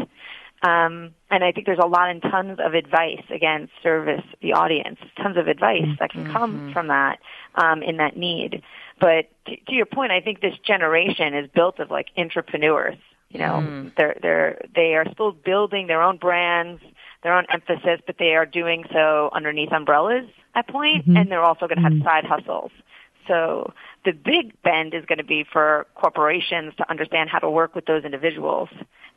Um, 0.63 1.15
and 1.31 1.43
I 1.43 1.53
think 1.53 1.65
there's 1.65 1.79
a 1.83 1.87
lot 1.87 2.11
and 2.11 2.21
tons 2.21 2.59
of 2.63 2.75
advice 2.75 3.23
again 3.31 3.71
service 3.83 4.25
the 4.43 4.53
audience, 4.53 4.99
tons 5.17 5.39
of 5.39 5.49
advice 5.49 5.89
that 5.99 6.11
can 6.11 6.31
come 6.31 6.73
from 6.75 6.89
that 6.89 7.19
um, 7.55 7.83
in 7.83 7.97
that 7.97 8.17
need. 8.17 8.63
But 9.01 9.31
to, 9.47 9.57
to 9.57 9.73
your 9.73 9.87
point, 9.87 10.13
I 10.13 10.21
think 10.21 10.43
this 10.43 10.59
generation 10.59 11.35
is 11.35 11.49
built 11.55 11.79
of 11.79 11.91
like 11.91 12.09
entrepreneurs. 12.19 12.99
You 13.31 13.39
know, 13.39 13.61
Mm. 13.63 13.95
they're 13.97 14.17
they're 14.21 14.61
they 14.75 14.95
are 14.97 15.07
still 15.13 15.33
building 15.33 15.87
their 15.87 16.03
own 16.03 16.17
brands, 16.17 16.83
their 17.23 17.35
own 17.35 17.47
emphasis, 17.49 18.01
but 18.07 18.17
they 18.19 18.35
are 18.35 18.45
doing 18.47 18.85
so 18.93 19.31
underneath 19.33 19.73
umbrellas 19.73 20.27
at 20.55 20.67
point, 20.67 21.07
Mhm. 21.07 21.17
and 21.17 21.31
they're 21.31 21.43
also 21.45 21.69
going 21.69 21.79
to 21.79 21.85
have 21.85 22.03
side 22.03 22.25
hustles. 22.25 22.73
So 23.29 23.73
the 24.05 24.13
big 24.13 24.61
bend 24.63 24.95
is 24.95 25.05
going 25.05 25.19
to 25.19 25.25
be 25.25 25.45
for 25.45 25.87
corporations 25.95 26.75
to 26.77 26.91
understand 26.91 27.31
how 27.31 27.39
to 27.39 27.49
work 27.49 27.75
with 27.77 27.87
those 27.87 28.05
individuals 28.05 28.69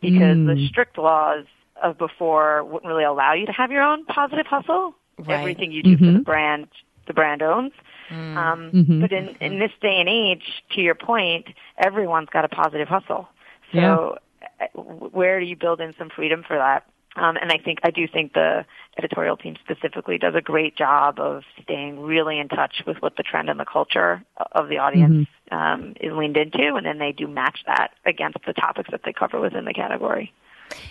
because 0.01 0.37
the 0.45 0.53
Mm. 0.55 0.67
strict 0.67 0.97
laws 0.99 1.45
of 1.81 1.97
before 1.97 2.63
wouldn't 2.65 2.85
really 2.85 3.03
allow 3.05 3.33
you 3.33 3.47
to 3.47 3.51
have 3.51 3.71
your 3.71 3.81
own 3.81 4.05
positive 4.05 4.45
hustle. 4.45 4.93
Right. 5.17 5.39
Everything 5.39 5.71
you 5.71 5.81
do 5.81 5.97
for 5.97 6.05
the 6.05 6.19
Mhm. 6.19 6.23
brand, 6.25 6.67
the 7.07 7.13
brand 7.13 7.41
owns. 7.41 7.73
Um, 8.11 8.69
Mhm. 8.71 9.01
But 9.01 9.11
in, 9.11 9.29
in 9.39 9.57
this 9.59 9.71
day 9.81 9.99
and 9.99 10.07
age, 10.09 10.63
to 10.71 10.81
your 10.81 10.93
point, 10.95 11.47
everyone's 11.77 12.29
got 12.29 12.45
a 12.45 12.49
positive 12.49 12.87
hustle. 12.87 13.27
So 13.73 14.17
uh, 14.61 14.81
where 14.81 15.39
do 15.39 15.45
you 15.45 15.55
build 15.55 15.81
in 15.81 15.93
some 15.97 16.09
freedom 16.09 16.43
for 16.47 16.57
that? 16.57 16.85
Um, 17.15 17.37
and 17.37 17.51
I 17.51 17.57
think 17.57 17.79
I 17.83 17.91
do 17.91 18.07
think 18.07 18.33
the 18.33 18.65
editorial 18.97 19.37
team 19.37 19.55
specifically 19.63 20.17
does 20.17 20.33
a 20.35 20.41
great 20.41 20.75
job 20.75 21.19
of 21.19 21.43
staying 21.61 21.99
really 21.99 22.39
in 22.39 22.47
touch 22.47 22.81
with 22.87 22.97
what 23.01 23.17
the 23.17 23.23
trend 23.23 23.49
and 23.49 23.59
the 23.59 23.65
culture 23.65 24.23
of 24.51 24.67
the 24.67 24.79
audience 24.79 25.27
um, 25.51 25.93
is 26.01 26.11
leaned 26.11 26.37
into, 26.37 26.73
and 26.73 26.85
then 26.85 26.97
they 26.97 27.11
do 27.11 27.27
match 27.27 27.59
that 27.67 27.89
against 28.05 28.39
the 28.47 28.53
topics 28.53 28.89
that 28.91 29.01
they 29.05 29.13
cover 29.13 29.39
within 29.39 29.65
the 29.65 29.73
category. 29.73 30.33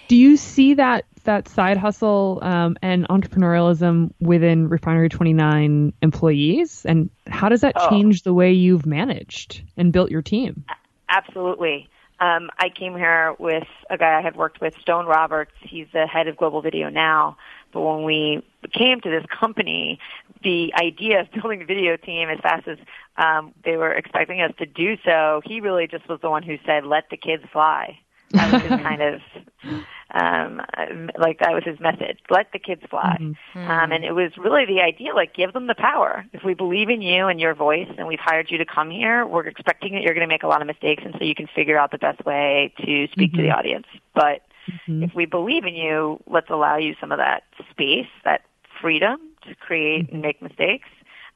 Do 0.07 0.17
you 0.17 0.37
see 0.37 0.75
that 0.75 1.07
that 1.25 1.49
side 1.49 1.77
hustle 1.77 2.39
um, 2.43 2.77
and 2.83 3.09
entrepreneurialism 3.09 4.13
within 4.21 4.69
Refinery 4.69 5.09
29 5.09 5.93
employees? 6.03 6.85
And 6.85 7.11
how 7.27 7.49
does 7.49 7.63
that 7.63 7.75
Oh. 7.77 7.89
change 7.89 8.23
the 8.23 8.35
way 8.35 8.53
you've 8.53 8.87
managed 8.87 9.63
and 9.77 9.93
built 9.93 10.11
your 10.11 10.23
team? 10.23 10.65
Absolutely. 11.09 11.89
Um, 12.23 12.51
I 12.57 12.69
came 12.69 12.97
here 12.97 13.35
with 13.41 13.67
a 13.91 13.99
guy 13.99 14.17
I 14.17 14.23
had 14.23 14.37
worked 14.37 14.61
with, 14.61 14.75
Stone 14.81 15.07
Roberts. 15.07 15.51
He's 15.61 15.89
the 15.93 16.07
head 16.07 16.29
of 16.29 16.37
global 16.37 16.63
video 16.63 16.89
now. 16.89 17.37
But 17.73 17.81
when 17.81 18.05
we 18.05 18.45
came 18.73 19.01
to 19.01 19.11
this 19.11 19.25
company, 19.27 19.99
the 20.45 20.73
idea 20.81 21.23
of 21.23 21.33
building 21.43 21.63
a 21.63 21.65
video 21.65 21.97
team 21.97 22.29
as 22.29 22.39
fast 22.39 22.69
as 22.69 22.79
um, 23.17 23.53
they 23.65 23.77
were 23.77 23.93
expecting 23.93 24.41
us 24.41 24.53
to 24.59 24.67
do 24.67 24.97
so, 25.05 25.43
he 25.45 25.61
really 25.61 25.89
just 25.89 26.09
was 26.09 26.21
the 26.21 26.31
one 26.31 26.45
who 26.45 26.59
said, 26.65 26.87
"Let 26.87 27.11
the 27.11 27.17
kids 27.17 27.43
fly." 27.53 27.99
That 28.33 28.53
was 28.53 28.63
his 28.63 28.81
kind 28.83 29.03
of 29.03 29.21
um, 30.15 30.61
like 31.19 31.39
that 31.39 31.53
was 31.53 31.65
his 31.65 31.81
method. 31.81 32.19
Let 32.31 32.53
the 32.53 32.59
kids 32.59 32.83
fly. 32.91 33.17
Um, 33.55 33.93
and 33.93 34.05
it 34.05 34.13
was 34.13 34.37
really 34.37 34.67
the 34.67 34.81
idea, 34.83 35.15
like, 35.15 35.35
give 35.35 35.53
them 35.53 35.67
the 35.69 35.75
power. 35.75 36.25
If 36.33 36.45
we 36.45 36.55
believe 36.55 36.91
in 36.91 37.01
you 37.01 37.27
and 37.29 37.41
your 37.41 37.55
voice 37.55 37.89
and 37.97 38.07
we've 38.07 38.19
hired 38.19 38.51
you 38.51 38.59
to 38.59 38.65
come 38.65 38.91
here, 38.91 39.27
we're 39.27 39.47
expecting 39.47 39.95
that 39.95 40.03
you're 40.03 40.15
going 40.15 40.27
to 40.27 40.33
make 40.33 40.43
a 40.43 40.49
lot 40.49 40.61
of 40.61 40.67
mistakes 40.67 41.03
and 41.05 41.15
so 41.19 41.25
you 41.25 41.35
can 41.35 41.47
figure 41.47 41.79
out 41.79 41.91
the 41.93 41.99
best 41.99 42.25
way 42.27 42.73
to 42.85 43.07
speak 43.13 43.33
to 43.35 43.43
the 43.43 43.49
Mhm. 43.49 43.57
audience. 43.57 43.87
But 44.15 44.43
if 45.05 45.15
we 45.15 45.25
believe 45.27 45.65
in 45.65 45.75
you, 45.75 46.21
let's 46.27 46.51
allow 46.51 46.77
you 46.77 46.95
some 47.01 47.13
of 47.13 47.19
that 47.19 47.45
space, 47.71 48.09
that 48.25 48.43
freedom 48.81 49.21
to 49.49 49.55
create 49.55 50.11
and 50.13 50.21
make 50.23 50.43
mistakes. 50.43 50.89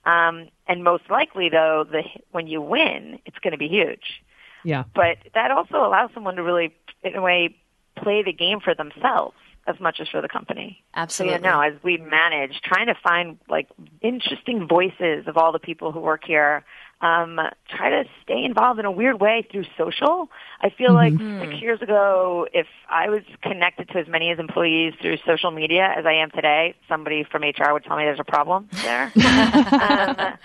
Um, 0.05 0.49
and 0.69 0.85
most 0.85 1.09
likely, 1.11 1.49
though, 1.49 1.85
the, 1.85 2.03
when 2.33 2.47
you 2.47 2.61
win, 2.61 3.19
it's 3.25 3.39
going 3.39 3.53
to 3.53 3.59
be 3.59 3.69
huge. 3.69 4.23
Yeah. 4.67 4.83
But 4.95 5.19
that 5.35 5.53
also 5.53 5.77
allows 5.77 6.11
someone 6.13 6.35
to 6.37 6.43
really, 6.43 6.75
in 7.05 7.15
a 7.15 7.23
way, 7.23 7.57
play 7.97 8.25
the 8.25 8.33
game 8.33 8.59
for 8.61 8.75
themselves 8.75 9.37
as 9.69 9.79
much 9.81 10.01
as 10.01 10.09
for 10.09 10.21
the 10.21 10.29
company. 10.29 10.83
Absolutely. 10.95 11.39
So, 11.39 11.45
yeah, 11.45 11.51
no, 11.51 11.61
as 11.61 11.75
we 11.85 11.97
manage, 11.99 12.61
trying 12.63 12.87
to 12.87 12.95
find 13.01 13.39
like 13.49 13.69
interesting 14.01 14.67
voices 14.69 15.27
of 15.29 15.37
all 15.37 15.53
the 15.53 15.59
people 15.61 15.93
who 15.93 16.01
work 16.01 16.25
here, 16.25 16.65
um, 17.01 17.39
try 17.69 17.91
to 17.91 18.05
stay 18.25 18.43
involved 18.45 18.81
in 18.81 18.87
a 18.87 18.91
weird 18.91 19.21
way 19.21 19.47
through 19.51 19.65
social. 19.77 20.31
I 20.61 20.71
feel 20.71 20.95
like 20.95 21.13
Mhm. 21.13 21.41
six 21.41 21.55
years 21.63 21.81
ago, 21.83 22.47
if 22.53 22.67
I 22.89 23.09
was 23.09 23.23
connected 23.43 23.89
to 23.91 23.99
as 23.99 24.09
many 24.09 24.31
as 24.31 24.39
employees 24.39 24.95
through 25.01 25.19
social 25.19 25.51
media 25.53 25.93
as 25.97 26.07
I 26.07 26.15
am 26.15 26.31
today, 26.31 26.75
somebody 26.89 27.23
from 27.25 27.43
HR 27.45 27.73
would 27.73 27.85
tell 27.85 27.97
me 27.97 28.05
there's 28.05 28.21
a 28.21 28.25
problem 28.25 28.69
there. 28.83 29.13
um, 29.17 30.39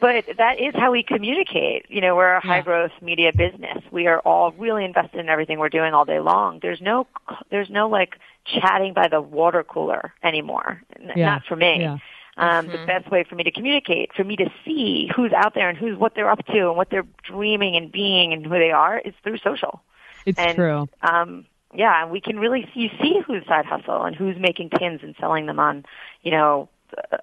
but 0.00 0.24
that 0.36 0.60
is 0.60 0.74
how 0.74 0.92
we 0.92 1.02
communicate. 1.02 1.86
You 1.88 2.00
know, 2.00 2.14
we're 2.16 2.34
a 2.34 2.40
high 2.40 2.60
growth 2.60 2.92
media 3.02 3.32
business. 3.34 3.82
We 3.90 4.06
are 4.06 4.20
all 4.20 4.52
really 4.52 4.84
invested 4.84 5.20
in 5.20 5.28
everything 5.28 5.58
we're 5.58 5.68
doing 5.68 5.94
all 5.94 6.04
day 6.04 6.20
long. 6.20 6.60
There's 6.60 6.80
no, 6.80 7.06
there's 7.50 7.70
no 7.70 7.88
like 7.88 8.16
chatting 8.44 8.94
by 8.94 9.08
the 9.08 9.20
water 9.20 9.64
cooler 9.64 10.14
anymore. 10.22 10.82
Yeah. 11.16 11.26
Not 11.26 11.44
for 11.44 11.56
me. 11.56 11.80
Yeah. 11.80 11.98
Um, 12.36 12.68
The 12.68 12.84
best 12.86 13.10
way 13.10 13.24
for 13.24 13.34
me 13.34 13.42
to 13.42 13.50
communicate, 13.50 14.12
for 14.14 14.22
me 14.22 14.36
to 14.36 14.48
see 14.64 15.10
who's 15.14 15.32
out 15.32 15.54
there 15.54 15.68
and 15.68 15.76
who's 15.76 15.98
what 15.98 16.14
they're 16.14 16.30
up 16.30 16.46
to 16.46 16.68
and 16.68 16.76
what 16.76 16.88
they're 16.88 17.06
dreaming 17.24 17.74
and 17.74 17.90
being 17.90 18.32
and 18.32 18.46
who 18.46 18.50
they 18.50 18.70
are, 18.70 18.98
is 18.98 19.14
through 19.24 19.38
social. 19.38 19.82
It's 20.24 20.38
And, 20.38 20.54
true. 20.54 20.88
Um, 21.02 21.46
yeah, 21.74 22.02
and 22.02 22.12
we 22.12 22.20
can 22.20 22.38
really 22.38 22.62
see, 22.72 22.80
you 22.82 22.90
see 23.02 23.20
who's 23.26 23.44
side 23.46 23.66
hustle 23.66 24.04
and 24.04 24.14
who's 24.14 24.36
making 24.38 24.70
tins 24.70 25.00
and 25.02 25.16
selling 25.18 25.46
them 25.46 25.58
on, 25.58 25.84
you 26.22 26.30
know, 26.30 26.68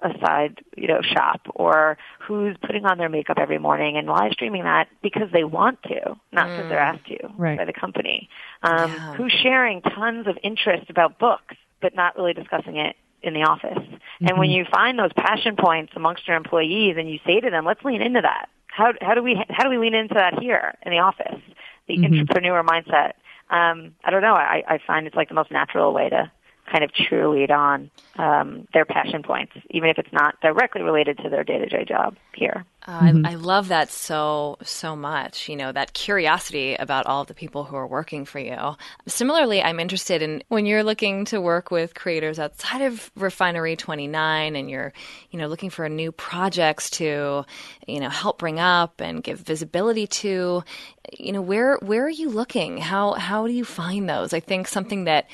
a 0.02 0.10
side, 0.20 0.60
you 0.76 0.86
know, 0.88 1.00
shop 1.02 1.40
or 1.54 1.96
who's 2.20 2.56
putting 2.64 2.84
on 2.84 2.98
their 2.98 3.08
makeup 3.08 3.38
every 3.38 3.58
morning 3.58 3.96
and 3.96 4.06
live 4.06 4.32
streaming 4.32 4.64
that 4.64 4.88
because 5.02 5.30
they 5.32 5.44
want 5.44 5.82
to, 5.84 6.16
not 6.32 6.52
because 6.52 6.68
they're 6.68 6.78
asked 6.80 7.06
to 7.06 7.16
Right. 7.36 7.58
by 7.58 7.64
the 7.64 7.72
company. 7.72 8.28
Um, 8.62 9.00
Who's 9.16 9.32
sharing 9.32 9.82
tons 9.82 10.26
of 10.26 10.38
interest 10.42 10.90
about 10.90 11.18
books, 11.18 11.54
but 11.80 11.94
not 11.94 12.16
really 12.16 12.32
discussing 12.32 12.76
it 12.76 12.96
in 13.22 13.34
the 13.34 13.42
office. 13.42 13.78
And 14.20 14.38
when 14.38 14.50
Mhm. 14.50 14.54
you 14.54 14.64
find 14.64 14.98
those 14.98 15.12
passion 15.14 15.56
points 15.56 15.92
amongst 15.96 16.26
your 16.26 16.36
employees 16.36 16.96
and 16.98 17.10
you 17.10 17.18
say 17.26 17.40
to 17.40 17.50
them, 17.50 17.64
let's 17.64 17.84
lean 17.84 18.02
into 18.02 18.20
that. 18.22 18.48
How, 18.66 18.92
how 19.00 19.14
do 19.14 19.22
we, 19.22 19.42
how 19.50 19.64
do 19.64 19.70
we 19.70 19.78
lean 19.78 19.94
into 19.94 20.14
that 20.14 20.38
here 20.38 20.74
in 20.82 20.92
the 20.92 20.98
office? 20.98 21.40
The 21.88 21.98
Mhm. 21.98 22.04
entrepreneur 22.20 22.62
mindset. 22.62 23.12
Um, 23.50 23.94
I 24.04 24.10
don't 24.10 24.22
know. 24.22 24.34
I, 24.34 24.62
I 24.68 24.78
find 24.86 25.06
it's 25.06 25.16
like 25.16 25.28
the 25.28 25.34
most 25.34 25.50
natural 25.50 25.92
way 25.92 26.08
to 26.10 26.30
kind 26.70 26.84
of 26.84 26.90
cheerlead 26.92 27.50
on 27.50 27.90
um, 28.16 28.66
their 28.72 28.84
passion 28.84 29.22
points, 29.22 29.52
even 29.70 29.88
if 29.88 29.98
it's 29.98 30.12
not 30.12 30.40
directly 30.40 30.82
related 30.82 31.18
to 31.18 31.28
their 31.28 31.44
day-to-day 31.44 31.84
job 31.84 32.16
here. 32.34 32.64
Uh, 32.88 33.12
I, 33.24 33.32
I 33.32 33.34
love 33.34 33.68
that 33.68 33.90
so 33.90 34.58
so 34.62 34.94
much. 34.94 35.48
You 35.48 35.56
know 35.56 35.72
that 35.72 35.92
curiosity 35.92 36.76
about 36.76 37.06
all 37.06 37.22
of 37.22 37.26
the 37.26 37.34
people 37.34 37.64
who 37.64 37.74
are 37.74 37.86
working 37.86 38.24
for 38.24 38.38
you. 38.38 38.76
Similarly, 39.08 39.60
I'm 39.60 39.80
interested 39.80 40.22
in 40.22 40.44
when 40.48 40.66
you're 40.66 40.84
looking 40.84 41.24
to 41.26 41.40
work 41.40 41.72
with 41.72 41.96
creators 41.96 42.38
outside 42.38 42.82
of 42.82 43.10
Refinery 43.16 43.74
29, 43.74 44.54
and 44.54 44.70
you're 44.70 44.92
you 45.32 45.38
know 45.38 45.48
looking 45.48 45.70
for 45.70 45.88
new 45.88 46.12
projects 46.12 46.90
to 46.90 47.44
you 47.88 48.00
know 48.00 48.08
help 48.08 48.38
bring 48.38 48.60
up 48.60 49.00
and 49.00 49.22
give 49.22 49.40
visibility 49.40 50.06
to. 50.06 50.62
You 51.18 51.32
know 51.32 51.42
where 51.42 51.78
where 51.78 52.04
are 52.04 52.10
you 52.10 52.28
looking? 52.28 52.78
How 52.78 53.14
how 53.14 53.48
do 53.48 53.52
you 53.52 53.64
find 53.64 54.08
those? 54.08 54.32
I 54.32 54.38
think 54.38 54.68
something 54.68 55.04
that 55.04 55.26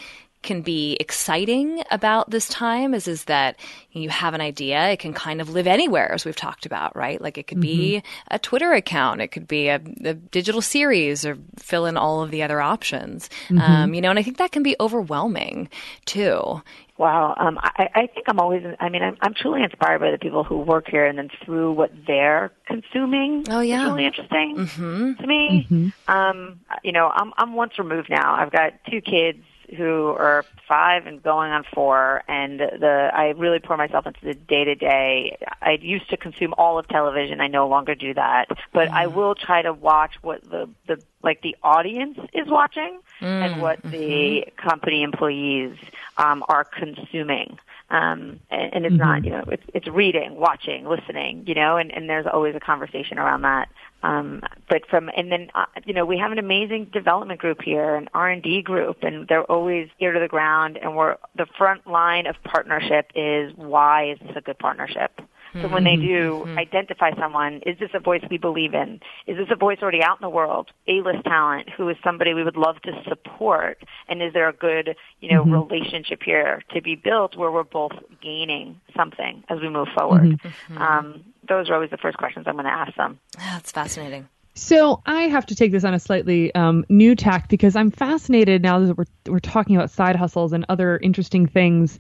can 0.42 0.62
be 0.62 0.96
exciting 1.00 1.82
about 1.90 2.30
this 2.30 2.48
time 2.48 2.94
is 2.94 3.08
is 3.08 3.24
that 3.24 3.56
you 3.92 4.08
have 4.08 4.34
an 4.34 4.40
idea 4.40 4.90
it 4.90 4.98
can 4.98 5.12
kind 5.12 5.40
of 5.40 5.50
live 5.50 5.66
anywhere 5.66 6.12
as 6.12 6.24
we've 6.24 6.36
talked 6.36 6.66
about 6.66 6.94
right 6.96 7.20
like 7.20 7.38
it 7.38 7.46
could 7.46 7.60
be 7.60 8.02
a 8.28 8.38
twitter 8.38 8.72
account 8.72 9.20
it 9.20 9.28
could 9.28 9.46
be 9.46 9.68
a, 9.68 9.80
a 10.04 10.14
digital 10.14 10.60
series 10.60 11.24
or 11.24 11.36
fill 11.58 11.86
in 11.86 11.96
all 11.96 12.22
of 12.22 12.30
the 12.30 12.42
other 12.42 12.60
options 12.60 13.30
Mhm. 13.48 13.60
um, 13.60 13.94
you 13.94 14.00
know 14.00 14.10
and 14.10 14.18
i 14.18 14.22
think 14.22 14.38
that 14.38 14.52
can 14.52 14.62
be 14.62 14.76
overwhelming 14.80 15.68
too 16.04 16.62
Wow. 16.98 17.34
Um, 17.36 17.58
I, 17.60 17.88
I 17.94 18.06
think 18.06 18.26
I'm 18.28 18.38
always, 18.38 18.62
I 18.78 18.88
mean, 18.88 19.02
I'm, 19.02 19.16
I'm 19.22 19.34
truly 19.34 19.64
inspired 19.64 19.98
by 19.98 20.12
the 20.12 20.18
people 20.18 20.44
who 20.44 20.58
work 20.58 20.88
here 20.88 21.04
and 21.04 21.18
then 21.18 21.30
through 21.44 21.72
what 21.72 21.90
they're 22.06 22.52
consuming. 22.66 23.44
Oh, 23.50 23.58
yeah. 23.60 23.80
It's 23.82 23.90
really 23.90 24.06
interesting 24.06 24.56
mm-hmm. 24.56 25.14
to 25.14 25.26
me. 25.26 25.92
Um, 26.06 26.60
you 26.84 26.92
know, 26.92 27.08
I'm, 27.08 27.32
I'm 27.38 27.54
once 27.54 27.72
removed 27.78 28.08
now. 28.08 28.34
I've 28.34 28.52
got 28.52 28.74
two 28.88 29.00
kids 29.00 29.42
who 29.76 30.08
are 30.18 30.44
five 30.68 31.06
and 31.06 31.22
going 31.22 31.50
on 31.50 31.64
four 31.74 32.22
and 32.28 32.60
the, 32.60 33.10
I 33.12 33.30
really 33.30 33.58
pour 33.58 33.76
myself 33.76 34.06
into 34.06 34.20
the 34.24 34.34
day 34.34 34.64
to 34.64 34.74
day. 34.74 35.38
I 35.60 35.78
used 35.80 36.10
to 36.10 36.16
consume 36.16 36.54
all 36.58 36.78
of 36.78 36.88
television. 36.88 37.40
I 37.40 37.48
no 37.48 37.68
longer 37.68 37.94
do 37.94 38.14
that, 38.14 38.46
but 38.72 38.90
I 38.90 39.06
mm-hmm. 39.06 39.16
will 39.16 39.34
try 39.34 39.62
to 39.62 39.72
watch 39.72 40.14
what 40.22 40.42
the, 40.42 40.68
the, 40.86 41.02
like 41.22 41.42
the 41.42 41.56
audience 41.62 42.18
is 42.32 42.48
watching 42.48 43.00
and 43.20 43.54
mm, 43.54 43.60
what 43.60 43.82
the 43.82 44.44
mm-hmm. 44.46 44.68
company 44.68 45.02
employees 45.02 45.76
um, 46.16 46.44
are 46.48 46.64
consuming. 46.64 47.58
Um, 47.92 48.40
and, 48.50 48.74
and 48.74 48.86
it's 48.86 48.94
Mm-hmm. 48.94 48.96
not, 48.96 49.24
you 49.24 49.30
know, 49.30 49.44
it's, 49.48 49.62
it's 49.74 49.86
reading, 49.86 50.36
watching, 50.36 50.86
listening, 50.86 51.44
you 51.46 51.54
know, 51.54 51.76
and, 51.76 51.92
and 51.92 52.08
there's 52.08 52.26
always 52.26 52.54
a 52.56 52.60
conversation 52.60 53.18
around 53.18 53.42
that. 53.42 53.68
Um, 54.02 54.40
but 54.68 54.86
from, 54.88 55.10
and 55.14 55.30
then, 55.30 55.50
uh, 55.54 55.66
you 55.84 55.92
know, 55.92 56.06
we 56.06 56.16
have 56.18 56.32
an 56.32 56.38
amazing 56.38 56.86
development 56.86 57.38
group 57.38 57.60
here, 57.62 57.94
an 57.94 58.08
R&D 58.14 58.62
group, 58.62 59.02
and 59.02 59.28
they're 59.28 59.44
always 59.44 59.88
ear 60.00 60.12
to 60.12 60.20
the 60.20 60.26
ground, 60.26 60.78
and 60.80 60.96
we're, 60.96 61.16
the 61.36 61.46
front 61.58 61.86
line 61.86 62.26
of 62.26 62.36
partnership 62.44 63.10
is 63.14 63.52
why 63.56 64.12
is 64.12 64.18
this 64.20 64.36
a 64.36 64.40
good 64.40 64.58
partnership? 64.58 65.20
So 65.60 65.68
when 65.68 65.84
they 65.84 65.96
do 65.96 66.44
identify 66.56 67.10
someone, 67.18 67.60
is 67.66 67.78
this 67.78 67.90
a 67.94 68.00
voice 68.00 68.22
we 68.30 68.38
believe 68.38 68.72
in? 68.74 69.00
Is 69.26 69.36
this 69.36 69.48
a 69.50 69.56
voice 69.56 69.78
already 69.82 70.02
out 70.02 70.18
in 70.18 70.22
the 70.24 70.30
world? 70.30 70.70
A-list 70.88 71.24
talent 71.24 71.68
who 71.76 71.88
is 71.88 71.96
somebody 72.02 72.32
we 72.32 72.42
would 72.42 72.56
love 72.56 72.80
to 72.82 72.92
support? 73.08 73.82
And 74.08 74.22
is 74.22 74.32
there 74.32 74.48
a 74.48 74.52
good, 74.52 74.96
you 75.20 75.30
know, 75.30 75.44
Mhm. 75.44 75.70
relationship 75.70 76.22
here 76.22 76.62
to 76.74 76.80
be 76.80 76.94
built 76.94 77.36
where 77.36 77.50
we're 77.50 77.64
both 77.64 77.92
gaining 78.22 78.80
something 78.96 79.44
as 79.48 79.60
we 79.60 79.68
move 79.68 79.88
forward? 79.96 80.40
Um, 80.76 81.24
those 81.46 81.68
are 81.68 81.74
always 81.74 81.90
the 81.90 81.98
first 81.98 82.16
questions 82.16 82.46
I'm 82.46 82.54
going 82.54 82.64
to 82.64 82.70
ask 82.72 82.94
them. 82.96 83.18
That's 83.36 83.72
fascinating. 83.72 84.28
So 84.54 85.00
I 85.06 85.22
have 85.22 85.46
to 85.46 85.54
take 85.54 85.72
this 85.72 85.82
on 85.84 85.94
a 85.94 85.98
slightly 85.98 86.54
um, 86.54 86.84
new 86.90 87.14
tack 87.14 87.48
because 87.48 87.74
I'm 87.74 87.90
fascinated 87.90 88.62
now 88.62 88.80
that 88.80 88.98
we're 88.98 89.06
we're 89.26 89.38
talking 89.38 89.76
about 89.76 89.90
side 89.90 90.14
hustles 90.14 90.52
and 90.52 90.66
other 90.68 90.98
interesting 90.98 91.46
things. 91.46 91.98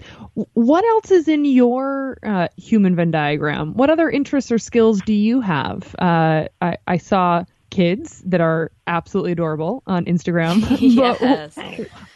What 0.52 0.84
else 0.84 1.10
is 1.10 1.28
in 1.28 1.44
your 1.46 2.18
uh, 2.22 2.48
human 2.58 2.94
Venn 2.94 3.10
diagram? 3.10 3.72
What 3.74 3.88
other 3.88 4.10
interests 4.10 4.52
or 4.52 4.58
skills 4.58 5.00
do 5.00 5.14
you 5.14 5.40
have? 5.40 5.94
Uh, 5.98 6.48
I, 6.60 6.76
I 6.86 6.96
saw 6.98 7.44
kids 7.70 8.22
that 8.26 8.42
are 8.42 8.70
absolutely 8.86 9.32
adorable 9.32 9.82
on 9.86 10.04
Instagram. 10.04 10.60
But 10.96 11.22
Yes. 11.22 11.58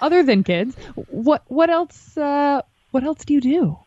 other 0.01 0.23
than 0.23 0.45
kids, 0.45 0.77
what 0.97 1.45
what 1.47 1.71
else? 1.71 2.17
Uh, 2.19 2.61
what 2.91 3.05
else 3.05 3.25
do 3.25 3.33
you 3.33 3.41
do? 3.41 3.79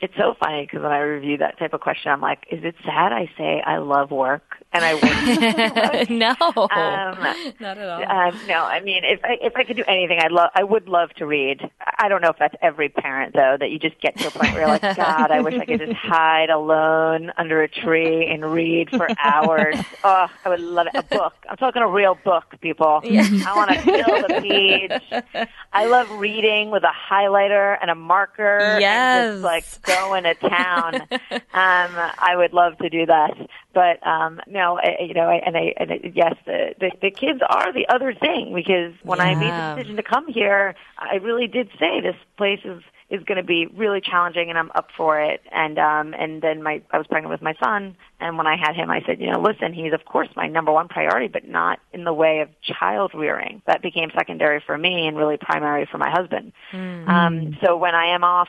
It's 0.00 0.14
so 0.16 0.34
funny 0.40 0.62
because 0.62 0.82
when 0.82 0.92
I 0.92 1.00
review 1.00 1.36
that 1.38 1.58
type 1.58 1.74
of 1.74 1.80
question, 1.80 2.10
I'm 2.10 2.20
like, 2.22 2.46
is 2.50 2.64
it 2.64 2.74
sad 2.84 3.12
I 3.12 3.30
say 3.36 3.62
I 3.66 3.78
love 3.78 4.10
work 4.10 4.56
and 4.72 4.82
I 4.82 4.94
work? 4.94 6.10
no, 6.10 6.34
Um, 6.40 7.18
not 7.60 7.76
at 7.78 7.88
all. 7.88 8.28
Um, 8.28 8.46
no, 8.46 8.64
I 8.64 8.80
mean, 8.80 9.02
if 9.04 9.20
I 9.24 9.36
if 9.42 9.52
I 9.56 9.64
could 9.64 9.76
do 9.76 9.84
anything, 9.86 10.18
I'd 10.18 10.32
love. 10.32 10.50
I 10.54 10.64
would 10.64 10.88
love 10.88 11.10
to 11.18 11.26
read. 11.26 11.60
I 11.98 12.08
don't 12.08 12.22
know 12.22 12.30
if 12.30 12.36
that's 12.38 12.54
every 12.62 12.88
parent 12.88 13.34
though. 13.34 13.56
That 13.60 13.70
you 13.70 13.78
just 13.78 14.00
get 14.00 14.18
to 14.20 14.28
a 14.28 14.30
point 14.30 14.52
where 14.52 14.62
you're 14.62 14.68
like, 14.68 14.96
God, 14.96 15.30
I 15.30 15.40
wish 15.40 15.54
I 15.60 15.66
could 15.66 15.80
just 15.80 15.92
hide 15.92 16.48
alone 16.50 17.30
under 17.36 17.62
a 17.62 17.68
tree 17.68 18.26
and 18.26 18.50
read 18.50 18.88
for 18.96 19.10
hours. 19.22 19.76
Oh, 20.02 20.26
I 20.46 20.48
would 20.48 20.60
love 20.60 20.86
it. 20.86 20.92
A 20.96 21.02
book. 21.02 21.34
I'm 21.48 21.58
talking 21.58 21.82
a 21.82 21.86
real 21.88 22.14
book, 22.14 22.44
people. 22.62 23.02
I 23.04 23.54
want 23.54 23.70
to 23.70 23.82
fill 23.82 24.28
the 24.28 24.40
page. 24.40 25.02
I 25.74 25.84
love 25.84 26.08
reading 26.10 26.70
with 26.70 26.84
a 26.84 26.92
highlighter 27.12 27.76
and 27.82 27.90
a 27.90 27.94
marker. 27.94 28.58
And 28.58 28.80
Yes. 28.80 29.34
just 29.34 29.44
like 29.44 29.64
going 29.96 30.24
to 30.24 30.34
town. 30.34 30.94
um, 30.94 31.40
I 31.52 32.34
would 32.36 32.52
love 32.52 32.78
to 32.78 32.88
do 32.88 33.06
that, 33.06 33.36
but 33.72 34.06
um, 34.06 34.40
no, 34.46 34.78
I, 34.78 35.02
you 35.02 35.14
know, 35.14 35.28
I, 35.28 35.36
and 35.36 35.56
I, 35.56 35.74
and 35.76 35.92
I, 35.92 36.12
yes, 36.14 36.34
the, 36.46 36.74
the 36.78 36.90
the 37.02 37.10
kids 37.10 37.40
are 37.48 37.72
the 37.72 37.86
other 37.88 38.14
thing 38.14 38.52
because 38.54 38.94
when 39.02 39.20
I 39.20 39.34
made 39.34 39.50
the 39.50 39.74
decision 39.76 39.96
to 39.96 40.02
come 40.02 40.28
here, 40.28 40.74
I 40.98 41.16
really 41.16 41.46
did 41.46 41.68
say 41.78 42.00
this 42.00 42.16
place 42.36 42.60
is 42.64 42.82
is 43.10 43.24
going 43.24 43.36
to 43.36 43.44
be 43.44 43.66
really 43.66 44.00
challenging, 44.00 44.50
and 44.50 44.58
I'm 44.58 44.70
up 44.74 44.88
for 44.96 45.20
it. 45.20 45.42
And 45.50 45.78
um, 45.78 46.14
and 46.14 46.40
then 46.40 46.62
my 46.62 46.80
I 46.92 46.98
was 46.98 47.06
pregnant 47.08 47.30
with 47.30 47.42
my 47.42 47.54
son, 47.62 47.96
and 48.20 48.38
when 48.38 48.46
I 48.46 48.56
had 48.56 48.76
him, 48.76 48.88
I 48.90 49.02
said, 49.04 49.20
you 49.20 49.30
know, 49.30 49.40
listen, 49.40 49.72
he's 49.72 49.92
of 49.92 50.04
course 50.04 50.28
my 50.36 50.46
number 50.46 50.72
one 50.72 50.88
priority, 50.88 51.26
but 51.28 51.46
not 51.46 51.80
in 51.92 52.04
the 52.04 52.12
way 52.12 52.40
of 52.40 52.48
child 52.62 53.12
rearing. 53.14 53.62
That 53.66 53.82
became 53.82 54.10
secondary 54.16 54.62
for 54.64 54.78
me 54.78 55.06
and 55.08 55.16
really 55.16 55.36
primary 55.38 55.86
for 55.90 55.98
my 55.98 56.10
husband. 56.10 56.52
Um, 57.08 57.58
so 57.64 57.76
when 57.76 57.94
I 57.94 58.14
am 58.14 58.22
off, 58.22 58.48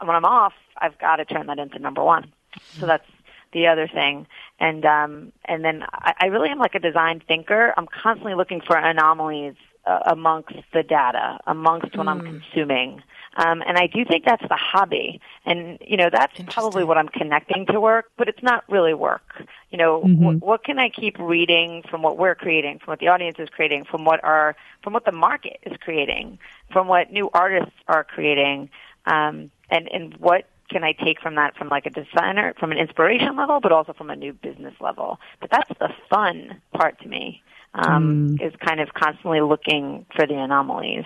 when 0.00 0.16
I'm 0.16 0.24
off, 0.24 0.54
I've 0.78 0.98
got 0.98 1.16
to 1.16 1.24
turn 1.24 1.46
that 1.46 1.58
into 1.58 1.78
number 1.78 2.02
one. 2.02 2.32
So 2.78 2.86
that's 2.86 3.06
the 3.52 3.66
other 3.66 3.88
thing. 3.88 4.26
And 4.58 4.84
um, 4.84 5.32
and 5.44 5.64
then 5.64 5.84
I, 5.92 6.14
I 6.20 6.26
really 6.26 6.50
am 6.50 6.58
like 6.58 6.74
a 6.74 6.80
design 6.80 7.22
thinker. 7.26 7.72
I'm 7.76 7.86
constantly 7.86 8.34
looking 8.34 8.60
for 8.60 8.76
anomalies 8.76 9.54
uh, 9.86 10.00
amongst 10.06 10.54
the 10.72 10.82
data, 10.82 11.38
amongst 11.46 11.96
what 11.96 12.08
I'm 12.08 12.20
consuming. 12.20 13.02
Um, 13.34 13.62
and 13.66 13.78
I 13.78 13.86
do 13.86 14.04
think 14.04 14.26
that's 14.26 14.46
the 14.46 14.56
hobby. 14.56 15.20
And, 15.46 15.78
you 15.80 15.96
know, 15.96 16.10
that's 16.12 16.38
probably 16.50 16.84
what 16.84 16.98
I'm 16.98 17.08
connecting 17.08 17.64
to 17.66 17.80
work, 17.80 18.10
but 18.18 18.28
it's 18.28 18.42
not 18.42 18.62
really 18.68 18.92
work. 18.92 19.42
You 19.70 19.78
know, 19.78 20.02
wh- 20.02 20.42
what 20.42 20.64
can 20.64 20.78
I 20.78 20.90
keep 20.90 21.18
reading 21.18 21.82
from 21.90 22.02
what 22.02 22.18
we're 22.18 22.34
creating, 22.34 22.78
from 22.78 22.92
what 22.92 22.98
the 22.98 23.08
audience 23.08 23.38
is 23.38 23.48
creating, 23.48 23.84
from 23.84 24.04
what 24.04 24.22
our, 24.22 24.54
from 24.82 24.92
what 24.92 25.06
the 25.06 25.12
market 25.12 25.58
is 25.62 25.76
creating, 25.80 26.38
from 26.70 26.88
what 26.88 27.10
new 27.10 27.30
artists 27.32 27.74
are 27.88 28.04
creating, 28.04 28.68
um, 29.06 29.50
and, 29.72 29.88
and 29.92 30.14
what 30.18 30.44
can 30.70 30.84
I 30.84 30.92
take 30.92 31.20
from 31.20 31.34
that 31.36 31.56
from 31.56 31.68
like 31.68 31.86
a 31.86 31.90
designer, 31.90 32.54
from 32.58 32.72
an 32.72 32.78
inspiration 32.78 33.36
level, 33.36 33.60
but 33.60 33.72
also 33.72 33.92
from 33.92 34.10
a 34.10 34.16
new 34.16 34.32
business 34.32 34.74
level. 34.80 35.18
But 35.40 35.50
that's 35.50 35.70
the 35.78 35.88
fun 36.08 36.60
part 36.72 37.00
to 37.00 37.08
me, 37.08 37.42
um, 37.74 38.38
is 38.40 38.52
kind 38.64 38.80
of 38.80 38.94
constantly 38.94 39.40
looking 39.40 40.06
for 40.14 40.26
the 40.26 40.34
anomalies. 40.34 41.04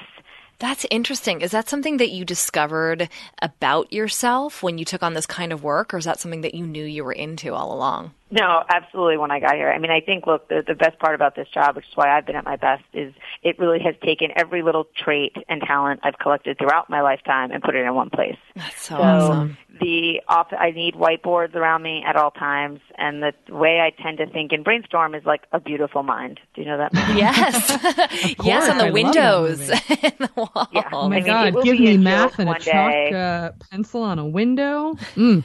That's 0.58 0.86
interesting. 0.90 1.42
Is 1.42 1.50
that 1.50 1.68
something 1.68 1.98
that 1.98 2.10
you 2.10 2.24
discovered 2.24 3.10
about 3.42 3.92
yourself 3.92 4.62
when 4.62 4.78
you 4.78 4.86
took 4.86 5.02
on 5.02 5.12
this 5.12 5.26
kind 5.26 5.52
of 5.52 5.62
work, 5.62 5.92
or 5.92 5.98
is 5.98 6.06
that 6.06 6.18
something 6.18 6.40
that 6.40 6.54
you 6.54 6.66
knew 6.66 6.84
you 6.84 7.04
were 7.04 7.12
into 7.12 7.52
all 7.52 7.74
along? 7.74 8.12
No, 8.30 8.62
absolutely. 8.68 9.18
When 9.18 9.30
I 9.30 9.38
got 9.38 9.54
here, 9.54 9.70
I 9.70 9.78
mean, 9.78 9.90
I 9.92 10.00
think 10.00 10.26
look, 10.26 10.48
the, 10.48 10.62
the 10.66 10.74
best 10.74 10.98
part 10.98 11.14
about 11.14 11.36
this 11.36 11.46
job, 11.48 11.76
which 11.76 11.86
is 11.88 11.96
why 11.96 12.16
I've 12.16 12.26
been 12.26 12.34
at 12.36 12.44
my 12.44 12.56
best, 12.56 12.82
is 12.92 13.14
it 13.42 13.58
really 13.58 13.78
has 13.84 13.94
taken 14.02 14.30
every 14.34 14.62
little 14.62 14.88
trait 14.96 15.36
and 15.48 15.60
talent 15.62 16.00
I've 16.02 16.18
collected 16.18 16.58
throughout 16.58 16.90
my 16.90 17.02
lifetime 17.02 17.52
and 17.52 17.62
put 17.62 17.76
it 17.76 17.84
in 17.84 17.94
one 17.94 18.10
place. 18.10 18.36
That's 18.56 18.82
so, 18.82 18.96
So 18.96 19.02
awesome. 19.02 19.56
the 19.80 20.22
off, 20.28 20.48
I 20.52 20.72
need 20.72 20.94
whiteboards 20.94 21.54
around 21.54 21.82
me 21.84 22.02
at 22.04 22.16
all 22.16 22.32
times, 22.32 22.80
and 22.98 23.22
the 23.22 23.32
way 23.54 23.78
I 23.80 23.90
tend 24.02 24.18
to 24.18 24.26
think 24.26 24.50
and 24.50 24.64
brainstorm 24.64 25.14
is 25.14 25.24
like 25.24 25.42
a 25.52 25.60
beautiful 25.60 26.02
mind. 26.02 26.40
Do 26.54 26.62
you 26.62 26.66
know 26.66 26.78
that? 26.78 26.92
Yes, 27.16 28.36
yes, 28.44 28.68
on 28.68 28.78
the 28.78 28.84
love 28.84 28.92
that 28.92 28.92
windows, 28.92 29.60
movie. 29.60 29.72
in 30.02 30.12
the 30.18 30.30
wall. 30.36 30.68
Yeah. 30.72 30.88
Oh 30.92 31.08
my 31.08 31.16
I 31.16 31.18
mean, 31.20 31.26
God! 31.26 31.54
will 31.54 31.62
Give 31.62 31.78
be 31.78 31.86
a 31.86 31.90
me 31.92 31.98
math 31.98 32.38
and 32.40 32.50
a 32.50 32.58
chalk 32.58 33.12
uh, 33.12 33.52
pencil 33.70 34.02
on 34.02 34.18
a 34.18 34.26
window. 34.26 34.94
Mm. 35.14 35.44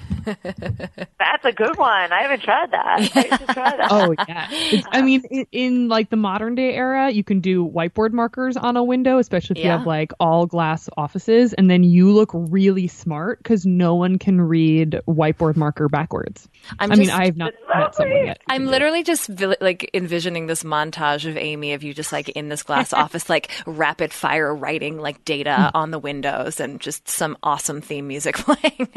That's 1.19 1.45
a 1.45 1.51
good 1.51 1.77
one. 1.77 2.11
I 2.11 2.21
haven't 2.23 2.41
tried 2.43 2.70
that. 2.71 3.11
I 3.15 3.37
should 3.37 3.47
try 3.49 3.77
that. 3.77 3.87
Oh 3.91 4.13
yeah. 4.27 4.47
It's, 4.51 4.87
I 4.91 4.99
um, 4.99 5.05
mean, 5.05 5.23
in, 5.29 5.45
in 5.51 5.87
like 5.87 6.09
the 6.09 6.17
modern 6.17 6.55
day 6.55 6.73
era, 6.73 7.09
you 7.09 7.23
can 7.23 7.39
do 7.39 7.67
whiteboard 7.67 8.11
markers 8.11 8.57
on 8.57 8.77
a 8.77 8.83
window, 8.83 9.17
especially 9.17 9.59
if 9.59 9.63
you 9.63 9.69
have 9.69 9.85
like 9.85 10.11
all 10.19 10.45
glass 10.45 10.89
offices, 10.97 11.53
and 11.53 11.69
then 11.69 11.83
you 11.83 12.11
look 12.11 12.31
really 12.33 12.87
smart 12.87 13.39
because 13.39 13.65
no 13.65 13.95
one 13.95 14.17
can 14.17 14.41
read 14.41 14.99
whiteboard 15.07 15.55
marker 15.55 15.89
backwards. 15.89 16.47
I'm 16.79 16.91
I 16.91 16.95
mean, 16.95 17.09
I 17.09 17.25
have 17.25 17.37
not 17.37 17.53
met 17.73 17.95
someone 17.95 18.25
yet. 18.25 18.41
I'm 18.47 18.65
literally 18.67 19.03
just 19.03 19.27
vi- 19.27 19.57
like 19.61 19.89
envisioning 19.93 20.47
this 20.47 20.63
montage 20.63 21.29
of 21.29 21.37
Amy 21.37 21.73
of 21.73 21.83
you 21.83 21.93
just 21.93 22.11
like 22.11 22.29
in 22.29 22.49
this 22.49 22.63
glass 22.63 22.93
office, 23.01 23.29
like 23.29 23.51
rapid 23.65 24.13
fire 24.13 24.53
writing 24.53 24.99
like 24.99 25.23
data 25.25 25.71
hmm. 25.71 25.77
on 25.77 25.91
the 25.91 25.99
windows 25.99 26.59
and 26.59 26.79
just 26.79 27.07
some 27.07 27.37
awesome 27.43 27.81
theme 27.81 28.07
music 28.07 28.35
playing. 28.37 28.89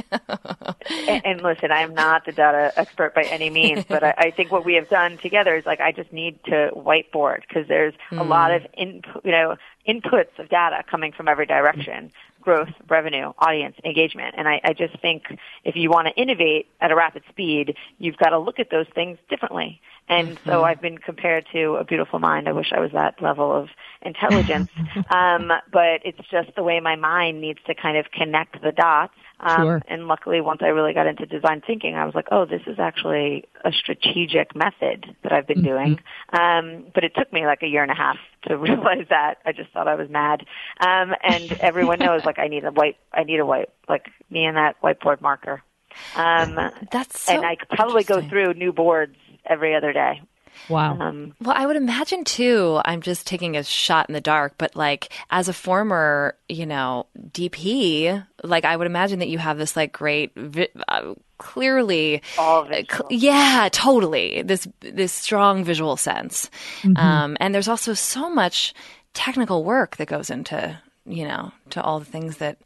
and, 1.08 1.26
and 1.26 1.42
listen, 1.42 1.70
I'm 1.70 1.94
not 1.94 2.24
the 2.24 2.32
data 2.32 2.72
expert 2.76 3.14
by 3.14 3.22
any 3.22 3.50
means, 3.50 3.63
but 3.88 4.04
I, 4.04 4.14
I 4.16 4.30
think 4.30 4.50
what 4.50 4.64
we 4.64 4.74
have 4.74 4.88
done 4.88 5.18
together 5.18 5.54
is 5.56 5.66
like 5.66 5.80
I 5.80 5.92
just 5.92 6.12
need 6.12 6.42
to 6.44 6.70
whiteboard 6.74 7.42
because 7.48 7.68
there's 7.68 7.94
a 8.12 8.24
lot 8.24 8.52
of 8.52 8.62
in, 8.74 9.02
you 9.24 9.30
know 9.30 9.56
inputs 9.88 10.38
of 10.38 10.48
data 10.48 10.82
coming 10.90 11.12
from 11.12 11.28
every 11.28 11.46
direction. 11.46 12.10
Growth, 12.40 12.70
revenue, 12.88 13.32
audience, 13.38 13.76
engagement. 13.84 14.34
And 14.36 14.46
I, 14.46 14.60
I 14.62 14.72
just 14.74 15.00
think 15.00 15.24
if 15.64 15.76
you 15.76 15.88
want 15.88 16.08
to 16.08 16.14
innovate 16.14 16.66
at 16.80 16.90
a 16.90 16.94
rapid 16.94 17.22
speed, 17.30 17.74
you've 17.98 18.18
got 18.18 18.30
to 18.30 18.38
look 18.38 18.58
at 18.58 18.70
those 18.70 18.86
things 18.94 19.18
differently. 19.30 19.80
And 20.08 20.38
so 20.44 20.62
I've 20.62 20.80
been 20.80 20.98
compared 20.98 21.46
to 21.52 21.76
a 21.76 21.84
beautiful 21.84 22.18
mind. 22.18 22.48
I 22.48 22.52
wish 22.52 22.72
I 22.72 22.80
was 22.80 22.92
that 22.92 23.22
level 23.22 23.50
of 23.50 23.68
intelligence. 24.02 24.70
um, 25.10 25.50
but 25.72 26.02
it's 26.04 26.28
just 26.30 26.54
the 26.54 26.62
way 26.62 26.80
my 26.80 26.96
mind 26.96 27.40
needs 27.40 27.60
to 27.66 27.74
kind 27.74 27.96
of 27.96 28.10
connect 28.10 28.60
the 28.62 28.72
dots. 28.72 29.14
Um, 29.40 29.62
Sure. 29.62 29.82
And 29.88 30.06
luckily, 30.06 30.40
once 30.40 30.60
I 30.62 30.68
really 30.68 30.94
got 30.94 31.06
into 31.06 31.26
design 31.26 31.62
thinking, 31.66 31.94
I 31.94 32.04
was 32.04 32.14
like, 32.14 32.28
oh, 32.30 32.44
this 32.44 32.62
is 32.66 32.78
actually 32.78 33.44
a 33.64 33.72
strategic 33.72 34.54
method 34.54 35.14
that 35.22 35.32
I've 35.32 35.46
been 35.46 35.62
doing. 35.62 35.98
Um, 36.32 36.86
but 36.94 37.04
it 37.04 37.12
took 37.16 37.32
me 37.32 37.44
like 37.46 37.62
a 37.62 37.66
year 37.66 37.82
and 37.82 37.90
a 37.90 37.94
half 37.94 38.16
to 38.44 38.56
realize 38.58 39.06
that. 39.10 39.36
I 39.44 39.52
just 39.52 39.70
thought 39.72 39.88
I 39.88 39.94
was 39.96 40.08
mad. 40.08 40.46
Um, 40.80 41.14
and 41.22 41.52
everyone 41.60 41.98
knows, 41.98 42.24
like, 42.24 42.38
I 42.38 42.48
need 42.48 42.64
a 42.64 42.70
white, 42.70 42.96
I 43.12 43.24
need 43.24 43.40
a 43.40 43.46
white, 43.46 43.70
like 43.88 44.06
me 44.30 44.44
and 44.44 44.56
that 44.56 44.80
whiteboard 44.82 45.20
marker. 45.20 45.62
Um, 46.16 46.58
That's 46.90 47.20
so 47.20 47.32
and 47.32 47.44
I 47.44 47.56
could 47.56 47.68
probably 47.68 48.02
go 48.02 48.20
through 48.28 48.54
new 48.54 48.72
boards 48.72 49.16
every 49.46 49.74
other 49.74 49.92
day. 49.92 50.22
Wow. 50.68 50.98
Um, 50.98 51.34
Well, 51.42 51.54
I 51.56 51.66
would 51.66 51.76
imagine 51.76 52.24
too. 52.24 52.80
I'm 52.84 53.02
just 53.02 53.26
taking 53.26 53.56
a 53.56 53.62
shot 53.64 54.08
in 54.08 54.12
the 54.14 54.20
dark, 54.20 54.54
but 54.58 54.74
like 54.76 55.12
as 55.30 55.48
a 55.48 55.52
former, 55.52 56.36
you 56.48 56.66
know, 56.66 57.06
DP, 57.32 58.24
like 58.42 58.64
I 58.64 58.76
would 58.76 58.86
imagine 58.86 59.18
that 59.18 59.28
you 59.28 59.38
have 59.38 59.58
this 59.58 59.76
like 59.76 59.92
great, 59.92 60.32
vi- 60.36 60.68
uh, 60.88 61.14
clearly, 61.38 62.22
all 62.38 62.62
of 62.62 62.70
it. 62.70 62.90
yeah, 63.10 63.68
totally. 63.72 64.42
This 64.42 64.66
this 64.80 65.12
strong 65.12 65.64
visual 65.64 65.96
sense, 65.96 66.48
Mhm. 66.82 66.98
um, 66.98 67.36
and 67.40 67.54
there's 67.54 67.68
also 67.68 67.92
so 67.94 68.30
much 68.30 68.72
technical 69.12 69.64
work 69.64 69.96
that 69.96 70.08
goes 70.08 70.30
into 70.30 70.78
you 71.06 71.28
know, 71.28 71.52
to 71.68 71.82
all 71.82 71.98
the 71.98 72.04
things 72.06 72.38
that 72.38 72.56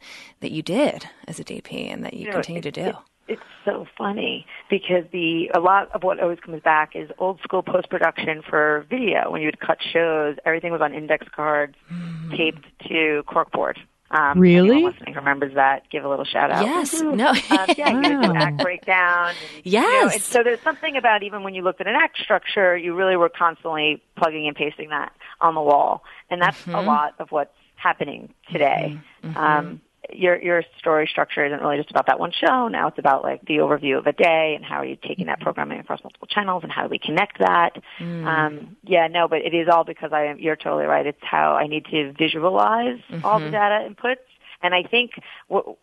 that 0.41 0.53
you 0.53 0.63
did 0.63 1.05
as 1.27 1.41
a 1.41 1.45
DP 1.45 1.91
and 1.93 2.05
that 2.05 2.15
you, 2.15 2.21
You 2.21 2.27
know, 2.27 2.33
continue 2.35 2.63
to 2.63 2.71
do. 2.71 2.81
it- 2.83 2.97
it's 3.29 3.43
so 3.65 3.87
funny 3.97 4.47
because 4.71 5.05
the 5.13 5.51
a 5.55 5.61
lot 5.61 5.91
of 5.95 6.03
what 6.03 6.19
always 6.21 6.41
comes 6.41 6.63
back 6.63 6.97
is 6.97 7.11
old 7.19 7.41
school 7.43 7.63
post 7.63 7.89
production 7.91 8.43
for 8.49 8.87
video. 8.91 9.31
When 9.31 9.41
you 9.43 9.47
would 9.49 9.61
cut 9.61 9.79
shows, 9.93 10.37
everything 10.45 10.73
was 10.73 10.81
on 10.81 10.95
index 10.95 11.27
cards, 11.35 11.75
Mm-hmm. 11.93 12.37
taped 12.37 12.67
to 12.89 13.23
corkboard. 13.27 13.77
Um, 14.11 14.39
Really? 14.41 14.71
Anyone 14.77 14.93
listening 14.93 15.15
remembers 15.15 15.55
that? 15.55 15.83
Give 15.91 16.05
a 16.05 16.09
little 16.09 16.25
shout 16.25 16.51
out. 16.51 16.63
Yes. 16.63 16.93
No. 16.95 17.29
um, 17.29 17.37
yeah, 17.77 17.91
you 17.91 18.09
would 18.09 18.21
do 18.23 18.29
Wow. 18.29 18.33
act 18.37 18.61
breakdown. 18.63 19.35
And, 19.37 19.65
you 19.65 19.73
know, 19.73 19.81
Yes. 19.81 20.25
so 20.25 20.43
there's 20.43 20.63
something 20.63 20.97
about 20.97 21.23
even 21.23 21.43
when 21.43 21.55
you 21.55 21.63
looked 21.63 21.81
at 21.83 21.87
an 21.87 21.95
act 21.95 22.19
structure, 22.19 22.77
you 22.77 22.95
really 22.95 23.17
were 23.17 23.29
constantly 23.29 24.03
plugging 24.17 24.47
and 24.47 24.57
pasting 24.57 24.89
that 24.91 25.13
on 25.43 25.55
the 25.55 25.61
wall, 25.61 26.03
and 26.31 26.41
that's 26.41 26.63
a 26.69 26.79
Mhm. 26.79 26.87
lot 26.87 27.15
of 27.19 27.31
what's 27.31 27.53
happening 27.77 28.33
today. 28.51 28.99
Mhm. 29.23 29.37
Um, 29.37 29.81
your 30.13 30.41
your 30.43 30.63
story 30.79 31.07
structure 31.11 31.45
isn't 31.45 31.61
really 31.61 31.77
just 31.77 31.91
about 31.91 32.07
that 32.07 32.19
one 32.19 32.33
show. 32.33 32.69
Now 32.69 32.89
it's 32.89 32.99
about 32.99 33.23
like 33.23 33.43
the 33.47 33.59
overview 33.59 33.99
of 33.99 34.07
a 34.07 34.13
day 34.13 34.55
and 34.57 34.65
how 34.65 34.77
are 34.77 34.85
you 34.85 34.97
taking 34.97 35.27
that 35.27 35.41
programming 35.41 35.81
across 35.81 36.03
multiple 36.03 36.29
channels 36.29 36.63
and 36.63 36.73
how 36.73 36.83
do 36.83 36.89
we 36.89 36.99
connect 36.99 37.39
that. 37.39 37.71
Mm. 37.99 38.25
Um, 38.25 38.77
yeah, 38.85 39.07
no, 39.09 39.29
but 39.29 39.39
it 39.39 39.55
is 39.55 39.69
all 39.73 39.85
because 39.85 40.11
I 40.13 40.25
am. 40.27 40.39
You're 40.39 40.57
totally 40.57 40.87
right. 40.87 41.07
It's 41.07 41.19
how 41.23 41.55
I 41.55 41.67
need 41.67 41.87
to 41.87 42.13
visualize 42.13 43.01
all 43.25 43.41
the 43.41 43.47
Mhm. 43.47 43.53
data 43.53 43.89
inputs. 43.89 44.28
And 44.61 44.75
I 44.75 44.83
think 44.83 45.13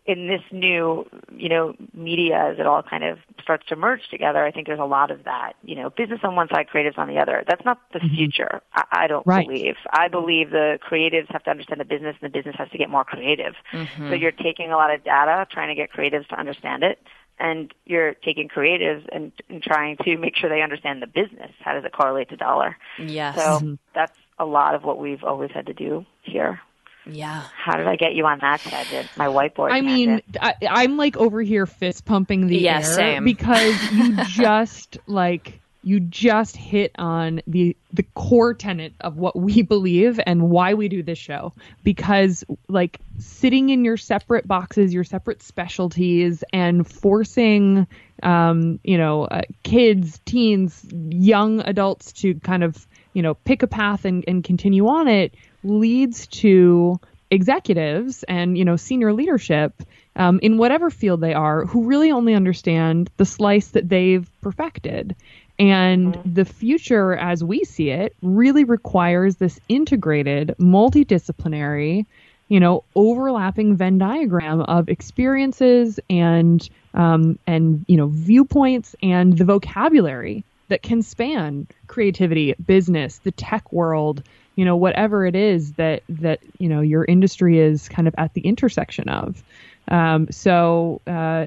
in 0.04 0.28
this 0.28 0.42
new, 0.52 1.06
you 1.34 1.48
know, 1.48 1.74
media 1.94 2.50
as 2.52 2.58
it 2.58 2.66
all 2.66 2.82
kind 2.82 3.04
of 3.04 3.18
starts 3.42 3.66
to 3.68 3.76
merge 3.76 4.02
together, 4.10 4.44
I 4.44 4.50
think 4.50 4.66
there's 4.66 4.78
a 4.78 4.84
lot 4.84 5.10
of 5.10 5.24
that. 5.24 5.54
You 5.64 5.76
know, 5.76 5.88
business 5.90 6.20
on 6.22 6.36
one 6.36 6.48
side, 6.48 6.66
creatives 6.72 6.98
on 6.98 7.08
the 7.08 7.18
other. 7.18 7.42
That's 7.48 7.64
not 7.64 7.80
the 7.92 8.00
future. 8.00 8.60
I, 8.74 8.84
I 8.92 9.06
don't 9.06 9.26
Right. 9.26 9.46
believe. 9.46 9.76
I 9.90 10.08
believe 10.08 10.50
the 10.50 10.78
creatives 10.86 11.30
have 11.32 11.42
to 11.44 11.50
understand 11.50 11.80
the 11.80 11.86
business, 11.86 12.16
and 12.20 12.30
the 12.30 12.36
business 12.36 12.54
has 12.58 12.68
to 12.70 12.78
get 12.78 12.90
more 12.90 13.04
creative. 13.04 13.54
Mhm. 13.72 14.10
So 14.10 14.14
you're 14.14 14.32
taking 14.32 14.70
a 14.72 14.76
lot 14.76 14.92
of 14.92 15.02
data, 15.04 15.46
trying 15.50 15.68
to 15.68 15.74
get 15.74 15.90
creatives 15.90 16.28
to 16.28 16.38
understand 16.38 16.82
it, 16.82 16.98
and 17.38 17.72
you're 17.86 18.12
taking 18.14 18.48
creatives 18.48 19.06
and, 19.10 19.32
and 19.48 19.62
trying 19.62 19.96
to 20.04 20.16
make 20.18 20.36
sure 20.36 20.50
they 20.50 20.62
understand 20.62 21.00
the 21.00 21.06
business. 21.06 21.50
How 21.60 21.72
does 21.72 21.84
it 21.84 21.92
correlate 21.92 22.28
to 22.28 22.36
dollar? 22.36 22.76
Yes. 22.98 23.36
So 23.36 23.78
that's 23.94 24.16
a 24.38 24.44
lot 24.44 24.74
of 24.74 24.84
what 24.84 24.98
we've 24.98 25.24
always 25.24 25.50
had 25.52 25.66
to 25.66 25.74
do 25.74 26.04
here. 26.22 26.60
Yeah. 27.10 27.42
How 27.54 27.76
did 27.76 27.86
I 27.86 27.96
get 27.96 28.14
you 28.14 28.26
on 28.26 28.38
that 28.40 28.60
tangent? 28.60 29.08
My 29.16 29.26
whiteboard. 29.26 29.72
I 29.72 29.80
mean, 29.80 30.08
tangent. 30.08 30.36
I, 30.40 30.54
I'm 30.68 30.96
like 30.96 31.16
over 31.16 31.40
here 31.42 31.66
fist 31.66 32.04
pumping 32.04 32.46
the 32.46 32.58
Yeah, 32.58 32.78
air 32.78 32.82
same. 32.82 33.24
because 33.24 33.92
you 33.92 34.16
just 34.28 34.98
like 35.06 35.60
you 35.82 36.00
just 36.00 36.56
hit 36.56 36.90
on 36.98 37.40
the 37.46 37.76
the 37.92 38.02
core 38.14 38.54
tenet 38.54 38.92
of 39.02 39.18
what 39.18 39.36
we 39.38 39.62
believe 39.74 40.18
and 40.26 40.50
why 40.50 40.74
we 40.74 40.88
do 40.88 41.00
this 41.00 41.18
show 41.18 41.52
because 41.84 42.42
like 42.68 42.98
sitting 43.18 43.70
in 43.70 43.84
your 43.84 43.96
separate 43.96 44.48
boxes 44.48 44.92
your 44.92 45.04
separate 45.04 45.40
specialties 45.40 46.42
and 46.52 46.90
forcing 46.90 47.86
um 48.24 48.80
you 48.82 48.98
know 48.98 49.26
uh, 49.26 49.42
kids 49.62 50.20
teens 50.26 50.84
young 51.10 51.60
adults 51.60 52.12
to 52.12 52.34
kind 52.40 52.64
of 52.64 52.88
you 53.16 53.22
know 53.22 53.32
pick 53.34 53.62
a 53.62 53.66
path 53.66 54.04
and, 54.04 54.22
and 54.28 54.44
continue 54.44 54.86
on 54.86 55.08
it 55.08 55.34
leads 55.64 56.26
to 56.26 57.00
executives 57.30 58.22
and 58.24 58.56
you 58.56 58.64
know 58.64 58.76
senior 58.76 59.12
leadership 59.12 59.82
um, 60.16 60.38
in 60.42 60.58
whatever 60.58 60.90
field 60.90 61.20
they 61.22 61.34
are 61.34 61.64
who 61.64 61.84
really 61.84 62.12
only 62.12 62.34
understand 62.34 63.10
the 63.16 63.24
slice 63.24 63.68
that 63.68 63.88
they've 63.88 64.28
perfected. 64.40 65.16
And 65.58 66.18
the 66.24 66.44
future 66.44 67.14
as 67.14 67.42
we 67.42 67.64
see 67.64 67.88
it 67.88 68.14
really 68.20 68.64
requires 68.64 69.36
this 69.36 69.58
integrated 69.68 70.54
multidisciplinary 70.60 72.04
you 72.48 72.60
know 72.60 72.84
overlapping 72.94 73.76
venn 73.76 73.96
diagram 73.96 74.60
of 74.60 74.90
experiences 74.90 75.98
and 76.10 76.68
um, 76.92 77.38
and 77.46 77.84
you 77.88 77.96
know 77.96 78.08
viewpoints 78.08 78.94
and 79.02 79.38
the 79.38 79.44
vocabulary 79.44 80.44
that 80.68 80.82
can 80.82 81.02
span 81.02 81.66
creativity 81.86 82.54
business 82.54 83.18
the 83.18 83.30
tech 83.32 83.72
world 83.72 84.22
you 84.56 84.64
know 84.64 84.76
whatever 84.76 85.24
it 85.24 85.36
is 85.36 85.74
that 85.74 86.02
that 86.08 86.40
you 86.58 86.68
know 86.68 86.80
your 86.80 87.04
industry 87.04 87.58
is 87.58 87.88
kind 87.88 88.08
of 88.08 88.14
at 88.18 88.34
the 88.34 88.40
intersection 88.40 89.08
of. 89.08 89.44
Um, 89.88 90.28
so 90.32 91.00
uh, 91.06 91.46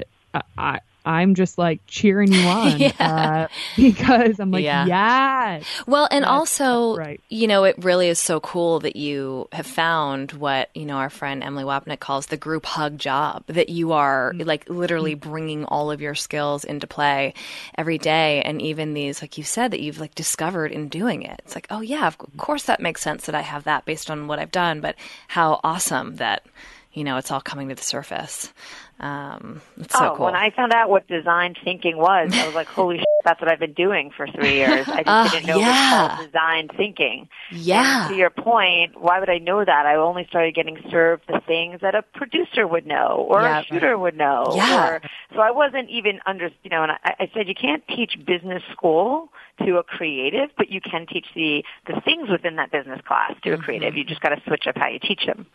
I, 0.58 0.80
I'm 1.06 1.34
just 1.36 1.58
like 1.58 1.80
cheering 1.88 2.32
you 2.32 2.42
on 2.48 2.80
Yeah. 2.80 2.92
uh, 3.00 3.48
because 3.76 4.40
I'm 4.40 4.52
like, 4.52 4.64
Yeah. 4.64 4.86
yes. 4.86 5.64
Well, 5.88 6.08
and 6.12 6.24
That's- 6.24 6.40
also, 6.40 6.98
right. 6.98 7.22
you 7.30 7.48
know, 7.48 7.64
it 7.64 7.76
really 7.84 8.10
is 8.10 8.20
so 8.20 8.40
cool 8.42 8.80
that 8.82 8.96
you 8.96 9.48
have 9.54 9.66
found 9.66 10.34
what, 10.34 10.70
you 10.76 10.86
know, 10.86 10.98
our 10.98 11.10
friend 11.10 11.44
Emily 11.44 11.64
Wapnick 11.64 12.00
calls 12.00 12.28
the 12.28 12.38
group 12.38 12.66
hug 12.66 12.98
job, 12.98 13.44
that 13.48 13.70
you 13.70 13.94
are 13.94 14.34
Mm-hmm. 14.34 14.48
like 14.48 14.70
literally 14.70 15.16
bringing 15.16 15.66
all 15.66 15.90
of 15.90 16.02
your 16.02 16.16
skills 16.16 16.64
into 16.64 16.86
play 16.88 17.34
every 17.78 17.98
day. 17.98 18.42
And 18.44 18.62
even 18.62 18.94
these, 18.94 19.22
like 19.22 19.38
you 19.38 19.44
said, 19.44 19.72
that 19.72 19.80
you've 19.82 20.00
like 20.00 20.16
discovered 20.16 20.72
in 20.72 20.90
doing 20.90 21.24
it. 21.24 21.42
It's 21.46 21.56
like, 21.56 21.68
oh, 21.70 21.82
yeah, 21.82 22.06
of 22.08 22.18
course 22.38 22.64
that 22.64 22.82
makes 22.82 23.02
sense 23.02 23.26
that 23.26 23.36
I 23.36 23.42
have 23.42 23.64
that 23.64 23.86
based 23.86 24.12
on 24.12 24.28
what 24.28 24.40
I've 24.40 24.52
done, 24.52 24.82
but 24.82 24.96
how 25.30 25.60
awesome 25.64 26.18
that, 26.18 26.46
you 26.94 27.04
know, 27.04 27.18
it's 27.18 27.32
all 27.32 27.42
coming 27.42 27.70
to 27.70 27.76
the 27.76 27.82
surface. 27.84 28.52
Um, 29.00 29.62
it's 29.78 29.98
so 29.98 30.12
oh, 30.12 30.16
cool. 30.18 30.26
when 30.26 30.36
I 30.36 30.50
found 30.50 30.74
out 30.74 30.90
what 30.90 31.08
design 31.08 31.56
thinking 31.64 31.98
was, 31.98 32.32
I 32.34 32.46
was 32.46 32.56
like, 32.56 32.68
holy 32.68 32.98
shit, 33.00 33.06
that's 33.24 33.40
what 33.42 33.50
I've 33.50 33.60
been 33.60 33.74
doing 33.74 34.12
for 34.16 34.28
three 34.28 34.56
years. 34.56 34.88
I 34.90 34.98
just 35.04 35.08
Ah, 35.08 35.30
didn't 35.32 35.46
know 35.48 35.58
it 35.58 35.62
yeah. 35.62 36.02
was 36.02 36.10
called 36.18 36.28
design 36.28 36.68
thinking. 36.76 37.30
Yeah. 37.52 38.06
And 38.08 38.14
to 38.14 38.18
your 38.18 38.30
point, 38.30 39.00
why 39.00 39.20
would 39.20 39.30
I 39.30 39.38
know 39.38 39.64
that? 39.64 39.86
I 39.86 39.96
only 39.96 40.26
started 40.28 40.54
getting 40.54 40.78
served 40.92 41.24
the 41.28 41.42
things 41.48 41.80
that 41.82 41.96
a 41.96 42.02
producer 42.02 42.68
would 42.68 42.86
know 42.86 43.26
or 43.30 43.42
Yeah. 43.42 43.60
a 43.60 43.64
shooter 43.64 43.98
would 43.98 44.18
know. 44.18 44.54
Yeah. 44.56 44.90
Or, 44.90 45.02
so 45.34 45.40
I 45.40 45.52
wasn't 45.52 45.90
even 45.90 46.20
under, 46.26 46.50
you 46.64 46.70
know, 46.70 46.84
and 46.84 46.92
I, 46.92 47.16
I 47.22 47.32
said 47.34 47.48
you 47.48 47.56
can't 47.56 47.84
teach 47.88 48.18
business 48.26 48.64
school 48.72 49.30
to 49.66 49.78
a 49.78 49.84
creative, 49.84 50.50
but 50.58 50.70
you 50.70 50.82
can 50.82 51.06
teach 51.08 51.28
the, 51.36 51.64
the 51.88 52.02
things 52.02 52.30
within 52.30 52.58
that 52.58 52.72
business 52.72 53.00
class 53.08 53.34
to 53.44 53.52
a 53.52 53.58
creative. 53.58 53.96
You 53.96 54.04
just 54.04 54.22
got 54.22 54.30
to 54.30 54.42
switch 54.46 54.68
up 54.68 54.78
how 54.78 54.88
you 54.88 55.00
teach 55.00 55.26
them. 55.26 55.46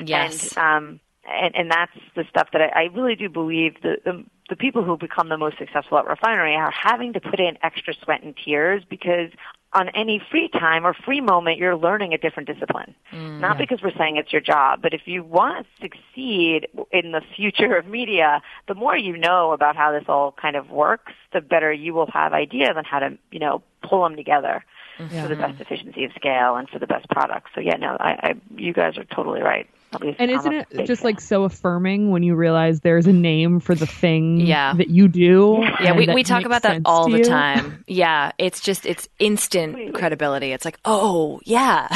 Yes. 0.00 0.56
And, 0.56 0.58
um, 0.86 1.00
and, 1.26 1.54
and 1.56 1.70
that's 1.70 1.92
the 2.14 2.24
stuff 2.28 2.48
that 2.52 2.62
I, 2.62 2.68
I 2.68 2.82
really 2.92 3.16
do 3.16 3.28
believe 3.28 3.74
the, 3.82 3.96
the 4.04 4.24
the 4.50 4.56
people 4.56 4.84
who 4.84 4.96
become 4.98 5.30
the 5.30 5.38
most 5.38 5.56
successful 5.56 5.98
at 5.98 6.06
refinery 6.06 6.54
are 6.54 6.70
having 6.70 7.14
to 7.14 7.20
put 7.20 7.40
in 7.40 7.56
extra 7.62 7.94
sweat 8.02 8.22
and 8.22 8.34
tears 8.36 8.82
because 8.88 9.30
on 9.72 9.88
any 9.90 10.22
free 10.30 10.48
time 10.48 10.86
or 10.86 10.92
free 10.92 11.20
moment 11.20 11.58
you're 11.58 11.76
learning 11.76 12.12
a 12.12 12.18
different 12.18 12.46
discipline. 12.46 12.94
Mm, 13.12 13.40
Not 13.40 13.56
because 13.56 13.80
we're 13.82 13.96
saying 13.96 14.16
it's 14.16 14.32
your 14.32 14.42
job, 14.42 14.80
but 14.82 14.92
if 14.92 15.02
you 15.06 15.24
want 15.24 15.66
to 15.66 15.88
succeed 15.88 16.68
in 16.92 17.12
the 17.12 17.22
future 17.34 17.74
of 17.76 17.86
media, 17.86 18.42
the 18.68 18.74
more 18.74 18.96
you 18.96 19.16
know 19.16 19.52
about 19.52 19.76
how 19.76 19.92
this 19.92 20.04
all 20.08 20.32
kind 20.32 20.56
of 20.56 20.70
works, 20.70 21.12
the 21.32 21.40
better 21.40 21.72
you 21.72 21.94
will 21.94 22.10
have 22.12 22.32
ideas 22.32 22.74
on 22.76 22.84
how 22.84 22.98
to, 22.98 23.16
you 23.30 23.38
know, 23.38 23.62
pull 23.82 24.02
them 24.02 24.14
together 24.14 24.64
for 24.96 25.04
the 25.04 25.08
mm-hmm. 25.34 25.40
best 25.40 25.60
efficiency 25.60 26.04
of 26.04 26.12
scale 26.12 26.56
and 26.56 26.68
for 26.68 26.78
the 26.78 26.86
best 26.86 27.08
product. 27.08 27.48
So 27.54 27.60
yeah, 27.60 27.76
no, 27.76 27.96
I, 27.98 28.10
I 28.10 28.34
you 28.56 28.72
guys 28.72 28.96
are 28.96 29.04
totally 29.04 29.40
right. 29.40 29.68
At 29.94 30.00
least 30.02 30.16
And 30.20 30.30
isn't 30.30 30.52
it 30.52 30.68
big 30.70 30.86
just 30.86 31.04
like 31.04 31.20
so 31.20 31.44
affirming 31.44 32.10
when 32.10 32.22
you 32.22 32.34
realize 32.34 32.80
there's 32.80 33.06
a 33.06 33.12
name 33.12 33.60
for 33.60 33.74
the 33.74 33.86
thing 33.86 34.40
Yeah. 34.40 34.74
that 34.74 34.88
you 34.90 35.08
do? 35.08 35.58
Yeah, 35.80 35.88
and 35.90 35.96
we, 35.96 36.08
we 36.12 36.22
talk 36.22 36.44
about 36.44 36.62
that 36.62 36.82
all 36.84 37.08
the 37.08 37.22
time. 37.22 37.84
Yeah, 37.86 38.32
it's 38.38 38.60
just 38.60 38.86
it's 38.86 39.08
instant 39.18 39.94
credibility. 39.94 40.52
It's 40.52 40.64
like, 40.64 40.78
oh 40.84 41.40
yeah, 41.44 41.88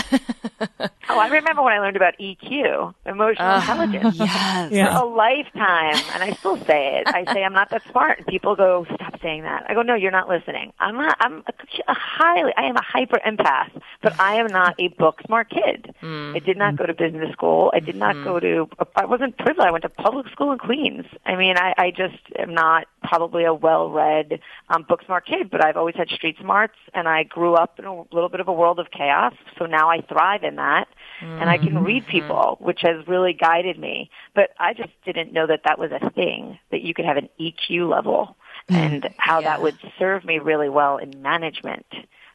Oh, 1.11 1.19
I 1.19 1.29
remember 1.29 1.63
when 1.63 1.73
I 1.73 1.79
learned 1.79 1.97
about 1.97 2.15
EQ, 2.19 2.95
emotional 3.07 3.49
Ugh, 3.49 3.61
intelligence. 3.63 4.17
yes. 4.19 4.69
For 4.71 4.75
Yeah. 4.77 5.03
a 5.03 5.05
lifetime, 5.05 5.97
and 6.13 6.23
I 6.23 6.33
still 6.39 6.57
say 6.65 6.99
it. 7.01 7.09
I 7.09 7.25
say 7.33 7.43
I'm 7.43 7.53
not 7.55 7.71
that 7.71 7.83
smart, 7.91 8.19
and 8.19 8.27
people 8.27 8.55
go, 8.57 8.85
"Stop 8.95 9.21
saying 9.23 9.43
that." 9.43 9.65
I 9.69 9.75
go, 9.75 9.83
"No, 9.83 9.95
you're 9.95 10.11
not 10.11 10.29
listening. 10.29 10.73
I'm 10.79 10.97
not. 10.97 11.17
I'm 11.21 11.39
a, 11.47 11.53
a 11.89 11.95
highly. 11.95 12.53
I 12.57 12.65
am 12.65 12.77
a 12.77 12.83
hyper 12.83 13.19
empath, 13.27 13.71
but 14.03 14.19
I 14.21 14.35
am 14.37 14.49
not 14.49 14.75
a 14.79 14.89
book 14.89 15.21
smart 15.27 15.49
kid. 15.51 15.95
Mm. 16.03 16.37
I 16.37 16.39
did 16.41 16.57
not 16.59 16.77
go 16.77 16.85
to 16.87 16.93
business 16.95 17.33
school. 17.33 17.71
I 17.75 17.81
did 17.89 17.97
not 17.97 18.16
Mm-hmm. 18.16 18.24
go 18.24 18.39
to. 18.41 18.68
I 18.97 19.07
wasn't 19.07 19.36
privileged. 19.39 19.66
I 19.66 19.70
went 19.70 19.82
to 19.82 19.89
public 19.89 20.28
school 20.28 20.53
in 20.53 20.59
Queens. 20.59 21.07
I 21.24 21.36
mean, 21.36 21.57
I, 21.57 21.72
I 21.78 21.91
just 21.91 22.22
am 22.39 22.53
not 22.53 22.86
probably 23.03 23.45
a 23.45 23.55
well-read, 23.55 24.41
um, 24.68 24.84
book 24.89 25.01
smart 25.07 25.26
kid, 25.26 25.51
but 25.51 25.64
I've 25.64 25.76
always 25.76 25.95
had 25.97 26.09
street 26.09 26.36
smarts, 26.41 26.76
and 26.93 27.09
I 27.09 27.22
grew 27.22 27.55
up 27.55 27.78
in 27.78 27.86
a 27.86 28.03
little 28.12 28.28
bit 28.28 28.41
of 28.41 28.49
a 28.49 28.53
world 28.53 28.78
of 28.78 28.91
chaos. 28.91 29.32
So 29.59 29.64
now 29.64 29.89
I 29.91 30.03
thrive 30.03 30.45
in 30.45 30.57
that 30.57 30.86
and 31.20 31.49
I 31.51 31.57
can 31.59 31.82
read 31.82 32.07
people, 32.07 32.59
which 32.61 32.80
has 32.82 33.07
really 33.09 33.32
guided 33.32 33.78
me. 33.78 34.11
But 34.34 34.51
I 34.59 34.74
just 34.74 34.93
didn't 35.05 35.32
know 35.32 35.47
that 35.47 35.62
that 35.64 35.78
was 35.78 35.91
a 35.93 36.11
thing, 36.11 36.59
that 36.70 36.82
you 36.82 36.95
could 36.95 37.05
have 37.07 37.16
an 37.16 37.28
EQ 37.41 37.89
level 37.91 38.36
and 38.68 39.09
how 39.16 39.41
that 39.41 39.62
would 39.62 39.78
serve 39.99 40.24
me 40.24 40.39
really 40.39 40.68
well 40.68 40.99
in 40.99 41.22
management. 41.22 41.86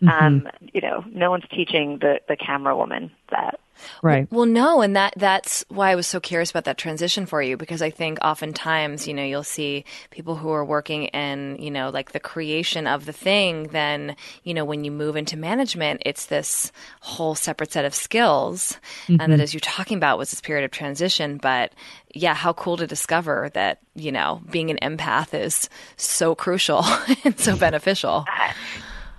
Um, 0.07 0.47
you 0.73 0.81
know, 0.81 1.03
no 1.11 1.29
one's 1.31 1.45
teaching 1.49 1.99
the, 1.99 2.19
the 2.27 2.35
camera 2.35 2.75
woman 2.75 3.11
that. 3.31 3.59
Right. 4.03 4.31
Well, 4.31 4.45
no, 4.45 4.81
and 4.81 4.95
that 4.95 5.15
that's 5.17 5.65
why 5.67 5.89
I 5.89 5.95
was 5.95 6.05
so 6.05 6.19
curious 6.19 6.51
about 6.51 6.65
that 6.65 6.77
transition 6.77 7.25
for 7.25 7.41
you 7.41 7.57
because 7.57 7.81
I 7.81 7.89
think 7.89 8.19
oftentimes, 8.21 9.07
you 9.07 9.15
know, 9.15 9.23
you'll 9.23 9.43
see 9.43 9.83
people 10.11 10.35
who 10.35 10.51
are 10.51 10.63
working 10.63 11.05
in, 11.05 11.57
you 11.59 11.71
know, 11.71 11.89
like 11.89 12.11
the 12.11 12.19
creation 12.19 12.85
of 12.85 13.05
the 13.05 13.11
thing, 13.13 13.63
then, 13.69 14.15
you 14.43 14.53
know, 14.53 14.63
when 14.63 14.83
you 14.83 14.91
move 14.91 15.15
into 15.15 15.37
management, 15.37 16.03
it's 16.05 16.27
this 16.27 16.71
whole 17.01 17.33
separate 17.33 17.71
set 17.71 17.83
of 17.83 17.95
skills. 17.95 18.77
And 19.07 19.19
that 19.19 19.39
Mhm. 19.39 19.41
as 19.41 19.53
you're 19.53 19.59
talking 19.59 19.97
about 19.97 20.19
was 20.19 20.29
this 20.29 20.39
period 20.39 20.65
of 20.65 20.71
transition, 20.71 21.37
but 21.37 21.73
yeah, 22.13 22.35
how 22.35 22.53
cool 22.53 22.77
to 22.77 22.85
discover 22.85 23.49
that, 23.55 23.79
you 23.95 24.11
know, 24.11 24.41
being 24.51 24.69
an 24.69 24.77
empath 24.83 25.33
is 25.33 25.67
so 25.97 26.35
crucial 26.35 26.85
and 27.23 27.37
so 27.39 27.55
beneficial. 27.67 28.25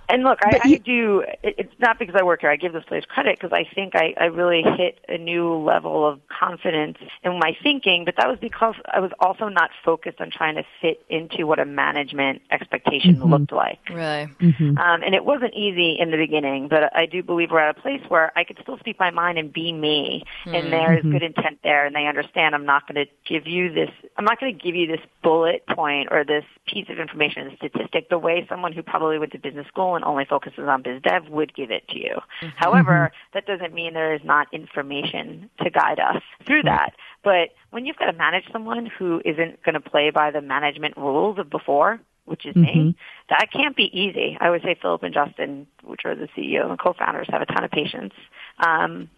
And 0.07 0.23
look, 0.23 0.39
I, 0.43 0.59
I 0.63 0.75
do. 0.77 1.23
It's 1.43 1.73
not 1.79 1.97
because 1.99 2.15
I 2.17 2.23
work 2.23 2.41
here. 2.41 2.49
I 2.51 2.55
give 2.57 2.73
this 2.73 2.83
place 2.85 3.03
credit 3.05 3.39
because 3.39 3.53
I 3.53 3.65
think 3.73 3.95
I, 3.95 4.13
I 4.19 4.25
really 4.25 4.63
hit 4.77 4.99
a 5.09 5.17
new 5.17 5.53
level 5.55 6.07
of 6.07 6.19
confidence 6.27 6.97
in 7.23 7.39
my 7.39 7.55
thinking. 7.63 8.05
But 8.05 8.15
that 8.17 8.27
was 8.27 8.37
because 8.39 8.75
I 8.93 8.99
was 8.99 9.11
also 9.19 9.47
not 9.47 9.71
focused 9.83 10.21
on 10.21 10.29
trying 10.29 10.55
to 10.55 10.63
fit 10.81 11.03
into 11.09 11.47
what 11.47 11.59
a 11.59 11.65
management 11.65 12.41
expectation 12.51 13.15
Mhm. 13.15 13.29
looked 13.29 13.51
like. 13.51 13.79
Really. 13.89 14.27
Mm-hmm. 14.39 14.77
Um, 14.77 15.03
and 15.03 15.15
it 15.15 15.25
wasn't 15.25 15.53
easy 15.53 15.97
in 15.99 16.11
the 16.11 16.17
beginning, 16.17 16.67
but 16.67 16.95
I 16.95 17.05
do 17.07 17.23
believe 17.23 17.51
we're 17.51 17.59
at 17.59 17.77
a 17.77 17.81
place 17.81 18.01
where 18.07 18.31
I 18.37 18.43
could 18.43 18.57
still 18.61 18.77
speak 18.79 18.99
my 18.99 19.09
mind 19.11 19.37
and 19.37 19.51
be 19.51 19.71
me. 19.73 20.23
And 20.45 20.67
Mm. 20.67 20.71
there 20.71 20.93
is 20.97 21.03
Mhm. 21.03 21.11
good 21.11 21.23
intent 21.23 21.59
there, 21.63 21.85
and 21.85 21.95
they 21.95 22.05
understand 22.05 22.53
I'm 22.53 22.65
not 22.65 22.87
going 22.87 23.05
to 23.05 23.11
give 23.25 23.47
you 23.47 23.71
this. 23.71 23.89
I'm 24.17 24.25
not 24.25 24.39
going 24.39 24.55
to 24.55 24.63
give 24.63 24.75
you 24.75 24.87
this 24.87 25.01
bullet 25.23 25.65
point 25.67 26.09
or 26.11 26.23
this 26.23 26.45
piece 26.67 26.89
of 26.89 26.99
information, 26.99 27.47
a 27.47 27.55
statistic, 27.55 28.09
the 28.09 28.19
way 28.19 28.45
someone 28.47 28.71
who 28.71 28.83
probably 28.83 29.17
went 29.17 29.31
to 29.31 29.39
business 29.39 29.67
school 29.67 29.94
and 29.95 30.05
only 30.05 30.25
focuses 30.25 30.67
on 30.67 30.81
biz 30.81 31.01
dev 31.01 31.27
would 31.29 31.53
give 31.55 31.71
it 31.71 31.87
to 31.89 31.97
you. 31.97 32.15
Mm-hmm. 32.41 32.47
However, 32.55 33.11
that 33.33 33.45
doesn't 33.45 33.73
mean 33.73 33.93
there 33.93 34.13
is 34.13 34.21
not 34.23 34.47
information 34.53 35.49
to 35.61 35.69
guide 35.69 35.99
us 35.99 36.21
through 36.45 36.63
that. 36.63 36.93
But 37.23 37.49
when 37.71 37.85
you've 37.85 37.97
got 37.97 38.11
to 38.11 38.17
manage 38.17 38.45
someone 38.51 38.85
who 38.85 39.21
isn't 39.25 39.63
going 39.63 39.73
to 39.73 39.81
play 39.81 40.11
by 40.11 40.31
the 40.31 40.41
management 40.41 40.95
rules 40.97 41.39
of 41.39 41.49
before, 41.49 41.99
which 42.25 42.45
is 42.45 42.55
me, 42.55 42.73
Mhm. 42.75 42.95
that 43.29 43.51
can't 43.51 43.75
be 43.75 43.89
easy. 43.97 44.37
I 44.39 44.49
would 44.49 44.61
say 44.63 44.75
Philip 44.75 45.03
and 45.03 45.13
Justin, 45.13 45.67
which 45.83 46.05
are 46.05 46.15
the 46.15 46.27
CEO 46.35 46.69
and 46.69 46.77
co-founders, 46.79 47.27
have 47.29 47.41
a 47.41 47.45
ton 47.45 47.63
of 47.63 47.71
patience. 47.71 48.13
Um, 48.59 49.09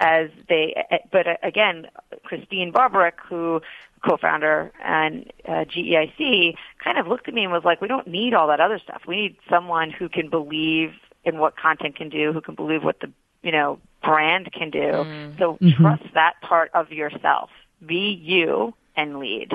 as 0.00 0.30
they, 0.48 0.74
but 1.10 1.26
uh, 1.26 1.36
again, 1.42 1.88
Christene 2.24 2.72
Barberich, 2.72 3.18
who 3.28 3.60
co-founder 4.02 4.72
and 4.82 5.30
uh, 5.46 5.64
GEIC, 5.64 6.54
kind 6.82 6.98
of 6.98 7.06
looked 7.06 7.28
at 7.28 7.34
me 7.34 7.44
and 7.44 7.52
was 7.52 7.64
like, 7.64 7.80
"We 7.80 7.88
don't 7.88 8.06
need 8.06 8.34
all 8.34 8.48
that 8.48 8.60
other 8.60 8.78
stuff. 8.78 9.02
We 9.06 9.16
need 9.16 9.36
someone 9.48 9.90
who 9.90 10.08
can 10.08 10.28
believe 10.28 10.94
in 11.24 11.38
what 11.38 11.56
content 11.56 11.96
can 11.96 12.08
do, 12.08 12.32
who 12.32 12.40
can 12.40 12.54
believe 12.54 12.82
what 12.84 13.00
the 13.00 13.10
you 13.42 13.52
know 13.52 13.78
brand 14.02 14.52
can 14.52 14.70
do. 14.70 15.06
So 15.38 15.58
Mhm. 15.60 15.76
trust 15.76 16.14
that 16.14 16.40
part 16.42 16.70
of 16.74 16.92
yourself. 16.92 17.50
Be 17.84 18.10
you 18.12 18.74
and 18.96 19.18
lead." 19.18 19.50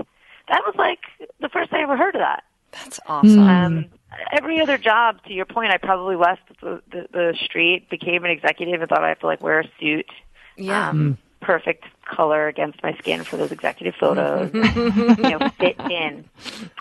That 0.48 0.66
was 0.66 0.76
like 0.76 1.00
the 1.40 1.50
first 1.50 1.72
I 1.74 1.82
ever 1.82 1.96
heard 1.96 2.16
of 2.16 2.22
that. 2.22 2.44
That's 2.72 3.00
awesome. 3.08 3.40
Um, 3.40 3.86
every 4.32 4.60
other 4.62 4.78
job, 4.78 5.24
to 5.24 5.34
your 5.34 5.46
point, 5.46 5.72
I 5.72 5.78
probably 5.78 6.16
left 6.16 6.42
the, 6.62 6.82
the, 6.92 7.08
the 7.12 7.38
street, 7.44 7.90
became 7.90 8.24
an 8.26 8.32
executive, 8.32 8.82
and 8.82 8.90
thought 8.90 9.04
I 9.04 9.10
have 9.10 9.20
to 9.20 9.26
like 9.28 9.42
wear 9.42 9.60
a 9.62 9.66
suit. 9.80 10.10
Yeah. 10.58 10.90
Um, 10.90 11.18
perfect 11.42 11.86
color 12.06 12.48
against 12.48 12.84
my 12.84 12.94
skin 12.98 13.24
for 13.24 13.38
those 13.38 13.52
executive 13.52 13.96
photos. 14.00 14.52
you 14.54 15.24
know, 15.24 15.50
fit 15.58 15.80
in. 15.90 16.26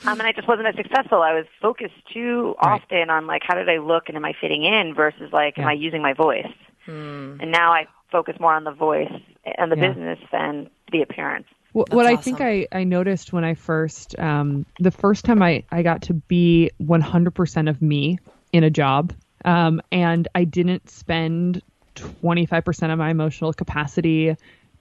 Um, 0.05 0.19
and 0.19 0.23
I 0.23 0.33
just 0.33 0.49
wasn't 0.49 0.67
as 0.67 0.75
successful. 0.75 1.23
I 1.23 1.33
was 1.35 1.47
focused 1.63 1.95
too 2.13 2.57
often 2.59 3.09
on 3.09 3.27
like 3.27 3.43
how 3.45 3.55
did 3.55 3.69
I 3.69 3.79
look 3.79 4.09
and 4.09 4.17
am 4.17 4.25
I 4.25 4.35
fitting 4.41 4.65
in 4.65 4.95
versus 4.95 5.33
like 5.33 5.59
am 5.59 5.67
I 5.69 5.73
using 5.75 6.03
my 6.03 6.13
voice. 6.13 6.53
And 7.41 7.53
now 7.53 7.73
I 7.73 7.87
focus 8.11 8.37
more 8.41 8.55
on 8.55 8.65
the 8.65 8.73
voice 8.73 9.13
and 9.59 9.71
the 9.71 9.77
Yeah. 9.77 9.89
business 9.89 10.19
than 10.33 10.71
the 10.91 11.03
appearance. 11.03 11.47
What, 11.79 11.93
what 11.93 12.07
I 12.07 12.17
think 12.17 12.41
I, 12.41 12.67
I 12.73 12.83
noticed 12.83 13.33
when 13.33 13.45
I 13.45 13.55
first, 13.55 14.19
um, 14.19 14.67
the 14.81 14.91
first 14.91 15.25
time 15.25 15.43
I, 15.43 15.63
I 15.71 15.83
got 15.83 16.03
to 16.03 16.15
be 16.15 16.73
100% 16.83 17.71
of 17.71 17.81
me 17.81 18.19
in 18.53 18.65
a 18.65 18.71
job, 18.71 19.13
um, 19.45 19.81
and 19.93 20.27
I 20.35 20.43
didn't 20.43 20.91
spend 20.91 21.63
25% 21.95 22.93
of 22.93 22.99
my 22.99 23.11
emotional 23.11 23.53
capacity 23.53 24.35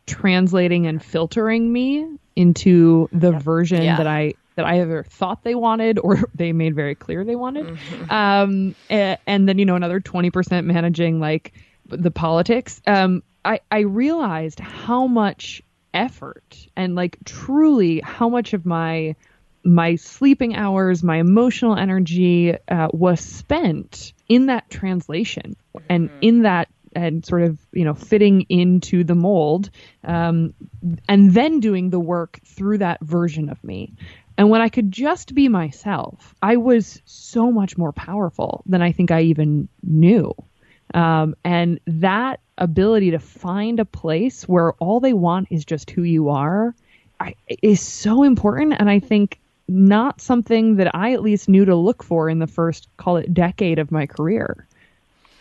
translating 0.08 0.88
and 0.88 1.04
filtering 1.04 1.72
me 1.72 2.18
into 2.36 3.10
the 3.12 3.32
version 3.32 3.84
Yeah. 3.84 3.98
that 3.98 4.08
I 4.08 4.34
that 4.56 4.66
I 4.66 4.82
either 4.82 5.04
thought 5.04 5.44
they 5.44 5.54
wanted 5.54 6.00
or 6.00 6.18
they 6.34 6.52
made 6.52 6.74
very 6.74 6.96
clear 6.96 7.24
they 7.24 7.36
wanted. 7.36 7.78
Um, 8.10 8.74
a- 8.90 9.20
and, 9.28 9.48
then 9.48 9.60
you 9.60 9.66
know 9.66 9.76
another 9.76 10.00
20% 10.00 10.66
managing 10.66 11.20
like 11.20 11.54
the 11.86 12.10
politics. 12.10 12.82
Um, 12.88 13.22
I 13.46 13.60
I 13.70 13.82
realized 13.82 14.60
how 14.60 15.06
much 15.06 15.62
effort 15.98 16.68
and 16.76 16.96
like 16.96 17.18
truly 17.26 18.00
how 18.00 18.30
much 18.30 18.54
of 18.54 18.66
my 18.66 19.16
my 19.64 19.96
sleeping 19.96 20.56
hours, 20.56 21.04
my 21.04 21.18
emotional 21.18 21.76
energy 21.76 22.56
uh, 22.70 22.88
was 22.94 23.20
spent 23.20 24.14
in 24.30 24.46
that 24.46 24.70
translation 24.70 25.58
and 25.90 26.10
in 26.22 26.44
that 26.44 26.70
and 26.96 27.26
sort 27.26 27.44
of 27.44 27.60
you 27.74 27.84
know 27.84 27.94
fitting 27.94 28.46
into 28.50 29.04
the 29.04 29.16
mold 29.16 29.70
um, 30.04 30.54
and 31.10 31.34
then 31.34 31.60
doing 31.60 31.90
the 31.90 32.00
work 32.00 32.40
through 32.46 32.78
that 32.78 33.02
version 33.02 33.50
of 33.50 33.62
me. 33.64 33.94
And 34.38 34.50
when 34.52 34.62
i 34.62 34.70
could 34.70 34.92
just 34.92 35.34
be 35.34 35.50
myself 35.50 36.36
i 36.44 36.58
was 36.58 37.02
so 37.06 37.52
much 37.52 37.76
more 37.76 37.92
powerful 37.92 38.64
than 38.68 38.84
i 38.84 38.92
think 38.92 39.12
i 39.12 39.22
even 39.22 39.68
knew. 39.84 40.34
Um, 40.94 41.36
and 41.44 41.80
that 41.88 42.40
ability 42.58 43.12
to 43.12 43.20
find 43.20 43.80
a 43.80 43.86
place 43.86 44.48
where 44.48 44.74
all 44.74 45.00
they 45.00 45.14
want 45.14 45.48
is 45.52 45.64
just 45.66 45.90
who 45.92 46.04
you 46.04 46.30
are 46.30 46.74
I, 47.20 47.36
is 47.62 47.82
so 47.82 48.24
important 48.24 48.74
and 48.80 48.90
i 48.90 49.00
think 49.00 49.40
not 49.68 50.22
something 50.22 50.76
that 50.78 50.96
i 50.96 51.14
at 51.14 51.22
least 51.22 51.50
knew 51.50 51.66
to 51.66 51.76
look 51.76 52.04
for 52.04 52.30
in 52.30 52.40
the 52.40 52.48
first 52.48 52.88
call 52.98 53.18
it 53.18 53.34
decade 53.34 53.80
of 53.80 53.92
my 53.92 54.06
career 54.06 54.68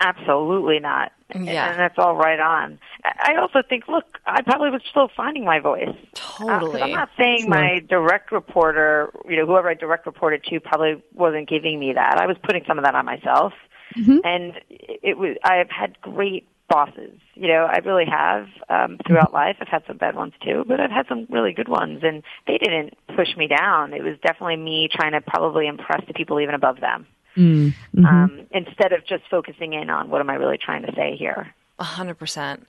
Absolutely 0.01 0.79
not. 0.79 1.13
Yeah. 1.35 1.71
And 1.71 1.81
that's 1.81 1.99
all 1.99 2.17
right 2.17 2.39
on. 2.39 2.79
I 3.03 3.33
I 3.33 3.41
also 3.41 3.63
think, 3.67 3.89
look, 3.89 4.19
I 4.27 4.43
probably 4.43 4.71
was 4.71 4.83
still 4.91 5.09
finding 5.17 5.45
my 5.45 5.59
voice. 5.59 5.89
Uh, 5.89 5.95
'cause 6.13 6.61
Totally. 6.61 6.83
I'm 6.83 6.91
not 6.91 7.09
saying 7.17 7.41
Sure. 7.41 7.49
my 7.49 7.79
direct 7.89 8.31
reporter, 8.31 9.11
you 9.27 9.37
know, 9.37 9.47
whoever 9.47 9.71
I 9.71 9.75
direct 9.75 10.05
reported 10.07 10.45
to 10.45 10.61
probably 10.61 11.03
wasn't 11.15 11.49
giving 11.49 11.81
me 11.81 11.95
that. 11.95 12.19
I 12.19 12.27
was 12.27 12.37
putting 12.43 12.63
some 12.67 12.79
of 12.79 12.85
that 12.85 12.95
on 12.95 13.07
myself. 13.07 13.55
And 13.97 14.61
it 14.69 15.01
it 15.03 15.19
was, 15.19 15.39
I've 15.43 15.71
had 15.71 15.99
great 16.03 16.47
bosses. 16.69 17.19
You 17.35 17.49
know, 17.49 17.69
I 17.71 17.79
really 17.85 18.07
have 18.07 18.47
um, 18.69 18.99
throughout 19.07 19.33
life. 19.33 19.57
I've 19.61 19.69
had 19.69 19.83
some 19.87 19.97
bad 19.99 20.17
ones 20.17 20.33
too, 20.45 20.65
but 20.67 20.81
I've 20.81 20.91
had 20.91 21.07
some 21.09 21.27
really 21.31 21.53
good 21.53 21.69
ones, 21.69 22.01
and 22.03 22.23
they 22.47 22.59
didn't 22.59 22.95
push 23.15 23.37
me 23.37 23.47
down. 23.49 23.93
It 23.93 24.03
was 24.03 24.17
definitely 24.23 24.57
me 24.57 24.89
trying 24.91 25.13
to 25.13 25.21
probably 25.21 25.67
impress 25.67 26.03
the 26.07 26.15
people 26.15 26.41
even 26.41 26.55
above 26.55 26.81
them 26.81 27.07
Mm, 27.37 27.75
mhm. 27.95 28.07
um, 28.07 28.47
instead 28.51 28.93
of 28.95 29.05
just 29.07 29.25
focusing 29.31 29.75
in 29.75 29.91
on 29.91 30.09
what 30.09 30.23
am 30.23 30.31
I 30.31 30.35
really 30.37 30.57
trying 30.59 30.83
to 30.87 30.93
say 30.97 31.17
here. 31.19 31.55
A 31.79 31.85
hundred 31.85 32.15
percent. 32.15 32.67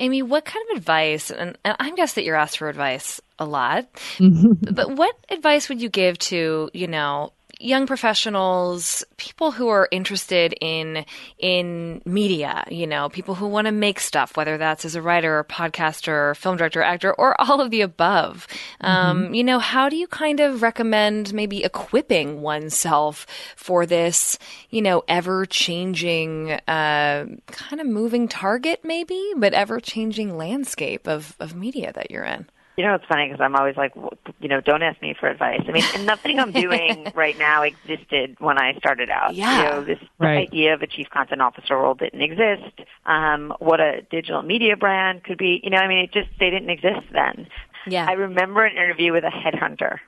Amy, 0.00 0.22
what 0.22 0.44
kind 0.44 0.64
of 0.72 0.78
advice, 0.78 1.30
and, 1.30 1.56
and 1.64 1.76
I 1.78 1.92
guess 1.92 2.14
that 2.14 2.24
you're 2.24 2.34
asked 2.34 2.58
for 2.58 2.68
advice 2.68 3.20
a 3.38 3.44
lot, 3.44 3.86
but 4.18 4.96
what 4.96 5.14
advice 5.28 5.68
would 5.68 5.80
you 5.80 5.88
give 5.88 6.18
to, 6.18 6.70
you 6.74 6.88
know, 6.88 7.32
young 7.60 7.86
professionals, 7.86 9.04
people 9.18 9.50
who 9.52 9.68
are 9.68 9.86
interested 9.90 10.54
in 10.60 11.04
in 11.38 12.00
media, 12.04 12.64
you 12.70 12.86
know, 12.86 13.08
people 13.10 13.34
who 13.34 13.46
want 13.46 13.66
to 13.66 13.72
make 13.72 14.00
stuff, 14.00 14.36
whether 14.36 14.56
that's 14.56 14.84
as 14.84 14.94
a 14.94 15.02
writer 15.02 15.38
or 15.38 15.44
podcaster 15.44 16.30
or 16.30 16.34
film 16.34 16.56
director, 16.56 16.82
actor, 16.82 17.12
or 17.12 17.38
all 17.40 17.60
of 17.60 17.70
the 17.70 17.82
above. 17.82 18.46
Um, 18.80 19.34
you 19.34 19.44
know, 19.44 19.58
how 19.58 19.88
do 19.88 19.96
you 19.96 20.06
kind 20.06 20.40
of 20.40 20.62
recommend 20.62 21.34
maybe 21.34 21.62
equipping 21.62 22.40
oneself 22.40 23.26
for 23.56 23.84
this, 23.84 24.38
you 24.70 24.80
know, 24.80 25.04
ever 25.06 25.44
changing, 25.44 26.52
uh, 26.52 27.26
kind 27.46 27.80
of 27.80 27.86
moving 27.86 28.26
target, 28.26 28.80
maybe, 28.84 29.32
but 29.36 29.52
ever 29.52 29.80
changing 29.80 30.36
landscape 30.36 31.06
of, 31.06 31.36
of 31.38 31.54
media 31.54 31.92
that 31.92 32.10
you're 32.10 32.24
in? 32.24 32.46
You 32.80 32.86
know, 32.86 32.94
it's 32.94 33.04
funny 33.04 33.26
because 33.26 33.42
I'm 33.42 33.54
always 33.56 33.76
like, 33.76 33.92
you 34.40 34.48
know, 34.48 34.62
don't 34.62 34.82
ask 34.82 35.02
me 35.02 35.14
for 35.20 35.28
advice. 35.28 35.60
I 35.68 35.70
mean, 35.70 36.06
nothing 36.06 36.38
I'm 36.40 36.50
doing 36.50 37.08
right 37.14 37.36
now 37.36 37.60
existed 37.62 38.36
when 38.38 38.56
I 38.56 38.72
started 38.78 39.10
out. 39.10 39.34
Yeah. 39.34 39.58
You 39.58 39.64
know, 39.64 39.84
this 39.84 39.98
Right. 40.18 40.48
idea 40.48 40.72
of 40.72 40.80
a 40.80 40.86
chief 40.86 41.10
content 41.10 41.42
officer 41.42 41.76
role 41.76 41.92
didn't 41.92 42.22
exist. 42.22 42.72
Um, 43.04 43.52
what 43.58 43.80
a 43.80 44.00
digital 44.10 44.40
media 44.40 44.78
brand 44.78 45.24
could 45.24 45.36
be, 45.36 45.60
you 45.62 45.68
know, 45.68 45.76
I 45.76 45.88
mean, 45.88 45.98
it 45.98 46.10
just, 46.10 46.30
they 46.38 46.48
didn't 46.48 46.70
exist 46.70 47.06
then. 47.12 47.48
Yeah. 47.86 48.06
I 48.08 48.12
remember 48.12 48.64
an 48.64 48.74
interview 48.78 49.12
with 49.12 49.24
a 49.24 49.30
headhunter 49.30 49.98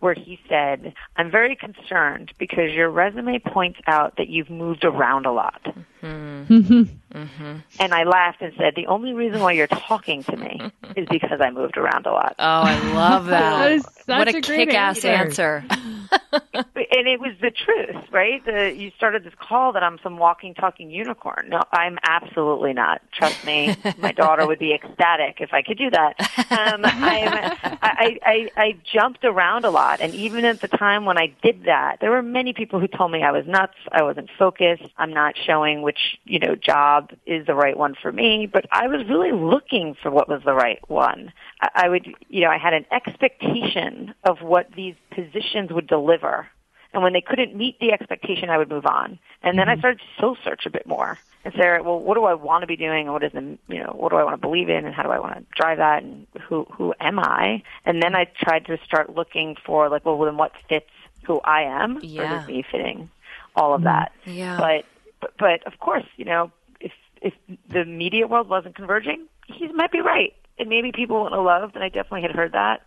where 0.00 0.14
he 0.14 0.40
said, 0.48 0.94
I'm 1.16 1.30
very 1.30 1.54
concerned 1.54 2.32
because 2.38 2.72
your 2.72 2.88
resume 2.88 3.40
points 3.40 3.78
out 3.86 4.16
that 4.16 4.30
you've 4.30 4.48
moved 4.48 4.86
around 4.86 5.26
a 5.26 5.32
lot. 5.32 5.60
Mm-hmm. 6.02 7.56
And 7.78 7.94
I 7.94 8.04
laughed 8.04 8.42
and 8.42 8.52
said, 8.58 8.74
"The 8.74 8.86
only 8.86 9.12
reason 9.12 9.40
why 9.40 9.52
you're 9.52 9.66
talking 9.66 10.24
to 10.24 10.36
me 10.36 10.60
is 10.96 11.06
because 11.08 11.40
I 11.40 11.50
moved 11.50 11.76
around 11.76 12.06
a 12.06 12.12
lot." 12.12 12.34
Oh, 12.38 12.62
I 12.62 12.92
love 12.92 13.26
that. 13.26 13.52
That 13.62 13.72
is 13.72 13.84
what 14.06 14.34
a, 14.34 14.38
a 14.38 14.40
kick-ass 14.40 15.04
answer. 15.04 15.64
and 15.70 17.08
it 17.08 17.20
was 17.20 17.34
the 17.40 17.50
truth, 17.50 18.04
right? 18.10 18.44
The, 18.44 18.74
you 18.74 18.90
started 18.96 19.24
this 19.24 19.32
call 19.38 19.72
that 19.72 19.82
I'm 19.82 19.98
some 20.02 20.18
walking, 20.18 20.54
talking 20.54 20.90
unicorn. 20.90 21.48
No, 21.48 21.62
I'm 21.70 21.98
absolutely 22.02 22.72
not. 22.72 23.00
Trust 23.12 23.44
me, 23.44 23.76
my 23.98 24.12
daughter 24.12 24.46
would 24.46 24.58
be 24.58 24.74
ecstatic 24.74 25.36
if 25.40 25.52
I 25.52 25.62
could 25.62 25.78
do 25.78 25.90
that. 25.90 26.20
Um, 26.50 26.80
I'm, 26.84 27.58
I, 27.82 28.18
I, 28.24 28.50
I 28.56 28.76
jumped 28.92 29.24
around 29.24 29.64
a 29.64 29.70
lot, 29.70 30.00
and 30.00 30.14
even 30.14 30.44
at 30.44 30.60
the 30.60 30.68
time 30.68 31.04
when 31.04 31.18
I 31.18 31.32
did 31.42 31.64
that, 31.64 31.98
there 32.00 32.10
were 32.10 32.22
many 32.22 32.52
people 32.52 32.80
who 32.80 32.88
told 32.88 33.12
me 33.12 33.22
I 33.22 33.30
was 33.30 33.46
nuts. 33.46 33.76
I 33.90 34.02
wasn't 34.02 34.30
focused. 34.38 34.84
I'm 34.98 35.12
not 35.12 35.34
showing 35.46 35.82
which 35.92 36.18
you 36.24 36.38
know 36.38 36.54
job 36.54 37.10
is 37.26 37.46
the 37.46 37.54
right 37.54 37.76
one 37.76 37.94
for 38.00 38.10
me. 38.10 38.48
But 38.50 38.64
I 38.72 38.86
was 38.86 39.06
really 39.08 39.32
looking 39.32 39.94
for 40.02 40.10
what 40.10 40.28
was 40.28 40.42
the 40.44 40.54
right 40.54 40.80
one. 40.88 41.32
I, 41.60 41.68
I 41.74 41.88
would, 41.88 42.06
you 42.28 42.40
know, 42.40 42.50
I 42.50 42.56
had 42.56 42.72
an 42.72 42.86
expectation 42.90 44.14
of 44.24 44.40
what 44.40 44.72
these 44.74 44.94
positions 45.10 45.70
would 45.70 45.86
deliver. 45.86 46.48
And 46.94 47.02
when 47.02 47.12
they 47.12 47.22
couldn't 47.22 47.56
meet 47.56 47.78
the 47.80 47.92
expectation, 47.92 48.50
I 48.50 48.58
would 48.58 48.68
move 48.68 48.86
on. 48.86 49.18
And 49.42 49.58
then 49.58 49.68
I 49.68 49.72
mm-hmm. 49.72 49.80
started 49.80 49.98
to 50.00 50.20
soul 50.20 50.36
search 50.44 50.66
a 50.66 50.70
bit 50.70 50.86
more 50.86 51.18
and 51.44 51.54
say, 51.54 51.66
right, 51.66 51.84
well, 51.84 51.98
what 51.98 52.14
do 52.14 52.24
I 52.24 52.34
want 52.34 52.62
to 52.62 52.66
be 52.66 52.76
doing, 52.76 53.06
and 53.06 53.12
what 53.12 53.24
is 53.24 53.32
the, 53.32 53.58
you 53.68 53.82
know, 53.82 53.94
what 53.96 54.10
do 54.10 54.16
I 54.16 54.24
want 54.24 54.34
to 54.34 54.46
believe 54.46 54.68
in, 54.68 54.84
and 54.84 54.94
how 54.94 55.02
do 55.02 55.10
I 55.10 55.18
want 55.18 55.34
to 55.34 55.44
drive 55.54 55.78
that, 55.78 56.02
and 56.02 56.26
who 56.48 56.66
who 56.70 56.94
am 57.00 57.18
I? 57.18 57.62
And 57.84 58.02
then 58.02 58.14
I 58.14 58.24
tried 58.24 58.66
to 58.66 58.78
start 58.84 59.14
looking 59.14 59.56
for 59.66 59.88
like, 59.88 60.06
well, 60.06 60.18
then 60.18 60.36
what 60.36 60.52
fits 60.68 60.90
who 61.26 61.40
I 61.40 61.62
am 61.62 62.00
Yeah. 62.02 62.28
versus 62.28 62.48
me 62.48 62.64
fitting 62.70 63.10
all 63.54 63.74
of 63.74 63.80
mm-hmm. 63.80 63.88
that. 63.88 64.12
Yeah. 64.24 64.56
But, 64.58 64.84
but 65.22 65.32
but 65.38 65.66
of 65.66 65.78
course, 65.78 66.04
you 66.16 66.26
know, 66.26 66.50
if 66.80 66.92
if 67.22 67.32
the 67.70 67.86
media 67.86 68.26
world 68.26 68.48
wasn't 68.48 68.74
converging, 68.74 69.26
he 69.46 69.68
might 69.72 69.92
be 69.92 70.00
right, 70.00 70.34
and 70.58 70.68
maybe 70.68 70.92
people 70.92 71.22
wouldn't 71.22 71.36
have 71.36 71.44
loved, 71.44 71.74
and 71.74 71.82
I 71.82 71.88
definitely 71.88 72.22
had 72.22 72.32
heard 72.32 72.52
that. 72.52 72.82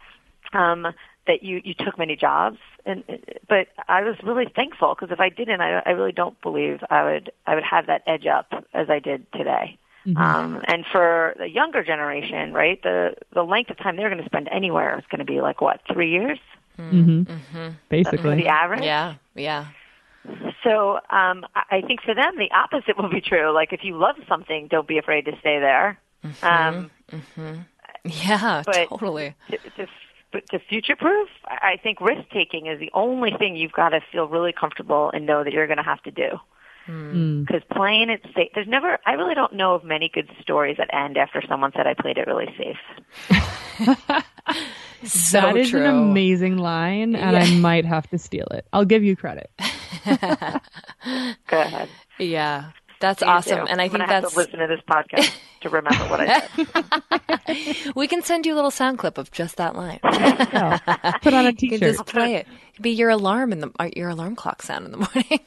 Um, 0.54 0.94
that 1.28 1.42
you 1.42 1.62
you 1.64 1.74
took 1.74 1.98
many 1.98 2.16
jobs, 2.16 2.58
and 2.86 3.04
but 3.50 3.68
I 3.88 4.04
was 4.04 4.16
really 4.24 4.46
thankful 4.56 4.94
because 4.94 5.12
if 5.12 5.20
I 5.20 5.30
didn't, 5.30 5.62
I, 5.62 5.82
I 5.86 5.92
really 5.92 6.12
don't 6.12 6.40
believe 6.42 6.82
I 6.90 7.04
would 7.04 7.32
I 7.48 7.56
would 7.56 7.64
have 7.64 7.88
that 7.88 8.04
edge 8.06 8.28
up 8.28 8.54
as 8.74 8.90
I 8.90 9.00
did 9.00 9.26
today. 9.32 9.78
Mm-hmm. 10.06 10.22
Um, 10.22 10.62
and 10.68 10.86
for 10.92 11.34
the 11.38 11.50
younger 11.50 11.84
generation, 11.84 12.54
right, 12.54 12.82
the 12.84 13.16
the 13.34 13.44
length 13.44 13.72
of 13.72 13.78
time 13.78 13.96
they're 13.96 14.10
going 14.10 14.22
to 14.22 14.30
spend 14.30 14.50
anywhere 14.52 14.98
is 15.00 15.06
going 15.10 15.20
to 15.20 15.26
be 15.26 15.42
like 15.42 15.62
what 15.62 15.82
three 15.92 16.12
years. 16.12 16.40
hmm 16.76 17.24
Mm-hmm. 17.24 17.70
Basically. 17.90 18.36
the 18.36 18.48
average. 18.48 18.84
Yeah, 18.84 19.16
yeah. 19.34 19.68
So 20.64 20.96
um, 21.10 21.46
I 21.56 21.78
I 21.78 21.82
think 21.82 22.02
for 22.02 22.14
them 22.16 22.38
the 22.38 22.50
opposite 22.52 22.98
will 22.98 23.10
be 23.10 23.22
true. 23.22 23.52
Like 23.54 23.72
if 23.74 23.82
you 23.84 23.98
love 23.98 24.16
something, 24.28 24.68
don't 24.70 24.88
be 24.88 24.98
afraid 24.98 25.26
to 25.26 25.32
stay 25.40 25.60
there. 25.60 26.00
Um, 26.42 26.92
Mm-hmm. 27.12 27.60
Yeah, 28.04 28.64
But- 28.66 28.90
totally. 28.90 29.36
to, 29.52 29.58
to, 29.58 29.88
but 30.32 30.48
to 30.50 30.60
future 30.60 30.96
proof, 30.96 31.30
I 31.48 31.78
think 31.82 32.02
risk 32.02 32.28
taking 32.34 32.66
is 32.68 32.80
the 32.80 32.90
only 32.94 33.32
thing 33.38 33.56
you've 33.56 33.72
got 33.72 33.90
to 33.90 34.02
feel 34.12 34.28
really 34.28 34.52
comfortable 34.54 35.12
and 35.14 35.26
know 35.26 35.44
that 35.44 35.54
you're 35.54 35.68
going 35.68 35.78
to 35.78 35.84
have 35.84 36.02
to 36.04 36.12
do. 36.12 36.30
Mm. 36.88 37.46
Because 37.48 37.62
playing 37.72 38.10
it 38.10 38.22
safe, 38.36 38.50
there's 38.54 38.68
never, 38.68 38.98
I 39.06 39.14
really 39.14 39.34
don't 39.34 39.54
know 39.54 39.74
of 39.76 39.84
many 39.84 40.10
good 40.10 40.30
stories 40.42 40.78
that 40.78 40.94
end 40.94 41.18
after 41.18 41.42
someone 41.48 41.72
said 41.76 41.88
I 41.88 41.94
played 41.94 42.18
it 42.18 42.28
really 42.28 42.54
safe. 42.58 42.78
So 45.04 45.42
that 45.42 45.58
is 45.58 45.70
true. 45.70 45.84
an 45.84 45.88
amazing 45.88 46.58
line, 46.58 47.16
and 47.16 47.38
I 47.38 47.52
might 47.58 47.86
have 47.86 48.10
to 48.10 48.18
steal 48.18 48.48
it. 48.52 48.66
I'll 48.74 48.86
give 48.86 49.04
you 49.04 49.16
credit. 49.16 49.52
Go 51.48 51.62
ahead. 51.62 51.90
Yeah, 52.20 52.72
that's 53.00 53.20
Please 53.22 53.28
awesome, 53.28 53.66
do. 53.66 53.72
and 53.72 53.82
I 53.82 53.86
I'm 53.86 53.90
think 53.90 54.02
gonna 54.04 54.14
have 54.14 54.24
that's 54.24 54.34
to 54.34 54.40
listen 54.40 54.60
to 54.60 54.68
this 54.68 54.80
podcast 54.90 55.34
to 55.62 55.70
remember 55.70 56.04
what 56.06 56.22
I 56.22 57.76
said. 57.86 57.92
we 57.96 58.08
can 58.08 58.22
send 58.24 58.46
you 58.46 58.54
a 58.54 58.56
little 58.56 58.72
sound 58.72 59.00
clip 59.00 59.18
of 59.18 59.32
just 59.32 59.58
that 59.58 59.76
line. 59.76 60.00
Put 60.02 61.34
on 61.34 61.46
a 61.46 61.50
You 61.50 61.54
can 61.54 61.56
t-shirt. 61.56 61.80
just 61.82 62.06
play 62.06 62.36
it. 62.36 62.48
It'd 62.74 62.84
be 62.84 62.92
your 62.92 63.10
alarm 63.10 63.52
in 63.54 63.60
the 63.60 63.72
uh, 63.80 63.90
your 63.96 64.10
alarm 64.10 64.36
clock 64.36 64.62
sound 64.62 64.86
in 64.86 64.92
the 64.92 64.98
morning. 64.98 65.40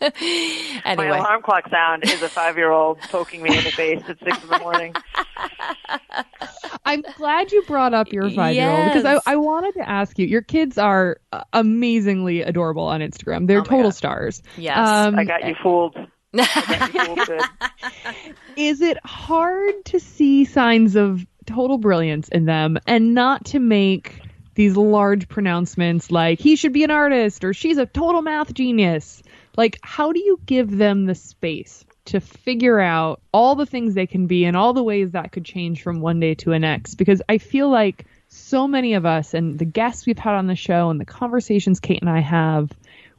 My 0.00 0.80
anyway, 0.84 1.08
alarm 1.18 1.42
clock 1.42 1.68
sound 1.70 2.04
is 2.04 2.22
a 2.22 2.28
five 2.28 2.56
year 2.56 2.70
old 2.70 3.00
poking 3.00 3.42
me 3.42 3.56
in 3.56 3.64
the 3.64 3.70
face 3.72 4.02
at 4.08 4.18
six 4.20 4.42
in 4.42 4.48
the 4.48 4.58
morning. 4.60 4.94
I'm 6.84 7.02
glad 7.16 7.52
you 7.52 7.62
brought 7.62 7.94
up 7.94 8.12
your 8.12 8.30
five 8.30 8.54
year 8.54 8.70
old 8.70 8.84
because 8.92 9.04
I, 9.04 9.32
I 9.32 9.36
wanted 9.36 9.74
to 9.74 9.88
ask 9.88 10.18
you. 10.18 10.26
Your 10.26 10.42
kids 10.42 10.78
are 10.78 11.18
uh, 11.32 11.42
amazingly 11.52 12.42
adorable 12.42 12.84
on 12.84 13.00
Instagram. 13.00 13.46
They're 13.46 13.62
total 13.62 13.90
stars. 13.90 14.42
Yes. 14.56 14.78
Um, 14.78 15.18
I 15.18 15.24
got 15.24 15.44
you 15.46 15.54
fooled. 15.62 15.96
Is 18.56 18.80
it 18.82 18.98
hard 19.04 19.84
to 19.86 19.98
see 19.98 20.44
signs 20.44 20.94
of 20.94 21.24
total 21.46 21.78
brilliance 21.78 22.28
in 22.28 22.44
them 22.44 22.78
and 22.86 23.14
not 23.14 23.46
to 23.46 23.58
make 23.58 24.20
these 24.54 24.76
large 24.76 25.28
pronouncements 25.28 26.10
like 26.10 26.38
he 26.40 26.56
should 26.56 26.72
be 26.72 26.84
an 26.84 26.90
artist 26.90 27.44
or 27.44 27.54
she's 27.54 27.78
a 27.78 27.86
total 27.86 28.20
math 28.20 28.52
genius? 28.52 29.22
Like, 29.56 29.78
how 29.82 30.12
do 30.12 30.20
you 30.20 30.38
give 30.44 30.76
them 30.76 31.06
the 31.06 31.14
space 31.14 31.86
to 32.06 32.20
figure 32.20 32.78
out 32.78 33.22
all 33.32 33.54
the 33.54 33.66
things 33.66 33.94
they 33.94 34.06
can 34.06 34.26
be 34.26 34.44
and 34.44 34.56
all 34.56 34.72
the 34.72 34.82
ways 34.82 35.12
that 35.12 35.32
could 35.32 35.44
change 35.44 35.82
from 35.82 36.00
one 36.00 36.20
day 36.20 36.34
to 36.34 36.50
the 36.50 36.58
next? 36.58 36.96
Because 36.96 37.22
I 37.28 37.38
feel 37.38 37.70
like 37.70 38.04
so 38.28 38.68
many 38.68 38.94
of 38.94 39.06
us 39.06 39.32
and 39.32 39.58
the 39.58 39.64
guests 39.64 40.06
we've 40.06 40.18
had 40.18 40.34
on 40.34 40.46
the 40.46 40.54
show 40.54 40.90
and 40.90 41.00
the 41.00 41.06
conversations 41.06 41.80
Kate 41.80 42.02
and 42.02 42.10
I 42.10 42.20
have 42.20 42.70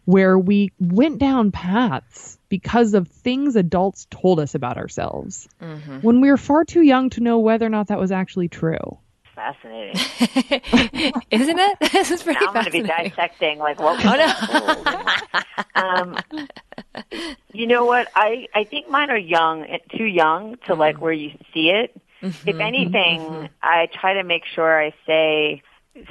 where 0.10 0.38
we 0.40 0.72
went 0.80 1.20
down 1.20 1.52
paths 1.52 2.40
because 2.50 2.94
of 2.96 3.08
things 3.08 3.56
adults 3.56 4.08
told 4.10 4.40
us 4.40 4.56
about 4.56 4.78
ourselves 4.78 5.48
Mm-hmm. 5.62 5.98
when 6.00 6.20
we 6.22 6.30
were 6.32 6.38
far 6.38 6.66
too 6.66 6.82
young 6.82 7.10
to 7.12 7.22
know 7.22 7.38
whether 7.40 7.66
or 7.66 7.70
not 7.70 7.88
that 7.88 8.00
was 8.00 8.12
actually 8.12 8.48
true. 8.48 8.98
Fascinating. 9.36 9.96
isn't 11.32 11.60
it? 11.60 11.78
This 11.94 12.12
is 12.12 12.24
pretty 12.24 12.40
now 12.44 12.48
I'm 12.48 12.54
going 12.54 12.66
to 12.66 12.72
be 12.72 12.82
dissecting 12.82 13.60
like 13.60 13.80
what 13.80 14.04
Oh, 14.06 14.16
no. 15.76 15.82
um, 15.82 16.18
you 17.54 17.68
know 17.68 17.86
what? 17.86 18.08
I 18.16 18.48
I 18.54 18.64
think 18.64 18.90
mine 18.90 19.10
are 19.12 19.18
young, 19.18 19.64
eh, 19.66 19.78
too 19.96 20.06
young 20.06 20.56
to 20.66 20.72
Mm-hmm. 20.72 20.80
like 20.80 21.02
where 21.02 21.14
you 21.14 21.32
see 21.54 21.70
it. 21.70 21.96
If 22.22 22.60
anything, 22.60 23.48
I 23.62 23.88
try 23.94 24.16
to 24.16 24.24
make 24.24 24.44
sure 24.54 24.82
I 24.88 24.94
say 25.08 25.62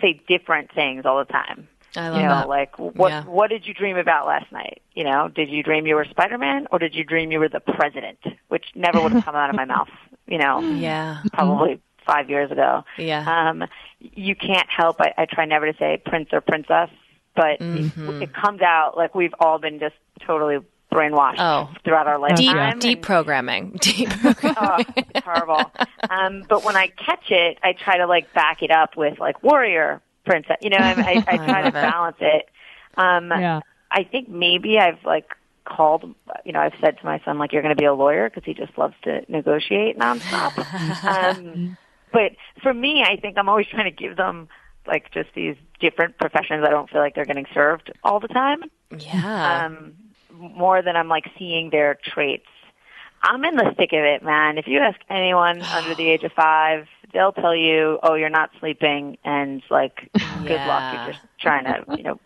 say 0.00 0.20
different 0.28 0.72
things 0.72 1.04
all 1.04 1.18
the 1.18 1.30
time. 1.30 1.68
I 1.98 2.08
love 2.08 2.16
you 2.20 2.22
know, 2.22 2.28
that. 2.34 2.48
like 2.48 2.78
what 2.78 3.10
Yeah. 3.10 3.24
what 3.24 3.50
did 3.50 3.66
you 3.66 3.74
dream 3.74 3.96
about 3.96 4.26
last 4.26 4.50
night? 4.52 4.82
You 4.94 5.04
know, 5.04 5.28
did 5.28 5.48
you 5.50 5.62
dream 5.62 5.86
you 5.86 5.94
were 5.96 6.04
Spider 6.06 6.38
Man 6.38 6.66
or 6.72 6.78
did 6.78 6.94
you 6.94 7.04
dream 7.04 7.30
you 7.32 7.38
were 7.40 7.48
the 7.48 7.60
president? 7.60 8.18
Which 8.48 8.64
never 8.74 9.00
would 9.00 9.12
have 9.12 9.24
come 9.24 9.34
out 9.34 9.50
of 9.50 9.56
my 9.56 9.64
mouth. 9.74 9.88
You 10.26 10.38
know, 10.38 10.60
Yeah. 10.60 11.22
probably 11.32 11.80
five 12.06 12.30
years 12.30 12.50
ago. 12.50 12.84
Yeah. 12.96 13.24
Um, 13.50 13.64
you 14.00 14.34
can't 14.34 14.68
help. 14.70 15.00
I, 15.00 15.12
I 15.18 15.26
try 15.26 15.44
never 15.44 15.70
to 15.70 15.78
say 15.78 16.00
prince 16.04 16.28
or 16.32 16.40
princess, 16.40 16.90
but 17.34 17.58
Mm-hmm. 17.60 18.08
it, 18.10 18.22
it 18.24 18.32
comes 18.34 18.60
out 18.62 18.96
like 18.96 19.14
we've 19.14 19.34
all 19.40 19.58
been 19.58 19.78
just 19.78 19.94
totally 20.26 20.58
brainwashed 20.92 21.36
Oh. 21.38 21.68
throughout 21.84 22.06
our 22.06 22.18
life. 22.18 22.36
Deep, 22.36 22.54
lifetime. 22.56 22.78
deep 22.78 23.02
programming. 23.02 23.72
Deep. 23.80 24.08
oh, 24.24 24.78
it's 24.96 25.24
horrible. 25.24 25.70
Um, 26.08 26.44
but 26.48 26.64
when 26.64 26.76
I 26.76 26.86
catch 26.88 27.30
it, 27.30 27.58
I 27.62 27.74
try 27.74 27.98
to 27.98 28.06
like 28.06 28.32
back 28.32 28.62
it 28.62 28.70
up 28.70 28.96
with 28.96 29.18
like 29.18 29.42
warrior 29.42 30.00
princess. 30.28 30.56
You 30.60 30.70
know, 30.70 30.78
I, 30.78 30.92
I, 30.92 31.24
I 31.26 31.32
I 31.32 31.36
try 31.36 31.62
love 31.62 31.72
to 31.72 31.72
balance 31.72 32.16
it. 32.20 32.48
Um, 32.96 33.30
Yeah. 33.30 33.60
I 33.90 34.04
think 34.04 34.28
maybe 34.28 34.78
I've 34.78 35.02
like 35.04 35.34
called, 35.64 36.14
you 36.44 36.52
know, 36.52 36.60
I've 36.60 36.74
said 36.78 36.98
to 36.98 37.06
my 37.06 37.20
son 37.24 37.38
like, 37.38 37.52
"You're 37.52 37.62
going 37.62 37.74
to 37.74 37.80
be 37.80 37.86
a 37.86 37.94
lawyer" 37.94 38.28
because 38.28 38.44
he 38.44 38.52
just 38.52 38.76
loves 38.76 38.94
to 39.04 39.24
negotiate 39.28 39.98
nonstop. 39.98 40.52
um, 41.04 41.78
but 42.12 42.32
for 42.62 42.74
me, 42.74 43.02
I 43.02 43.16
think 43.16 43.38
I'm 43.38 43.48
always 43.48 43.66
trying 43.66 43.84
to 43.84 43.90
give 43.90 44.16
them 44.16 44.48
like 44.86 45.10
just 45.12 45.30
these 45.34 45.56
different 45.80 46.18
professions. 46.18 46.64
I 46.66 46.70
don't 46.70 46.90
feel 46.90 47.00
like 47.00 47.14
they're 47.14 47.24
getting 47.24 47.46
served 47.54 47.90
all 48.04 48.20
the 48.20 48.28
time 48.28 48.64
yeah. 48.96 49.66
um, 49.66 49.94
more 50.32 50.82
than 50.82 50.96
I'm 50.96 51.08
like 51.08 51.30
seeing 51.38 51.70
their 51.70 51.98
traits. 52.02 52.46
I'm 53.22 53.44
in 53.44 53.56
the 53.56 53.74
thick 53.76 53.92
of 53.92 54.00
it, 54.00 54.22
man. 54.22 54.58
If 54.58 54.66
you 54.66 54.78
ask 54.78 54.98
anyone 55.10 55.60
under 55.62 55.94
the 55.94 56.08
age 56.08 56.22
of 56.22 56.32
five, 56.32 56.86
they'll 57.12 57.32
tell 57.32 57.54
you, 57.54 57.98
"Oh, 58.02 58.14
you're 58.14 58.28
not 58.28 58.50
sleeping," 58.60 59.18
and 59.24 59.62
like, 59.70 60.10
"Good 60.12 60.60
luck, 60.66 60.92
you're 60.92 61.12
just 61.12 61.24
trying 61.40 61.64
to," 61.64 61.96
you 61.96 62.02
know. 62.02 62.20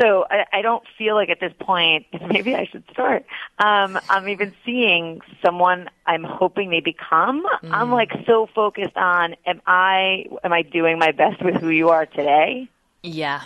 So 0.00 0.24
I, 0.30 0.44
I 0.52 0.62
don't 0.62 0.84
feel 0.98 1.14
like 1.14 1.30
at 1.30 1.40
this 1.40 1.52
point, 1.58 2.06
maybe 2.28 2.54
I 2.54 2.66
should 2.66 2.84
start. 2.92 3.24
Um, 3.58 3.98
I'm 4.08 4.28
even 4.28 4.54
seeing 4.64 5.20
someone 5.44 5.88
I'm 6.06 6.24
hoping 6.24 6.70
they 6.70 6.80
become. 6.80 7.44
I'm 7.72 7.90
like 7.90 8.12
so 8.26 8.48
focused 8.54 8.96
on, 8.96 9.34
am 9.46 9.60
I, 9.66 10.26
am 10.44 10.52
I 10.52 10.62
doing 10.62 10.98
my 10.98 11.12
best 11.12 11.42
with 11.44 11.56
who 11.56 11.70
you 11.70 11.88
are 11.90 12.06
today? 12.06 12.68
yeah. 13.02 13.44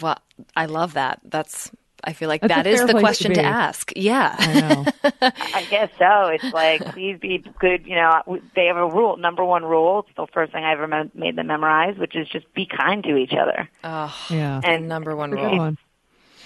Well, 0.00 0.18
I 0.56 0.66
love 0.66 0.94
that. 0.94 1.20
That's. 1.24 1.70
I 2.04 2.12
feel 2.12 2.28
like 2.28 2.40
That's 2.40 2.54
that 2.54 2.66
is 2.66 2.80
the 2.80 2.86
place 2.88 2.96
to 2.96 3.00
question 3.00 3.34
to, 3.34 3.42
ask. 3.42 3.92
Yeah. 3.96 4.34
I 4.38 4.60
know. 4.60 4.84
I 5.54 5.66
guess 5.70 5.90
so. 5.98 6.26
It's 6.28 6.52
like, 6.52 6.84
please 6.94 7.18
be 7.20 7.44
good. 7.60 7.86
You 7.86 7.94
know, 7.96 8.22
w- 8.26 8.42
they 8.56 8.66
have 8.66 8.76
a 8.76 8.86
rule. 8.86 9.16
Number 9.16 9.44
one 9.44 9.64
rule. 9.64 10.04
It's 10.08 10.16
the 10.16 10.26
first 10.32 10.52
thing 10.52 10.64
I 10.64 10.72
ever 10.72 10.86
made 11.14 11.36
them 11.36 11.46
memorize, 11.46 11.96
which 11.98 12.16
is 12.16 12.28
just 12.28 12.52
be 12.54 12.66
kind 12.66 13.04
to 13.04 13.16
each 13.16 13.32
other. 13.32 13.68
Oh, 13.84 14.14
Yeah. 14.30 14.60
And 14.64 14.88
number 14.88 15.14
one 15.14 15.30
rule. 15.30 15.76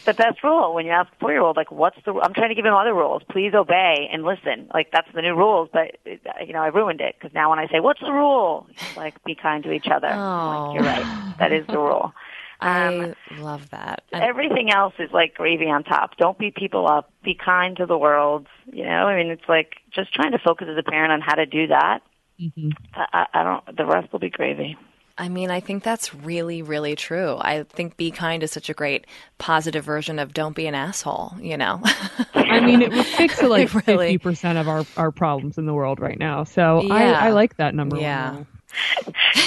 the 0.05 0.15
best 0.15 0.45
rule 0.45 0.75
when 0.75 0.85
you 0.87 0.93
ask 0.93 1.11
a 1.13 1.17
four 1.19 1.33
year 1.33 1.41
old, 1.41 1.57
like, 1.57 1.73
what's 1.73 1.97
the? 2.05 2.13
I'm 2.15 2.33
trying 2.35 2.51
to 2.51 2.55
give 2.55 2.65
him 2.67 2.75
other 2.75 2.95
rules. 2.95 3.23
Please 3.31 3.55
obey 3.55 4.09
and 4.13 4.25
listen. 4.25 4.69
Like 4.73 4.91
that's 4.93 5.09
the 5.15 5.23
new 5.23 5.35
rules, 5.35 5.69
but 5.73 5.97
you 6.05 6.53
know 6.53 6.61
I 6.63 6.69
ruined 6.69 7.01
it 7.01 7.17
because 7.19 7.35
now 7.35 7.51
when 7.51 7.59
I 7.59 7.67
say 7.69 7.81
what's 7.81 8.01
the 8.01 8.13
rule, 8.13 8.67
he's 8.77 8.97
like 8.97 9.23
be 9.25 9.35
kind 9.35 9.65
to 9.65 9.73
each 9.73 9.89
other. 9.89 10.07
I'm 10.09 10.55
like, 10.69 10.75
You're 10.75 10.85
right. 10.85 11.35
That 11.39 11.53
is 11.53 11.67
the 11.67 11.79
rule. 11.79 12.13
I 12.61 13.15
love 13.39 13.69
that. 13.71 14.03
And- 14.13 14.23
Everything 14.23 14.71
else 14.71 14.95
is 14.99 15.11
like 15.13 15.35
gravy 15.35 15.67
on 15.67 15.85
top. 15.85 16.17
Don't 16.17 16.39
beat 16.39 16.55
people 16.55 16.89
up. 16.89 17.11
Be 17.23 17.35
kind 17.35 17.77
to 17.77 17.87
the 17.87 17.99
world. 17.99 18.47
You 18.73 18.85
know, 18.85 19.07
I 19.07 19.17
mean, 19.17 19.31
it's 19.31 19.49
like 19.49 19.75
just 19.93 20.13
trying 20.15 20.33
to 20.33 20.39
focus 20.39 20.69
as 20.71 20.77
a 20.79 20.83
parent 20.83 21.13
on 21.13 21.21
how 21.21 21.35
to 21.35 21.47
do 21.47 21.67
that. 21.69 22.01
Mm-hmm. 22.41 22.71
I, 22.95 23.07
I 23.33 23.41
I 23.41 23.43
don't. 23.45 23.77
The 23.77 23.87
rest 23.87 24.13
will 24.13 24.21
be 24.21 24.31
gravy. 24.31 24.77
I 25.19 25.31
mean, 25.31 25.51
I 25.51 25.61
think 25.61 25.83
that's 25.83 26.15
really, 26.15 26.61
really 26.61 26.95
true. 26.95 27.39
I 27.41 27.63
think 27.63 27.97
be 27.97 28.11
kind 28.11 28.43
is 28.43 28.51
such 28.51 28.69
a 28.69 28.75
great 28.75 29.07
positive 29.39 29.83
version 29.83 30.19
of 30.19 30.35
don't 30.35 30.55
be 30.55 30.67
an 30.67 30.75
asshole, 30.75 31.33
you 31.41 31.57
know? 31.57 31.81
I 32.35 32.61
mean, 32.61 32.83
it 32.83 32.91
would 32.93 33.07
fix 33.07 33.41
like 33.43 33.73
Really. 33.73 34.09
fifty 34.13 34.19
percent 34.19 34.59
of 34.59 34.69
our, 34.69 34.85
our 34.99 35.11
problems 35.11 35.57
in 35.57 35.65
the 35.65 35.73
world 35.73 36.01
right 36.01 36.19
now. 36.19 36.45
So 36.45 36.83
Yeah. 36.83 36.93
I, 36.93 37.29
I 37.29 37.31
like 37.31 37.57
that 37.57 37.75
number 37.75 37.97
Yeah. 37.97 38.33
one. 38.35 38.47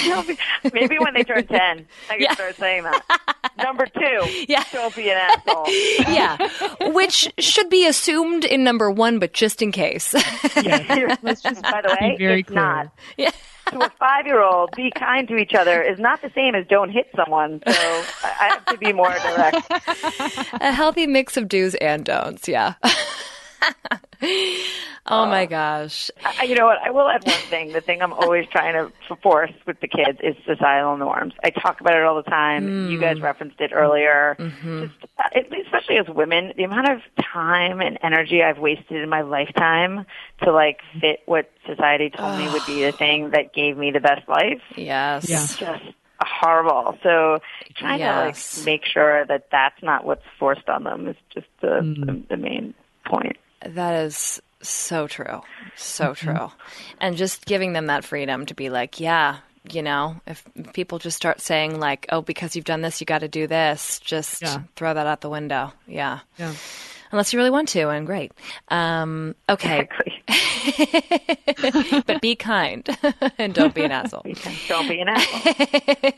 Maybe 0.72 0.98
when 0.98 1.14
they 1.14 1.24
turn 1.24 1.46
ten, 1.46 1.86
I 2.10 2.18
can 2.18 2.34
start 2.34 2.56
saying 2.56 2.84
that. 2.84 3.02
Number 3.62 3.86
two, 3.86 4.44
yeah. 4.48 4.64
don't 4.72 4.94
be 4.94 5.10
an 5.10 5.16
asshole. 5.18 5.66
yeah. 5.68 6.36
Which 6.92 7.32
should 7.38 7.68
be 7.68 7.86
assumed 7.86 8.44
in 8.44 8.64
number 8.64 8.90
one, 8.90 9.18
but 9.18 9.32
just 9.34 9.60
in 9.60 9.70
case. 9.70 10.14
Let's 10.14 11.42
just 11.42 11.62
By 11.62 11.82
the 11.82 11.96
way, 12.00 12.12
be 12.12 12.24
very 12.24 12.40
it's 12.40 12.48
clear. 12.48 12.60
not. 12.60 12.92
To 13.18 13.84
a 13.84 13.90
five-year-old, 14.00 14.74
be 14.76 14.90
kind 14.90 15.28
to 15.28 15.36
each 15.36 15.54
other 15.54 15.82
is 15.82 15.98
not 16.00 16.22
the 16.22 16.30
same 16.34 16.54
as 16.54 16.66
don't 16.66 16.90
hit 16.90 17.08
someone. 17.14 17.60
So 17.66 17.72
I 17.72 18.34
I 18.40 18.48
have 18.48 18.64
to 18.66 18.78
be 18.78 18.92
more 18.92 19.10
direct. 19.10 19.70
a 20.60 20.72
healthy 20.72 21.06
mix 21.06 21.36
of 21.36 21.46
do's 21.48 21.74
and 21.76 22.04
don'ts, 22.04 22.48
yeah. 22.48 22.74
oh 25.06 25.26
my 25.26 25.46
gosh. 25.46 26.10
I, 26.24 26.44
you 26.44 26.54
know 26.54 26.66
what? 26.66 26.78
I 26.84 26.90
will 26.90 27.08
add 27.08 27.24
one 27.24 27.34
thing. 27.34 27.72
The 27.72 27.80
thing 27.80 28.02
I'm 28.02 28.12
always 28.12 28.46
trying 28.48 28.74
to 28.74 29.16
force 29.16 29.52
with 29.66 29.80
the 29.80 29.88
kids 29.88 30.18
is 30.22 30.36
societal 30.46 30.96
norms. 30.96 31.34
I 31.42 31.50
talk 31.50 31.80
about 31.80 31.94
it 31.94 32.02
all 32.02 32.16
the 32.16 32.30
time. 32.30 32.90
You 32.90 33.00
guys 33.00 33.18
hmm. 33.18 33.24
referenced 33.24 33.60
it 33.60 33.72
earlier. 33.72 34.36
Mm-hmm. 34.38 34.82
Just, 34.84 34.94
uh, 35.18 35.28
it- 35.32 35.66
especially 35.66 35.98
as 35.98 36.08
women, 36.08 36.52
the 36.56 36.64
amount 36.64 36.90
of 36.90 37.00
time 37.32 37.80
and 37.80 37.98
energy 38.02 38.42
I've 38.42 38.58
wasted 38.58 39.02
in 39.02 39.08
my 39.08 39.22
lifetime 39.22 40.04
to 40.42 40.52
like 40.52 40.80
fit 41.00 41.20
what 41.26 41.50
society 41.66 42.10
told 42.10 42.38
me 42.38 42.48
would 42.50 42.66
be 42.66 42.84
the 42.84 42.92
thing 42.98 43.30
that 43.30 43.52
gave 43.52 43.76
me 43.76 43.90
the 43.90 44.00
best 44.00 44.28
life. 44.28 44.60
Yes. 44.76 45.28
It's 45.28 45.56
just 45.56 45.84
horrible. 46.20 46.98
So 47.02 47.38
trying 47.76 48.00
Yes. 48.00 48.54
to 48.54 48.60
like 48.60 48.66
make 48.66 48.84
sure 48.84 49.24
that 49.26 49.48
that's 49.50 49.82
not 49.82 50.04
what's 50.04 50.24
forced 50.38 50.68
on 50.68 50.84
them 50.84 51.08
is 51.08 51.16
just 51.32 51.46
the, 51.60 51.68
mm-hmm. 51.68 52.04
the, 52.04 52.22
the 52.30 52.36
main 52.36 52.74
point. 53.06 53.36
That 53.64 54.04
is 54.04 54.40
so 54.62 55.06
true. 55.06 55.42
So 55.76 56.12
mm-hmm. 56.12 56.36
true. 56.36 56.52
And 57.00 57.16
just 57.16 57.46
giving 57.46 57.72
them 57.72 57.86
that 57.86 58.04
freedom 58.04 58.46
to 58.46 58.54
be 58.54 58.70
like, 58.70 59.00
yeah, 59.00 59.38
you 59.70 59.82
know, 59.82 60.20
if 60.26 60.44
people 60.72 60.98
just 60.98 61.16
start 61.16 61.40
saying 61.40 61.78
like, 61.78 62.06
"Oh, 62.10 62.22
because 62.22 62.56
you've 62.56 62.64
done 62.64 62.80
this, 62.80 63.00
you 63.00 63.04
got 63.04 63.18
to 63.18 63.28
do 63.28 63.46
this," 63.46 64.00
just 64.00 64.42
Yeah. 64.42 64.62
throw 64.76 64.94
that 64.94 65.06
out 65.06 65.20
the 65.20 65.28
window. 65.28 65.72
Yeah. 65.86 66.20
Yeah. 66.38 66.54
Unless 67.12 67.32
you 67.32 67.38
really 67.38 67.50
want 67.50 67.68
to, 67.70 67.88
and 67.88 68.06
great. 68.06 68.32
Um, 68.68 69.34
okay. 69.48 69.88
but 72.06 72.20
be 72.20 72.36
kind 72.36 72.88
and 73.38 73.54
don't 73.54 73.74
be 73.74 73.82
an 73.82 73.90
asshole. 73.92 74.24
Don't 74.68 74.88
be 74.88 75.00
an 75.00 75.08
asshole. 75.08 75.54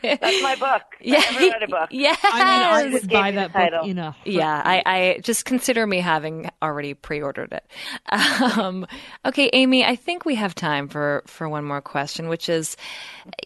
That's 0.03 0.43
my 0.43 0.55
book. 0.55 0.83
Yeah. 1.01 1.17
I 1.17 1.31
never 1.31 1.39
read 1.39 1.63
a 1.63 1.67
book. 1.67 1.89
Yes. 1.91 2.19
I 2.23 2.37
mean, 2.37 2.43
I 2.43 2.91
Just 2.91 3.03
would 3.03 3.11
buy 3.11 3.31
me 3.31 3.31
the 3.31 3.35
that 3.41 3.53
book 3.53 3.61
title. 3.61 3.85
in 3.89 3.97
a 3.97 4.15
Yeah, 4.25 4.61
I, 4.63 4.83
I 4.85 5.19
just 5.23 5.45
consider 5.45 5.87
me 5.87 5.99
having 5.99 6.49
already 6.61 6.93
pre-ordered 6.93 7.53
it. 7.53 7.65
Um, 8.57 8.85
okay, 9.25 9.49
Amy, 9.53 9.83
I 9.83 9.95
think 9.95 10.25
we 10.25 10.35
have 10.35 10.53
time 10.53 10.87
for 10.87 11.23
for 11.25 11.49
one 11.49 11.63
more 11.63 11.81
question, 11.81 12.27
which 12.29 12.49
is, 12.49 12.77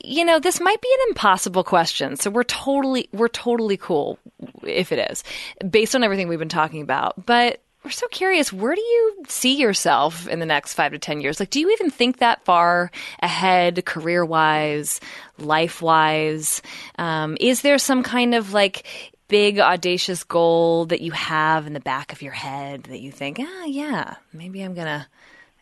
you 0.04 0.26
know, 0.26 0.39
this 0.39 0.60
might 0.60 0.82
be 0.82 0.89
an 1.02 1.06
impossible 1.10 1.64
question, 1.64 2.16
so 2.18 2.30
we're 2.30 2.43
totally 2.43 3.08
we're 3.14 3.28
totally 3.30 3.78
cool 3.78 4.20
if 4.64 4.91
it 4.91 5.12
is, 5.12 5.24
based 5.70 5.95
on 5.95 6.04
everything 6.04 6.28
we've 6.28 6.39
been 6.39 6.50
talking 6.50 6.82
about, 6.82 7.26
but. 7.26 7.37
But 7.38 7.62
we're 7.84 7.92
so 7.92 8.08
curious. 8.08 8.52
Where 8.52 8.74
do 8.74 8.82
you 8.82 9.24
see 9.28 9.58
yourself 9.58 10.28
in 10.28 10.40
the 10.40 10.46
next 10.48 10.74
five 10.74 10.92
to 10.94 10.98
10 10.98 11.22
years? 11.22 11.40
Like, 11.40 11.52
do 11.52 11.60
you 11.60 11.72
even 11.72 11.92
think 11.92 12.18
that 12.18 12.44
far 12.46 12.90
ahead, 13.22 13.86
career 13.86 14.26
wise, 14.26 15.00
life 15.38 15.80
wise? 15.80 16.64
Um, 16.98 17.38
is 17.40 17.62
there 17.62 17.78
some 17.78 18.02
kind 18.02 18.34
of 18.34 18.54
like 18.54 18.88
big, 19.28 19.60
audacious 19.60 20.24
goal 20.24 20.86
that 20.88 21.02
you 21.02 21.12
have 21.12 21.68
in 21.68 21.74
the 21.74 21.80
back 21.80 22.12
of 22.12 22.24
your 22.24 22.34
head 22.34 22.84
that 22.86 23.02
you 23.02 23.12
think, 23.12 23.38
ah, 23.40 23.66
yeah, 23.66 24.16
maybe 24.34 24.64
I'm 24.64 24.74
going 24.74 24.88
to, 24.88 25.06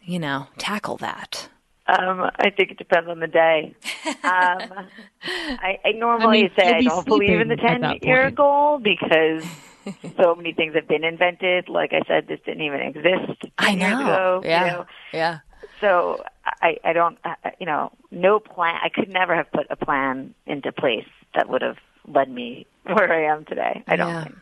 you 0.02 0.20
know, 0.20 0.48
tackle 0.58 0.96
that? 0.98 1.50
Um, 1.88 2.32
I 2.40 2.52
think 2.52 2.72
it 2.72 2.78
depends 2.78 3.10
on 3.10 3.20
the 3.20 3.28
day. 3.28 3.76
Um, 4.24 4.88
I, 5.24 5.80
I 5.84 5.92
normally 5.92 6.40
I 6.40 6.42
mean, 6.44 6.52
say 6.58 6.74
I 6.78 6.82
don't 6.82 7.06
believe 7.06 7.40
in 7.40 7.48
the 7.48 7.56
sleeping 7.56 7.76
at 7.76 7.82
that 7.82 8.02
ten-year 8.02 8.32
goal 8.32 8.80
because 8.80 9.44
so 10.18 10.36
many 10.36 10.54
things 10.54 10.76
have 10.76 10.88
been 10.88 11.04
invented. 11.04 11.70
Like 11.70 11.92
I 11.94 12.02
said, 12.08 12.28
this 12.28 12.40
didn't 12.46 12.62
even 12.64 12.82
exist. 12.82 13.44
I 13.58 13.72
years 13.72 13.80
know. 13.94 14.02
ago, 14.02 14.40
you 14.44 14.50
yeah. 14.50 14.66
know. 14.66 14.86
Yeah. 15.14 15.40
So 15.82 16.24
I, 16.62 16.78
I 16.84 16.94
don't, 16.94 17.18
I- 17.24 17.54
you 17.60 17.66
know, 17.66 17.92
no 18.12 18.40
plan. 18.40 18.76
I 18.84 18.90
could 18.90 19.10
never 19.10 19.36
have 19.36 19.52
put 19.52 19.68
a 19.70 19.76
plan 19.76 20.34
into 20.46 20.72
place 20.72 21.08
that 21.34 21.50
would 21.50 21.62
have 21.62 21.78
led 22.08 22.30
me 22.30 22.66
where 22.84 23.12
I 23.12 23.32
am 23.34 23.46
today. 23.46 23.84
I 23.88 23.96
don't 23.96 24.08
Yeah. 24.10 24.24
think. 24.24 24.38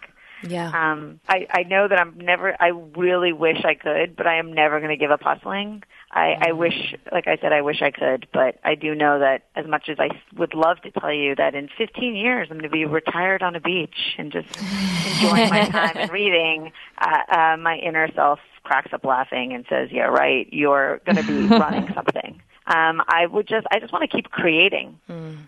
Yeah. 0.48 0.68
Um, 0.68 1.20
I, 1.28 1.48
I 1.50 1.64
know 1.64 1.88
that 1.88 2.00
I'm 2.00 2.18
never, 2.18 2.56
I 2.60 2.68
really 2.68 3.34
wish 3.34 3.64
I 3.64 3.76
could, 3.76 4.16
but 4.16 4.28
I 4.28 4.38
am 4.38 4.54
never 4.54 4.80
going 4.80 4.92
to 4.92 4.98
give 4.98 5.12
up 5.12 5.22
hustling. 5.22 5.84
I, 6.12 6.36
I 6.40 6.52
wish, 6.52 6.96
like 7.12 7.28
I 7.28 7.38
said, 7.38 7.54
I 7.54 7.62
wish 7.62 7.82
I 7.82 7.92
could, 7.92 8.28
but 8.32 8.60
I 8.64 8.76
do 8.76 8.94
know 8.94 9.20
that 9.20 9.46
as 9.56 9.66
much 9.66 9.90
as 9.90 9.98
I 10.00 10.10
would 10.38 10.54
love 10.54 10.82
to 10.82 10.92
tell 10.92 11.12
you 11.12 11.36
that 11.36 11.56
in 11.56 11.70
15 11.78 12.16
years 12.16 12.50
I'm 12.52 12.58
going 12.58 12.70
to 12.70 12.74
be 12.74 12.86
retired 12.86 13.42
on 13.42 13.56
a 13.56 13.60
beach 13.60 14.16
and 14.18 14.32
just 14.32 14.48
enjoying 14.58 15.50
my 15.50 15.66
time 15.70 15.96
and 15.96 16.12
reading, 16.12 16.72
uh, 17.00 17.18
uh, 17.30 17.58
my 17.58 17.78
inner 17.78 18.12
self 18.14 18.40
cracks 18.64 18.94
up 18.94 19.04
laughing 19.04 19.54
and 19.54 19.66
says, 19.70 19.90
yeah, 19.92 20.04
right, 20.04 20.48
you're 20.52 21.00
going 21.06 21.18
to 21.18 21.24
be 21.24 21.48
running 21.48 21.92
something. 21.94 22.42
Um, 22.66 23.02
I 23.08 23.26
would 23.26 23.48
just, 23.48 23.68
I 23.72 23.80
just 23.80 23.92
want 23.92 24.10
to 24.10 24.16
keep 24.16 24.30
creating. 24.32 25.00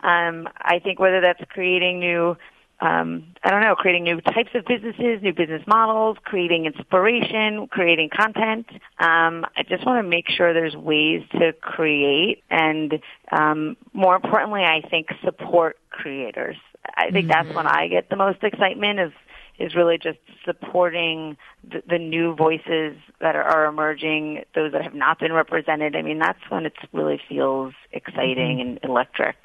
Um, 0.03 0.49
I 0.57 0.79
think 0.79 0.99
whether 0.99 1.21
that's 1.21 1.41
creating 1.49 1.99
new 1.99 2.35
um, 2.81 3.33
I 3.43 3.51
don't 3.51 3.61
know, 3.61 3.75
creating 3.75 4.03
new 4.03 4.19
types 4.21 4.49
of 4.53 4.65
businesses, 4.65 5.21
new 5.21 5.33
business 5.33 5.63
models, 5.65 6.17
creating 6.23 6.65
inspiration, 6.65 7.67
creating 7.67 8.09
content. 8.09 8.67
Um, 8.99 9.45
I 9.55 9.63
just 9.67 9.85
want 9.85 10.03
to 10.03 10.09
make 10.09 10.29
sure 10.29 10.53
there's 10.53 10.75
ways 10.75 11.23
to 11.39 11.53
create 11.53 12.43
and, 12.49 12.99
um, 13.31 13.77
more 13.93 14.15
importantly, 14.15 14.63
I 14.63 14.81
think 14.89 15.07
support 15.23 15.77
creators. 15.89 16.57
I 16.97 17.11
think 17.11 17.29
that's 17.29 17.51
when 17.55 17.65
I 17.65 17.87
get 17.87 18.09
the 18.09 18.15
most 18.15 18.43
excitement 18.43 18.99
is 18.99 19.11
is 19.57 19.73
really 19.73 19.97
just 19.97 20.19
supporting 20.43 21.37
the, 21.63 21.81
the 21.87 21.97
new 21.97 22.35
voices 22.35 22.97
that 23.21 23.35
are, 23.35 23.43
are 23.43 23.65
emerging, 23.65 24.43
those 24.53 24.73
that 24.73 24.81
have 24.81 24.93
not 24.93 25.17
been 25.17 25.31
represented. 25.31 25.95
I 25.95 26.01
mean, 26.01 26.19
that's 26.19 26.39
when 26.49 26.65
it 26.65 26.73
really 26.91 27.21
feels 27.29 27.73
exciting 27.93 28.59
and 28.59 28.79
electric. 28.83 29.37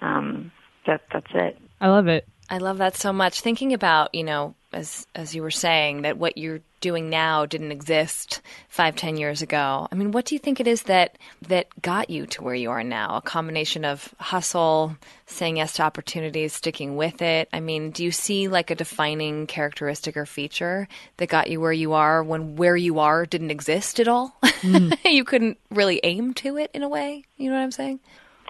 Um, 0.00 0.52
that 0.86 1.02
that's 1.12 1.30
it. 1.34 1.58
I 1.80 1.88
love 1.88 2.06
it. 2.06 2.28
I 2.48 2.58
love 2.58 2.78
that 2.78 2.96
so 2.96 3.12
much. 3.12 3.40
Thinking 3.40 3.72
about, 3.72 4.14
you 4.14 4.22
know, 4.22 4.54
as 4.72 5.06
as 5.14 5.34
you 5.34 5.42
were 5.42 5.50
saying, 5.50 6.02
that 6.02 6.18
what 6.18 6.38
you're 6.38 6.60
doing 6.80 7.10
now 7.10 7.46
didn't 7.46 7.72
exist 7.72 8.40
five, 8.68 8.94
ten 8.94 9.16
years 9.16 9.42
ago. 9.42 9.88
I 9.90 9.94
mean, 9.94 10.12
what 10.12 10.26
do 10.26 10.34
you 10.34 10.38
think 10.38 10.60
it 10.60 10.68
is 10.68 10.82
that 10.82 11.18
that 11.48 11.66
got 11.82 12.10
you 12.10 12.26
to 12.26 12.44
where 12.44 12.54
you 12.54 12.70
are 12.70 12.84
now? 12.84 13.16
A 13.16 13.22
combination 13.22 13.84
of 13.84 14.14
hustle, 14.18 14.96
saying 15.26 15.56
yes 15.56 15.72
to 15.74 15.82
opportunities, 15.82 16.52
sticking 16.52 16.96
with 16.96 17.20
it. 17.20 17.48
I 17.52 17.60
mean, 17.60 17.90
do 17.90 18.04
you 18.04 18.12
see 18.12 18.46
like 18.46 18.70
a 18.70 18.76
defining 18.76 19.46
characteristic 19.46 20.16
or 20.16 20.26
feature 20.26 20.86
that 21.16 21.28
got 21.28 21.50
you 21.50 21.60
where 21.60 21.72
you 21.72 21.94
are 21.94 22.22
when 22.22 22.54
where 22.56 22.76
you 22.76 23.00
are 23.00 23.26
didn't 23.26 23.50
exist 23.50 23.98
at 23.98 24.08
all? 24.08 24.36
Hmm. 24.56 24.90
you 25.04 25.22
couldn't 25.22 25.58
really 25.70 26.00
aim 26.02 26.32
to 26.34 26.56
it 26.56 26.70
in 26.72 26.82
a 26.82 26.88
way. 26.88 27.24
You 27.36 27.50
know 27.50 27.56
what 27.56 27.62
I'm 27.62 27.70
saying? 27.70 28.00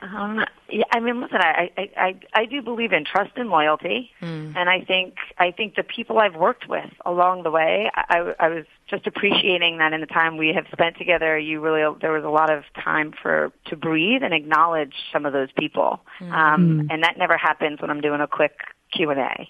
Um, 0.02 0.44
yeah, 0.70 0.84
I 0.92 1.00
mean, 1.00 1.20
listen, 1.20 1.38
I, 1.40 1.70
I, 1.76 1.90
I, 1.96 2.20
I 2.34 2.44
do 2.46 2.60
believe 2.62 2.92
in 2.92 3.04
trust 3.04 3.32
and 3.36 3.48
loyalty, 3.48 4.10
and 4.56 4.68
I 4.68 4.80
think, 4.80 5.14
I 5.38 5.50
think 5.52 5.74
the 5.76 5.82
people 5.82 6.18
I've 6.18 6.34
worked 6.34 6.68
with 6.68 6.90
along 7.04 7.44
the 7.44 7.50
way, 7.50 7.90
I, 7.94 8.34
I 8.38 8.48
was 8.48 8.64
just 8.88 9.06
appreciating 9.06 9.78
that 9.78 9.92
in 9.92 10.00
the 10.00 10.06
time 10.06 10.36
we 10.36 10.52
have 10.54 10.66
spent 10.72 10.96
together, 10.98 11.38
you 11.38 11.60
really, 11.60 11.82
there 12.00 12.12
was 12.12 12.24
a 12.24 12.28
lot 12.28 12.50
of 12.50 12.64
time 12.82 13.12
for, 13.22 13.52
to 13.66 13.76
breathe 13.76 14.22
and 14.22 14.34
acknowledge 14.34 14.94
some 15.12 15.24
of 15.24 15.32
those 15.32 15.48
people. 15.58 16.00
Um, 16.32 16.88
and 16.90 17.02
that 17.02 17.16
never 17.18 17.36
happens 17.36 17.80
when 17.80 17.90
I'm 17.90 18.00
doing 18.00 18.20
a 18.20 18.26
quick 18.26 18.60
Q 18.92 19.10
and 19.10 19.20
A. 19.20 19.48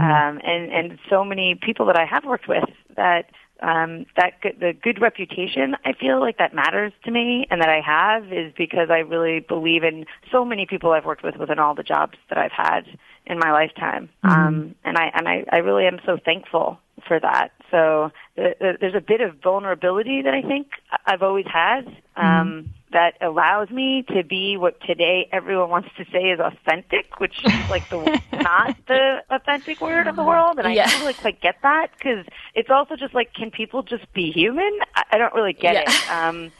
Um, 0.00 0.40
and, 0.44 0.72
and 0.72 0.98
so 1.08 1.24
many 1.24 1.54
people 1.54 1.86
that 1.86 1.96
I 1.96 2.04
have 2.04 2.24
worked 2.24 2.48
with 2.48 2.64
that 2.96 3.30
um, 3.60 4.06
that 4.16 4.40
good, 4.40 4.56
the 4.60 4.72
good 4.72 5.00
reputation 5.00 5.76
I 5.84 5.92
feel 5.92 6.20
like 6.20 6.38
that 6.38 6.54
matters 6.54 6.92
to 7.04 7.10
me 7.10 7.46
and 7.50 7.60
that 7.60 7.68
I 7.68 7.80
have 7.80 8.32
is 8.32 8.52
because 8.56 8.90
I 8.90 8.98
really 8.98 9.40
believe 9.40 9.82
in 9.82 10.06
so 10.30 10.44
many 10.44 10.66
people 10.66 10.92
I've 10.92 11.04
worked 11.04 11.22
with 11.22 11.36
within 11.36 11.58
all 11.58 11.74
the 11.74 11.82
jobs 11.82 12.18
that 12.28 12.38
I've 12.38 12.52
had 12.52 12.86
in 13.26 13.38
my 13.38 13.52
lifetime. 13.52 14.08
Um, 14.22 14.74
and 14.84 14.96
I 14.96 15.10
and 15.14 15.28
I, 15.28 15.44
I 15.50 15.58
really 15.58 15.86
am 15.86 15.98
so 16.04 16.18
thankful 16.22 16.78
for 17.06 17.18
that. 17.20 17.48
So 17.70 18.10
uh, 18.38 18.42
uh, 18.42 18.72
there's 18.80 18.94
a 18.94 19.00
bit 19.00 19.20
of 19.20 19.36
vulnerability 19.42 20.22
that 20.22 20.34
I 20.34 20.42
think 20.42 20.68
I've 21.06 21.22
always 21.22 21.46
had. 21.52 21.86
Um, 22.16 22.70
that 22.96 23.12
allows 23.20 23.68
me 23.68 24.02
to 24.08 24.24
be 24.24 24.56
what 24.56 24.80
today 24.80 25.28
everyone 25.30 25.68
wants 25.68 25.90
to 25.98 26.04
say 26.10 26.30
is 26.30 26.40
authentic, 26.40 27.20
which 27.20 27.44
is 27.44 27.52
like 27.68 27.86
the 27.90 27.98
not 28.32 28.74
the 28.88 29.22
authentic 29.28 29.82
word 29.82 30.06
of 30.06 30.16
the 30.16 30.22
uh-huh. 30.22 30.30
world, 30.30 30.58
and 30.58 30.66
I 30.66 30.72
Yeah. 30.72 30.88
don't 30.88 31.00
really 31.00 31.12
quite 31.12 31.42
get 31.42 31.56
that 31.62 31.88
because 31.92 32.24
it's 32.54 32.70
also 32.70 32.96
just 32.96 33.12
like, 33.12 33.34
can 33.34 33.50
people 33.50 33.82
just 33.82 34.10
be 34.14 34.30
human? 34.32 34.78
I, 34.94 35.02
I 35.12 35.18
don't 35.18 35.34
really 35.34 35.52
get 35.52 35.76
it. 35.76 36.10
Um, 36.10 36.50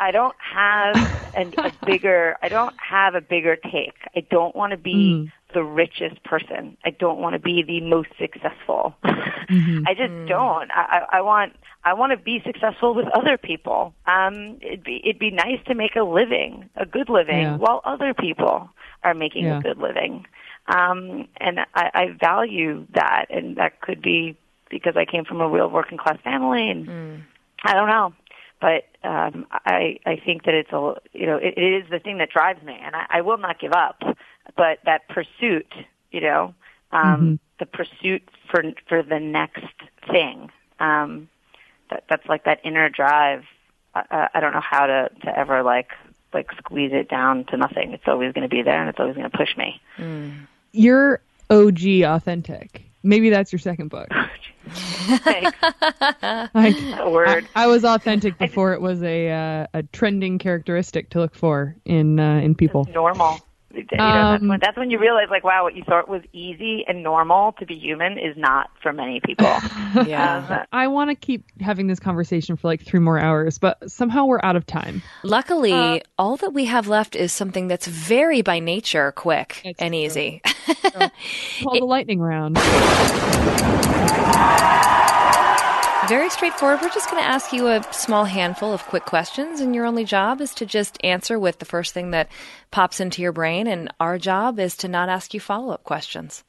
I 0.00 0.10
don't 0.10 0.34
have 0.40 0.96
an, 1.36 1.54
a 1.56 1.70
bigger. 1.86 2.36
I 2.42 2.48
don't 2.48 2.74
have 2.80 3.14
a 3.14 3.20
bigger 3.20 3.54
take. 3.54 3.94
I 4.16 4.26
don't 4.28 4.56
want 4.56 4.72
to 4.72 4.76
be 4.76 5.22
hmm. 5.22 5.26
the 5.54 5.62
richest 5.62 6.20
person. 6.24 6.76
I 6.84 6.90
don't 6.90 7.20
want 7.20 7.34
to 7.34 7.38
be 7.38 7.62
the 7.62 7.80
most 7.80 8.08
successful. 8.18 8.96
Mm-hmm. 9.46 9.84
I 9.86 9.94
just 9.94 10.10
mm. 10.10 10.26
don't. 10.26 10.72
I, 10.72 11.06
I, 11.12 11.18
I 11.18 11.20
want 11.20 11.52
I 11.86 11.94
want 11.94 12.10
to 12.10 12.16
be 12.18 12.42
successful 12.44 12.94
with 12.94 13.06
other 13.14 13.38
people. 13.38 13.94
Um, 14.06 14.58
it'd 14.60 14.82
be 14.82 15.00
it'd 15.04 15.20
be 15.20 15.30
nice 15.30 15.60
to 15.68 15.74
make 15.74 15.94
a 15.94 16.02
living, 16.02 16.68
a 16.74 16.84
good 16.84 17.08
living, 17.08 17.42
Yeah. 17.42 17.56
while 17.56 17.80
other 17.84 18.12
people 18.12 18.68
are 19.04 19.14
making 19.14 19.44
Yeah. 19.44 19.58
a 19.58 19.62
good 19.62 19.78
living. 19.78 20.26
Um, 20.66 21.28
and 21.36 21.60
I, 21.74 21.90
I 21.94 22.08
value 22.18 22.84
that, 22.94 23.26
and 23.30 23.54
that 23.56 23.80
could 23.82 24.02
be 24.02 24.36
because 24.68 24.96
I 24.96 25.04
came 25.04 25.24
from 25.24 25.40
a 25.40 25.48
real 25.48 25.70
working 25.70 25.96
class 25.96 26.18
family, 26.24 26.68
and 26.68 27.22
I 27.62 27.72
don't 27.74 27.88
know. 27.88 28.12
But 28.60 28.86
um, 29.04 29.46
I 29.52 29.98
I 30.04 30.16
think 30.16 30.42
that 30.46 30.54
it's 30.54 30.72
a 30.72 30.96
you 31.12 31.26
know 31.26 31.36
it, 31.36 31.54
it 31.56 31.84
is 31.84 31.88
the 31.88 32.00
thing 32.00 32.18
that 32.18 32.30
drives 32.30 32.60
me, 32.64 32.76
and 32.82 32.96
I, 32.96 33.06
I 33.10 33.20
will 33.20 33.38
not 33.38 33.60
give 33.60 33.72
up. 33.72 34.02
But 34.56 34.80
that 34.86 35.08
pursuit, 35.08 35.72
you 36.10 36.20
know, 36.20 36.52
um, 36.90 37.38
the 37.60 37.66
pursuit 37.66 38.22
for 38.50 38.64
for 38.88 39.04
the 39.04 39.20
next 39.20 39.66
thing, 40.10 40.50
um, 40.80 41.28
that 41.90 42.04
that's 42.08 42.26
like 42.26 42.44
that 42.44 42.60
inner 42.64 42.88
drive. 42.88 43.44
I- 43.94 44.28
I, 44.34 44.40
don't 44.40 44.52
know 44.52 44.60
how 44.60 44.86
to 44.86 45.10
to 45.22 45.38
ever 45.38 45.62
like 45.62 45.90
like 46.34 46.50
squeeze 46.58 46.92
it 46.92 47.08
down 47.08 47.44
to 47.46 47.56
nothing. 47.56 47.92
It's 47.92 48.06
always 48.06 48.32
going 48.34 48.42
to 48.42 48.54
be 48.54 48.62
there, 48.62 48.78
and 48.78 48.90
it's 48.90 49.00
always 49.00 49.16
going 49.16 49.30
to 49.30 49.36
push 49.36 49.56
me. 49.56 49.80
You're 50.72 51.20
OG 51.48 52.02
authentic. 52.04 52.82
Maybe 53.02 53.30
that's 53.30 53.52
your 53.52 53.58
second 53.58 53.88
book. 53.88 54.08
Like, 55.08 55.54
word. 57.06 57.48
I, 57.54 57.64
I 57.64 57.66
was 57.68 57.84
authentic 57.84 58.36
before 58.46 58.72
it 58.72 58.80
was 58.80 59.02
a 59.02 59.30
uh, 59.30 59.66
a 59.72 59.82
trending 59.84 60.38
characteristic 60.38 61.10
to 61.10 61.20
look 61.20 61.34
for 61.34 61.76
in 61.84 62.18
uh, 62.18 62.38
in 62.38 62.54
people. 62.54 62.84
normal. 62.92 63.38
You 63.76 63.84
know, 63.98 64.30
that's, 64.32 64.42
Um, 64.42 64.48
when, 64.48 64.60
that's 64.60 64.76
when 64.76 64.90
you 64.90 64.98
realize, 64.98 65.28
like, 65.30 65.44
wow, 65.44 65.64
what 65.64 65.76
you 65.76 65.84
thought 65.84 66.08
was 66.08 66.22
easy 66.32 66.84
and 66.88 67.02
normal 67.02 67.52
to 67.58 67.66
be 67.66 67.76
human 67.78 68.18
is 68.18 68.36
not 68.36 68.70
for 68.82 68.92
many 68.92 69.20
people. 69.20 69.46
Yeah. 70.06 70.66
I 70.72 70.88
want 70.88 71.10
to 71.10 71.14
keep 71.14 71.44
having 71.60 71.86
this 71.86 71.98
conversation 71.98 72.56
for 72.56 72.68
like 72.68 72.82
three 72.82 73.00
more 73.00 73.18
hours, 73.18 73.58
but 73.58 73.90
somehow 73.90 74.26
we're 74.26 74.40
out 74.42 74.54
of 74.56 74.66
time. 74.66 75.02
Luckily, 75.22 75.72
Uh, 75.72 76.00
all 76.18 76.36
that 76.36 76.52
we 76.52 76.66
have 76.66 76.86
left 76.86 77.16
is 77.16 77.32
something 77.32 77.66
that's 77.66 77.86
very 77.86 78.42
by 78.42 78.58
nature 78.58 79.12
quick 79.12 79.62
and 79.78 79.94
easy. 79.94 80.42
Called 81.62 81.80
the 81.80 81.84
lightning 81.84 82.20
round. 82.20 82.58
Very 86.08 86.30
straightforward. 86.30 86.80
We're 86.82 86.90
just 86.90 87.10
going 87.10 87.20
to 87.20 87.28
ask 87.28 87.52
you 87.52 87.66
a 87.66 87.82
small 87.92 88.24
handful 88.24 88.72
of 88.72 88.84
quick 88.84 89.06
questions, 89.06 89.60
and 89.60 89.74
your 89.74 89.86
only 89.86 90.04
job 90.04 90.40
is 90.40 90.54
to 90.54 90.66
just 90.66 90.98
answer 91.02 91.36
with 91.36 91.58
the 91.58 91.64
first 91.64 91.94
thing 91.94 92.12
that 92.12 92.28
pops 92.70 93.00
into 93.00 93.22
your 93.22 93.32
brain. 93.32 93.66
And 93.66 93.92
our 93.98 94.16
job 94.16 94.60
is 94.60 94.76
to 94.78 94.88
not 94.88 95.08
ask 95.08 95.34
you 95.34 95.40
follow 95.40 95.72
up 95.72 95.82
questions, 95.82 96.44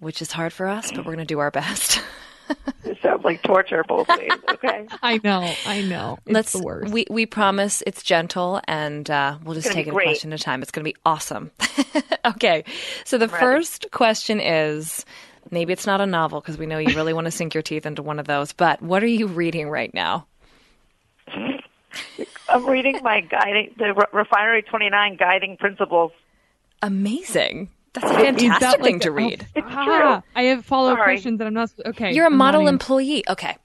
which 0.00 0.20
is 0.20 0.32
hard 0.32 0.52
for 0.52 0.66
us, 0.66 0.90
but 0.90 1.00
we're 1.00 1.14
going 1.14 1.18
to 1.18 1.24
do 1.24 1.38
our 1.38 1.52
best. 1.52 2.02
it 2.84 2.98
sounds 3.00 3.22
like 3.22 3.42
torture 3.42 3.84
both 3.86 4.08
ways. 4.08 4.30
Okay. 4.48 4.86
I 5.02 5.20
know, 5.22 5.48
I 5.66 5.82
know. 5.82 6.18
It's 6.26 6.34
Let's. 6.34 6.52
the 6.52 6.62
worst. 6.62 6.92
We 6.92 7.06
we 7.08 7.26
promise 7.26 7.84
it's 7.86 8.02
gentle, 8.02 8.60
and 8.66 9.08
uh, 9.08 9.38
we'll 9.44 9.54
just 9.54 9.70
take 9.70 9.86
be 9.86 9.90
it 9.90 9.94
a 9.94 10.02
question 10.02 10.32
at 10.32 10.40
a 10.40 10.42
time. 10.42 10.62
It's 10.62 10.72
going 10.72 10.84
to 10.84 10.90
be 10.90 10.96
awesome. 11.04 11.52
okay, 12.24 12.64
so 13.04 13.18
the 13.18 13.28
ready. 13.28 13.40
first 13.40 13.90
question 13.92 14.40
is. 14.40 15.04
Maybe 15.50 15.72
it's 15.72 15.86
not 15.86 16.00
a 16.00 16.06
novel 16.06 16.40
because 16.40 16.58
we 16.58 16.66
know 16.66 16.78
you 16.78 16.94
really 16.94 17.12
want 17.12 17.26
to 17.26 17.30
sink 17.30 17.54
your 17.54 17.62
teeth 17.62 17.86
into 17.86 18.02
one 18.02 18.18
of 18.18 18.26
those. 18.26 18.52
But 18.52 18.80
what 18.82 19.02
are 19.02 19.06
you 19.08 19.26
reading 19.26 19.68
right 19.68 19.92
now? 19.92 20.26
I'm 22.48 22.66
reading 22.66 22.98
my 23.02 23.20
guiding, 23.20 23.74
the 23.78 23.94
Re- 23.94 24.06
Refinery 24.12 24.62
29 24.62 25.16
guiding 25.16 25.56
principles. 25.56 26.12
Amazing. 26.82 27.68
That's 27.92 28.06
a 28.06 28.10
Is 28.10 28.16
that 28.16 28.24
fantastic 28.40 28.80
like 28.80 28.82
thing 28.82 28.98
the- 28.98 29.04
to 29.04 29.10
read. 29.10 29.46
It's 29.54 29.66
Ah, 29.68 30.22
I 30.36 30.42
have 30.44 30.64
follow 30.64 30.92
up 30.92 30.98
questions 30.98 31.38
that 31.38 31.46
I'm 31.46 31.54
not. 31.54 31.70
Okay, 31.86 32.12
You're 32.14 32.24
a 32.24 32.26
I'm 32.26 32.32
not 32.38 32.44
model 32.46 32.62
even- 32.62 32.74
employee. 32.74 33.24
Okay. 33.28 33.56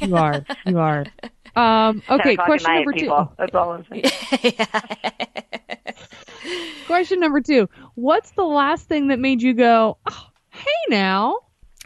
You 0.00 0.16
are. 0.16 0.44
You 0.66 0.78
are. 0.78 1.04
Um, 1.54 2.02
okay, 2.08 2.34
question 2.34 2.70
at 2.70 2.74
night, 2.76 2.86
number 2.86 2.98
two. 2.98 3.28
That's 3.36 3.54
all 3.54 3.72
I'm 3.72 3.84
saying. 3.90 4.04
Question 6.86 7.20
number 7.20 7.42
two. 7.42 7.68
What's 7.94 8.30
the 8.30 8.42
last 8.44 8.88
thing 8.88 9.08
that 9.08 9.18
made 9.18 9.42
you 9.42 9.52
go, 9.52 9.98
oh, 10.10 10.26
hey 10.64 10.90
now? 10.90 11.38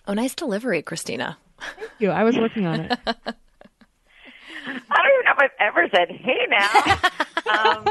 Oh, 0.06 0.14
nice 0.14 0.34
delivery, 0.34 0.82
Christina. 0.82 1.36
Thank 1.78 1.90
you. 1.98 2.10
I 2.10 2.24
was 2.24 2.36
working 2.36 2.66
on 2.66 2.80
it. 2.80 2.98
I 3.06 3.12
don't 4.66 5.12
even 5.14 5.24
know 5.24 5.32
if 5.32 5.38
I've 5.38 5.50
ever 5.60 5.88
said, 5.94 6.10
hey 6.10 6.46
now. 6.48 6.98
Um, 7.46 7.84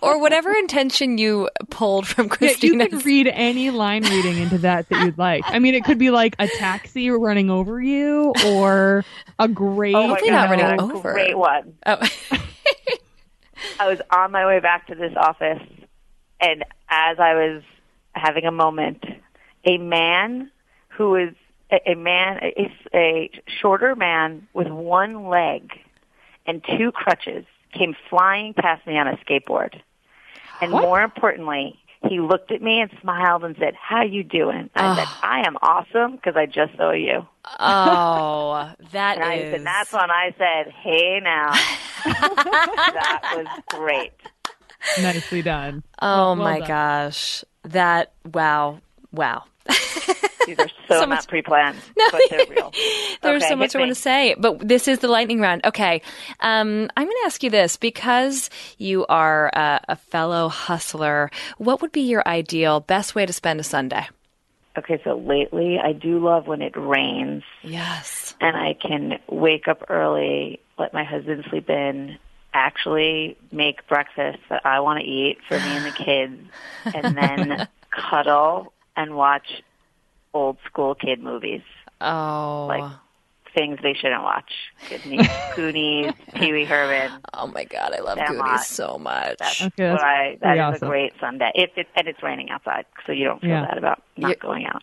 or 0.00 0.18
whatever 0.18 0.50
intention 0.52 1.18
you 1.18 1.50
pulled 1.68 2.06
from 2.06 2.24
Yeah, 2.24 2.32
you 2.32 2.36
Christina. 2.38 2.88
can 2.88 3.00
read 3.00 3.28
any 3.28 3.68
line 3.70 4.02
reading 4.02 4.38
into 4.38 4.56
that 4.58 4.88
that 4.88 5.04
you'd 5.04 5.18
like. 5.18 5.44
I 5.46 5.58
mean, 5.58 5.74
it 5.74 5.84
could 5.84 5.98
be 5.98 6.08
like 6.10 6.34
a 6.38 6.48
taxi 6.48 7.10
running 7.10 7.50
over 7.50 7.78
you, 7.82 8.32
or 8.46 9.04
a 9.38 9.46
great. 9.46 9.94
Oh 9.94 10.04
my 10.04 10.08
Hopefully 10.08 10.30
God, 10.30 10.36
not 10.36 10.50
running 10.50 10.80
a 10.80 10.82
over. 10.96 11.12
Great 11.12 11.36
one. 11.36 11.74
Oh. 11.84 11.98
I 13.78 13.88
was 13.90 13.98
on 14.10 14.32
my 14.32 14.46
way 14.46 14.58
back 14.60 14.86
to 14.86 14.94
this 14.94 15.12
office, 15.18 15.60
and 16.40 16.62
as 16.88 17.18
I 17.20 17.34
was 17.34 17.62
having 18.14 18.46
a 18.46 18.52
moment, 18.52 19.04
a 19.64 19.78
man 19.78 20.50
who 20.88 21.16
is 21.16 21.34
a, 21.70 21.92
a 21.92 21.94
man, 21.94 22.38
a, 22.42 22.72
a 22.94 23.30
shorter 23.60 23.94
man 23.96 24.46
with 24.52 24.68
one 24.68 25.26
leg 25.28 25.72
and 26.46 26.62
two 26.78 26.92
crutches, 26.92 27.44
came 27.72 27.94
flying 28.08 28.54
past 28.54 28.86
me 28.86 28.96
on 28.98 29.08
a 29.08 29.16
skateboard. 29.16 29.80
And 30.60 30.70
more 30.70 31.02
importantly, 31.02 31.78
he 32.08 32.20
looked 32.20 32.52
at 32.52 32.62
me 32.62 32.80
and 32.80 32.90
smiled 33.00 33.44
and 33.44 33.56
said, 33.58 33.74
"How 33.74 34.02
you 34.02 34.22
doing?" 34.22 34.70
I 34.74 34.94
said, 34.94 35.08
"I 35.22 35.46
am 35.46 35.56
awesome 35.62 36.12
because 36.16 36.36
I 36.36 36.46
just 36.46 36.76
saw 36.76 36.92
you." 36.92 37.26
oh, 37.58 38.72
that 38.92 39.16
And 39.16 39.24
I 39.24 39.36
is. 39.38 39.50
said, 39.50 39.66
that's 39.66 39.92
when 39.92 40.10
I 40.10 40.34
said, 40.38 40.72
"Hey 40.72 41.20
now." 41.22 41.52
that 42.04 43.22
was 43.32 43.46
great. 43.66 44.12
Nicely 44.96 45.42
done. 45.42 45.82
oh 46.00 46.34
Well 46.36 46.36
my 46.36 46.58
done. 46.58 46.68
gosh. 46.68 47.44
That, 47.64 48.12
wow. 48.32 48.80
Wow. 49.12 49.44
These 50.46 50.58
are 50.58 50.68
so, 50.68 50.74
So 50.88 50.98
not 51.00 51.08
much- 51.08 51.28
pre-planned, 51.28 51.78
but 52.12 52.20
they're 52.28 52.46
real. 52.50 52.70
There's 53.22 53.42
Okay, 53.42 53.48
so 53.48 53.56
much 53.56 53.74
I 53.74 53.78
want 53.78 53.90
to 53.90 53.94
say, 53.94 54.34
but 54.38 54.58
this 54.66 54.88
is 54.88 54.98
the 54.98 55.08
lightning 55.08 55.40
round. 55.40 55.64
Okay. 55.64 56.02
Um, 56.40 56.90
I'm 56.96 57.04
going 57.06 57.16
to 57.22 57.26
ask 57.26 57.42
you 57.42 57.48
this 57.48 57.76
because 57.78 58.50
you 58.76 59.06
are 59.06 59.50
uh, 59.54 59.78
a 59.88 59.96
fellow 59.96 60.48
hustler. 60.48 61.30
What 61.56 61.80
would 61.80 61.92
be 61.92 62.02
your 62.02 62.26
ideal, 62.28 62.80
best 62.80 63.14
way 63.14 63.24
to 63.24 63.32
spend 63.32 63.58
a 63.58 63.62
Sunday? 63.62 64.06
Okay, 64.76 65.00
so 65.02 65.16
lately 65.16 65.78
I 65.78 65.92
do 65.92 66.18
love 66.18 66.46
when 66.46 66.60
it 66.60 66.76
rains 66.76 67.42
Yes. 67.62 68.34
and 68.40 68.54
I 68.56 68.74
can 68.74 69.18
wake 69.28 69.66
up 69.68 69.84
early, 69.88 70.60
let 70.78 70.92
my 70.92 71.04
husband 71.04 71.46
sleep 71.48 71.70
in, 71.70 72.18
actually 72.52 73.38
make 73.50 73.86
breakfast 73.88 74.40
that 74.50 74.66
I 74.66 74.80
want 74.80 75.00
to 75.00 75.06
eat 75.06 75.38
for 75.48 75.54
me 75.58 75.64
and 75.64 75.86
the 75.86 75.90
kids, 76.04 76.38
and 76.92 77.16
then 77.16 77.68
cuddle 77.90 78.72
and 78.96 79.14
watch 79.16 79.62
old 80.32 80.58
school 80.66 80.94
kid 80.94 81.22
movies. 81.22 81.62
Oh. 82.00 82.66
Like 82.68 82.92
things 83.54 83.78
they 83.82 83.94
shouldn't 83.94 84.22
watch. 84.24 84.50
Goonies, 84.90 85.28
Goonies 85.56 86.12
Pee 86.34 86.52
Wee 86.52 86.64
Herman. 86.64 87.10
Oh 87.34 87.46
my 87.46 87.64
God. 87.64 87.94
I 87.96 88.00
love 88.00 88.18
Sandlot. 88.18 88.46
Goonies 88.46 88.66
so 88.66 88.98
much. 88.98 89.38
That's 89.38 89.62
Okay, 89.62 89.72
that's 89.78 90.02
I. 90.02 90.38
That 90.40 90.48
pretty 90.48 90.58
is 90.60 90.64
awesome. 90.74 90.88
a 90.88 90.90
great 90.90 91.12
Sunday. 91.20 91.52
If 91.54 91.70
it, 91.76 91.86
and 91.94 92.08
it's 92.08 92.22
raining 92.22 92.50
outside, 92.50 92.84
so 93.06 93.12
you 93.12 93.24
don't 93.24 93.40
feel 93.40 93.50
Yeah. 93.50 93.66
bad 93.66 93.78
about 93.78 94.02
not 94.16 94.30
You- 94.30 94.36
going 94.36 94.66
out. 94.66 94.82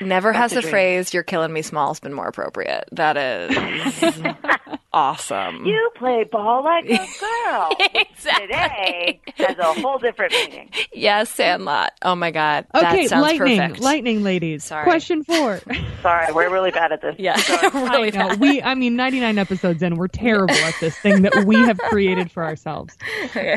Never 0.00 0.32
That's 0.32 0.52
has 0.54 0.62
the 0.64 0.68
phrase 0.68 1.14
"You're 1.14 1.22
killing 1.22 1.52
me 1.52 1.62
Smalls 1.62 2.00
been 2.00 2.12
more 2.12 2.26
appropriate. 2.26 2.84
That 2.92 3.16
is 3.16 4.12
awesome. 4.92 5.64
You 5.64 5.90
play 5.96 6.24
ball 6.24 6.64
like 6.64 6.84
a 6.86 6.96
girl. 7.20 7.70
Today 8.18 9.20
has 9.36 9.58
a 9.58 9.72
whole 9.80 9.98
different 9.98 10.32
meaning. 10.32 10.70
Yes, 10.92 11.30
Sandlot. 11.30 11.92
Oh 12.02 12.14
my 12.14 12.30
God. 12.30 12.66
Okay, 12.74 13.02
that 13.02 13.08
sounds 13.08 13.22
lightning, 13.22 13.58
perfect. 13.60 13.80
lightning, 13.80 14.22
ladies. 14.24 14.64
Sorry. 14.64 14.84
Question 14.84 15.22
four. 15.24 15.60
Sorry, 16.02 16.32
we're 16.32 16.50
really 16.50 16.70
bad 16.70 16.92
at 16.92 17.00
this. 17.00 17.14
Yeah, 17.18 17.34
I 17.38 18.10
know. 18.10 18.34
We, 18.36 18.62
I 18.62 18.74
mean, 18.74 18.96
99 18.96 19.38
episodes 19.38 19.82
in, 19.82 19.96
we're 19.96 20.08
terrible 20.08 20.54
at 20.54 20.74
this 20.80 20.98
thing 20.98 21.22
that 21.22 21.44
we 21.46 21.56
have 21.56 21.78
created 21.78 22.30
for 22.30 22.44
ourselves. 22.44 22.96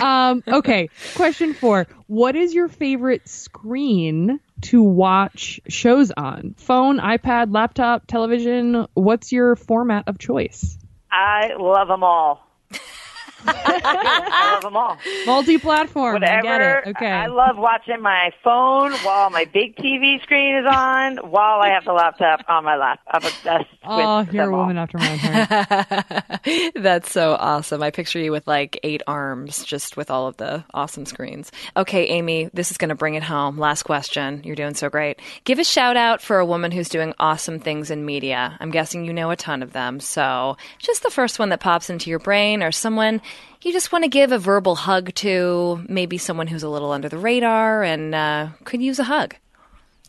Um, 0.02 0.44
okay, 0.48 0.90
question 1.16 1.54
four. 1.54 1.88
What 2.08 2.36
is 2.36 2.54
your 2.54 2.68
favorite 2.68 3.28
screen 3.28 4.40
to 4.62 4.82
watch 4.82 5.60
shows 5.68 6.12
on? 6.12 6.56
Phone, 6.58 7.00
iPad, 7.00 7.54
laptop, 7.54 8.08
television? 8.08 8.88
What's 8.94 9.32
your 9.32 9.56
format 9.56 10.08
of 10.08 10.18
choice? 10.18 10.78
I 11.12 11.54
love 11.58 11.88
them 11.88 12.04
all. 12.04 12.46
I 13.46 14.52
love 14.54 14.64
them 14.64 14.76
all. 14.78 14.98
Multi-platform. 15.26 16.18
I 16.18 16.20
get 16.20 16.44
Whatever. 16.44 16.80
it. 16.80 16.88
Okay. 16.90 17.12
I 17.12 17.28
love 17.28 17.58
watching 17.58 18.02
my 18.02 18.32
phone 18.44 18.92
while 19.04 19.30
my 19.30 19.46
big 19.46 19.76
TV 19.76 20.22
screen 20.24 20.56
is 20.56 20.66
on, 20.66 21.18
while 21.18 21.60
I 21.62 21.70
have 21.70 21.86
the 21.86 21.94
laptop 21.94 22.42
on 22.48 22.64
my 22.64 22.76
lap. 22.76 23.00
I'm 23.08 23.24
obsessed 23.24 23.66
oh, 23.84 24.20
with 24.20 24.34
you're 24.34 24.46
them 24.46 24.54
a 24.54 24.58
all. 24.58 24.62
woman 24.62 24.78
after 24.78 24.98
my 24.98 25.12
own 25.12 25.18
heart. 25.20 26.74
That's 26.76 27.12
so 27.12 27.36
awesome. 27.40 27.84
I 27.84 27.92
picture 27.92 28.20
you 28.20 28.32
with 28.32 28.48
like 28.48 28.80
eight 28.84 29.02
arms 29.08 29.64
just 29.64 29.98
with 29.98 30.10
all 30.10 30.28
of 30.28 30.38
the 30.38 30.64
awesome 30.74 31.06
screens. 31.06 31.52
Okay, 31.76 32.06
Amy, 32.08 32.50
this 32.54 32.72
is 32.72 32.78
going 32.78 32.90
to 32.90 32.96
bring 32.96 33.16
it 33.16 33.24
home. 33.24 33.58
Last 33.58 33.84
question. 33.84 34.42
You're 34.44 34.56
doing 34.56 34.74
so 34.74 34.90
great. 34.90 35.20
Give 35.44 35.60
a 35.60 35.64
shout 35.64 35.98
out 35.98 36.22
for 36.22 36.40
a 36.40 36.46
woman 36.46 36.72
who's 36.72 36.90
doing 36.90 37.14
awesome 37.20 37.60
things 37.60 37.92
in 37.92 38.06
media. 38.06 38.58
I'm 38.60 38.72
guessing 38.72 39.06
you 39.06 39.14
know 39.14 39.30
a 39.32 39.36
ton 39.36 39.62
of 39.62 39.74
them. 39.74 40.00
So 40.00 40.58
just 40.80 41.04
the 41.04 41.10
first 41.12 41.40
one 41.40 41.50
that 41.50 41.60
pops 41.60 41.90
into 41.90 42.10
your 42.10 42.20
brain 42.20 42.64
or 42.64 42.72
someone 42.72 43.22
you 43.62 43.72
just 43.74 43.92
want 43.92 44.04
to 44.04 44.08
give 44.10 44.32
a 44.32 44.38
verbal 44.40 44.76
hug 44.76 45.14
to, 45.16 45.84
maybe 45.90 46.18
someone 46.18 46.48
who's 46.48 46.64
a 46.64 46.70
little 46.70 46.92
under 46.92 47.10
the 47.10 47.18
radar 47.18 47.84
and 47.84 48.14
uh, 48.16 48.50
could 48.64 48.82
use 48.82 49.00
a 49.00 49.04
hug 49.04 49.36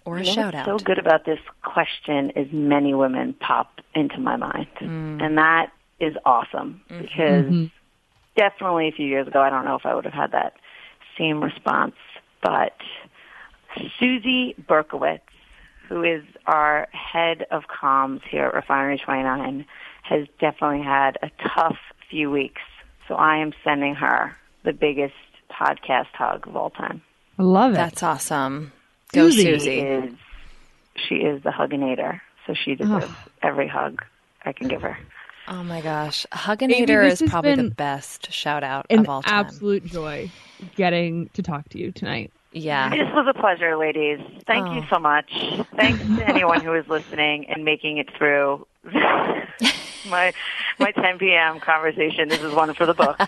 or 0.05 0.17
a 0.19 0.21
You 0.21 0.27
know 0.27 0.33
shout 0.33 0.55
what's 0.55 0.69
out. 0.69 0.81
so 0.81 0.85
good 0.85 0.99
about 0.99 1.25
this 1.25 1.39
question 1.63 2.31
is 2.31 2.47
many 2.53 2.95
women 2.95 3.35
pop 3.35 3.81
into 3.95 4.19
my 4.21 4.37
mind, 4.37 4.67
Mm. 4.81 5.23
and 5.23 5.39
that 5.39 5.73
is 6.01 6.15
awesome 6.25 6.81
Mm-hmm. 6.91 7.01
because 7.03 7.71
definitely 8.37 8.89
a 8.89 8.93
few 8.93 9.07
years 9.07 9.27
ago, 9.27 9.41
I 9.41 9.51
don't 9.51 9.65
know 9.65 9.75
if 9.77 9.85
I 9.87 9.95
would 9.95 10.05
have 10.05 10.15
had 10.15 10.33
that 10.33 10.55
same 11.19 11.43
response, 11.43 11.95
but 12.43 12.77
Susie 13.99 14.55
Berkowitz, 14.69 15.21
who 15.89 16.03
is 16.03 16.23
our 16.47 16.89
head 16.93 17.47
of 17.51 17.65
comms 17.65 18.21
here 18.31 18.45
at 18.45 18.55
Refinery 18.55 18.99
29, 18.99 19.65
has 20.03 20.27
definitely 20.41 20.83
had 20.83 21.19
a 21.23 21.31
tough 21.55 21.77
few 22.11 22.31
weeks. 22.31 22.63
So 23.09 23.15
I 23.15 23.39
am 23.39 23.53
sending 23.65 23.95
her 23.97 24.37
the 24.65 24.73
biggest 24.73 25.15
podcast 25.51 26.09
hug 26.15 26.47
of 26.47 26.55
all 26.57 26.71
time. 26.71 27.03
I 27.39 27.43
love 27.43 27.73
it. 27.73 27.77
That's 27.77 28.03
awesome. 28.03 28.73
Go, 29.13 29.31
Susie 29.31 29.45
Susie. 29.59 29.79
is 29.81 30.13
she 30.97 31.15
is 31.17 31.43
the 31.43 31.51
hugginator, 31.51 32.21
so 32.47 32.53
she 32.55 32.75
deserves 32.75 33.07
Ugh. 33.07 33.15
every 33.43 33.67
hug 33.69 34.05
I 34.45 34.53
can 34.53 34.69
give 34.69 34.83
her. 34.83 34.99
Oh 35.51 35.63
my 35.65 35.81
gosh. 35.81 36.27
Amy, 36.33 36.43
Hugginator 36.85 37.09
this 37.09 37.23
is 37.23 37.31
probably 37.31 37.55
the 37.55 37.71
best 37.71 38.31
shout 38.31 38.63
out 38.63 38.85
An 38.91 38.99
of 39.01 39.09
all 39.09 39.23
time. 39.23 39.47
absolute 39.47 39.85
joy 39.87 40.31
getting 40.77 41.29
to 41.31 41.43
talk 41.43 41.67
to 41.71 41.79
you 41.79 41.91
tonight. 41.93 42.31
Yeah. 42.53 42.91
This 42.91 43.09
was 43.15 43.27
a 43.35 43.39
pleasure, 43.39 43.77
ladies. 43.79 44.19
Thank 44.47 44.67
you 44.75 44.83
Oh. 44.83 44.87
so 44.91 44.99
much. 44.99 45.31
Thanks 45.77 46.01
to 46.19 46.29
anyone 46.29 46.61
who 46.61 46.75
is 46.75 46.87
listening 46.89 47.47
and 47.49 47.65
making 47.65 47.97
it 47.99 48.09
through 48.19 48.67
my 50.09 50.33
my 50.79 50.93
10 50.93 51.19
p.m. 51.19 51.61
conversation. 51.61 52.29
This 52.29 52.43
is 52.43 52.53
one 52.53 52.75
for 52.75 52.87
the 52.87 52.95
book. 52.95 53.19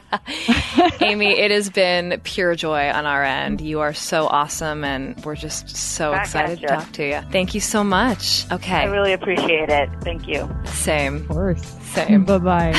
Amy, 1.01 1.39
it 1.39 1.51
has 1.51 1.71
been 1.71 2.21
pure 2.25 2.55
joy 2.55 2.91
on 2.91 3.07
our 3.07 3.25
end. 3.25 3.61
You 3.61 3.81
are 3.81 3.95
so 3.95 4.27
awesome, 4.27 4.85
and 4.85 5.23
we're 5.25 5.37
just 5.37 5.77
so 5.77 6.13
Back 6.13 6.25
excited 6.27 6.61
to 6.61 6.67
talk 6.67 6.93
to 6.93 7.07
you. 7.07 7.21
Thank 7.31 7.55
you 7.55 7.61
so 7.61 7.85
much. 7.85 8.51
Okay. 8.51 8.77
I 8.77 8.85
really 8.85 9.13
appreciate 9.13 9.69
it. 9.69 9.91
Thank 10.03 10.27
you. 10.29 10.49
Same. 10.65 11.17
Of 11.17 11.29
course. 11.29 11.63
Same. 11.93 12.25
Bye 12.31 12.39
bye 12.39 12.73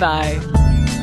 bye. 0.00 1.02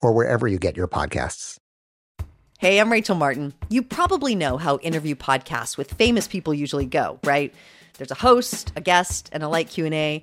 or 0.00 0.12
wherever 0.12 0.46
you 0.46 0.58
get 0.58 0.76
your 0.76 0.88
podcasts. 0.88 1.58
Hey, 2.58 2.78
I'm 2.78 2.92
Rachel 2.92 3.16
Martin. 3.16 3.54
You 3.70 3.82
probably 3.82 4.34
know 4.34 4.58
how 4.58 4.76
interview 4.78 5.14
podcasts 5.14 5.78
with 5.78 5.94
famous 5.94 6.28
people 6.28 6.52
usually 6.52 6.84
go, 6.84 7.18
right? 7.24 7.54
There's 7.96 8.10
a 8.10 8.16
host, 8.16 8.72
a 8.76 8.82
guest, 8.82 9.30
and 9.32 9.42
a 9.42 9.48
light 9.48 9.68
Q&A. 9.68 10.22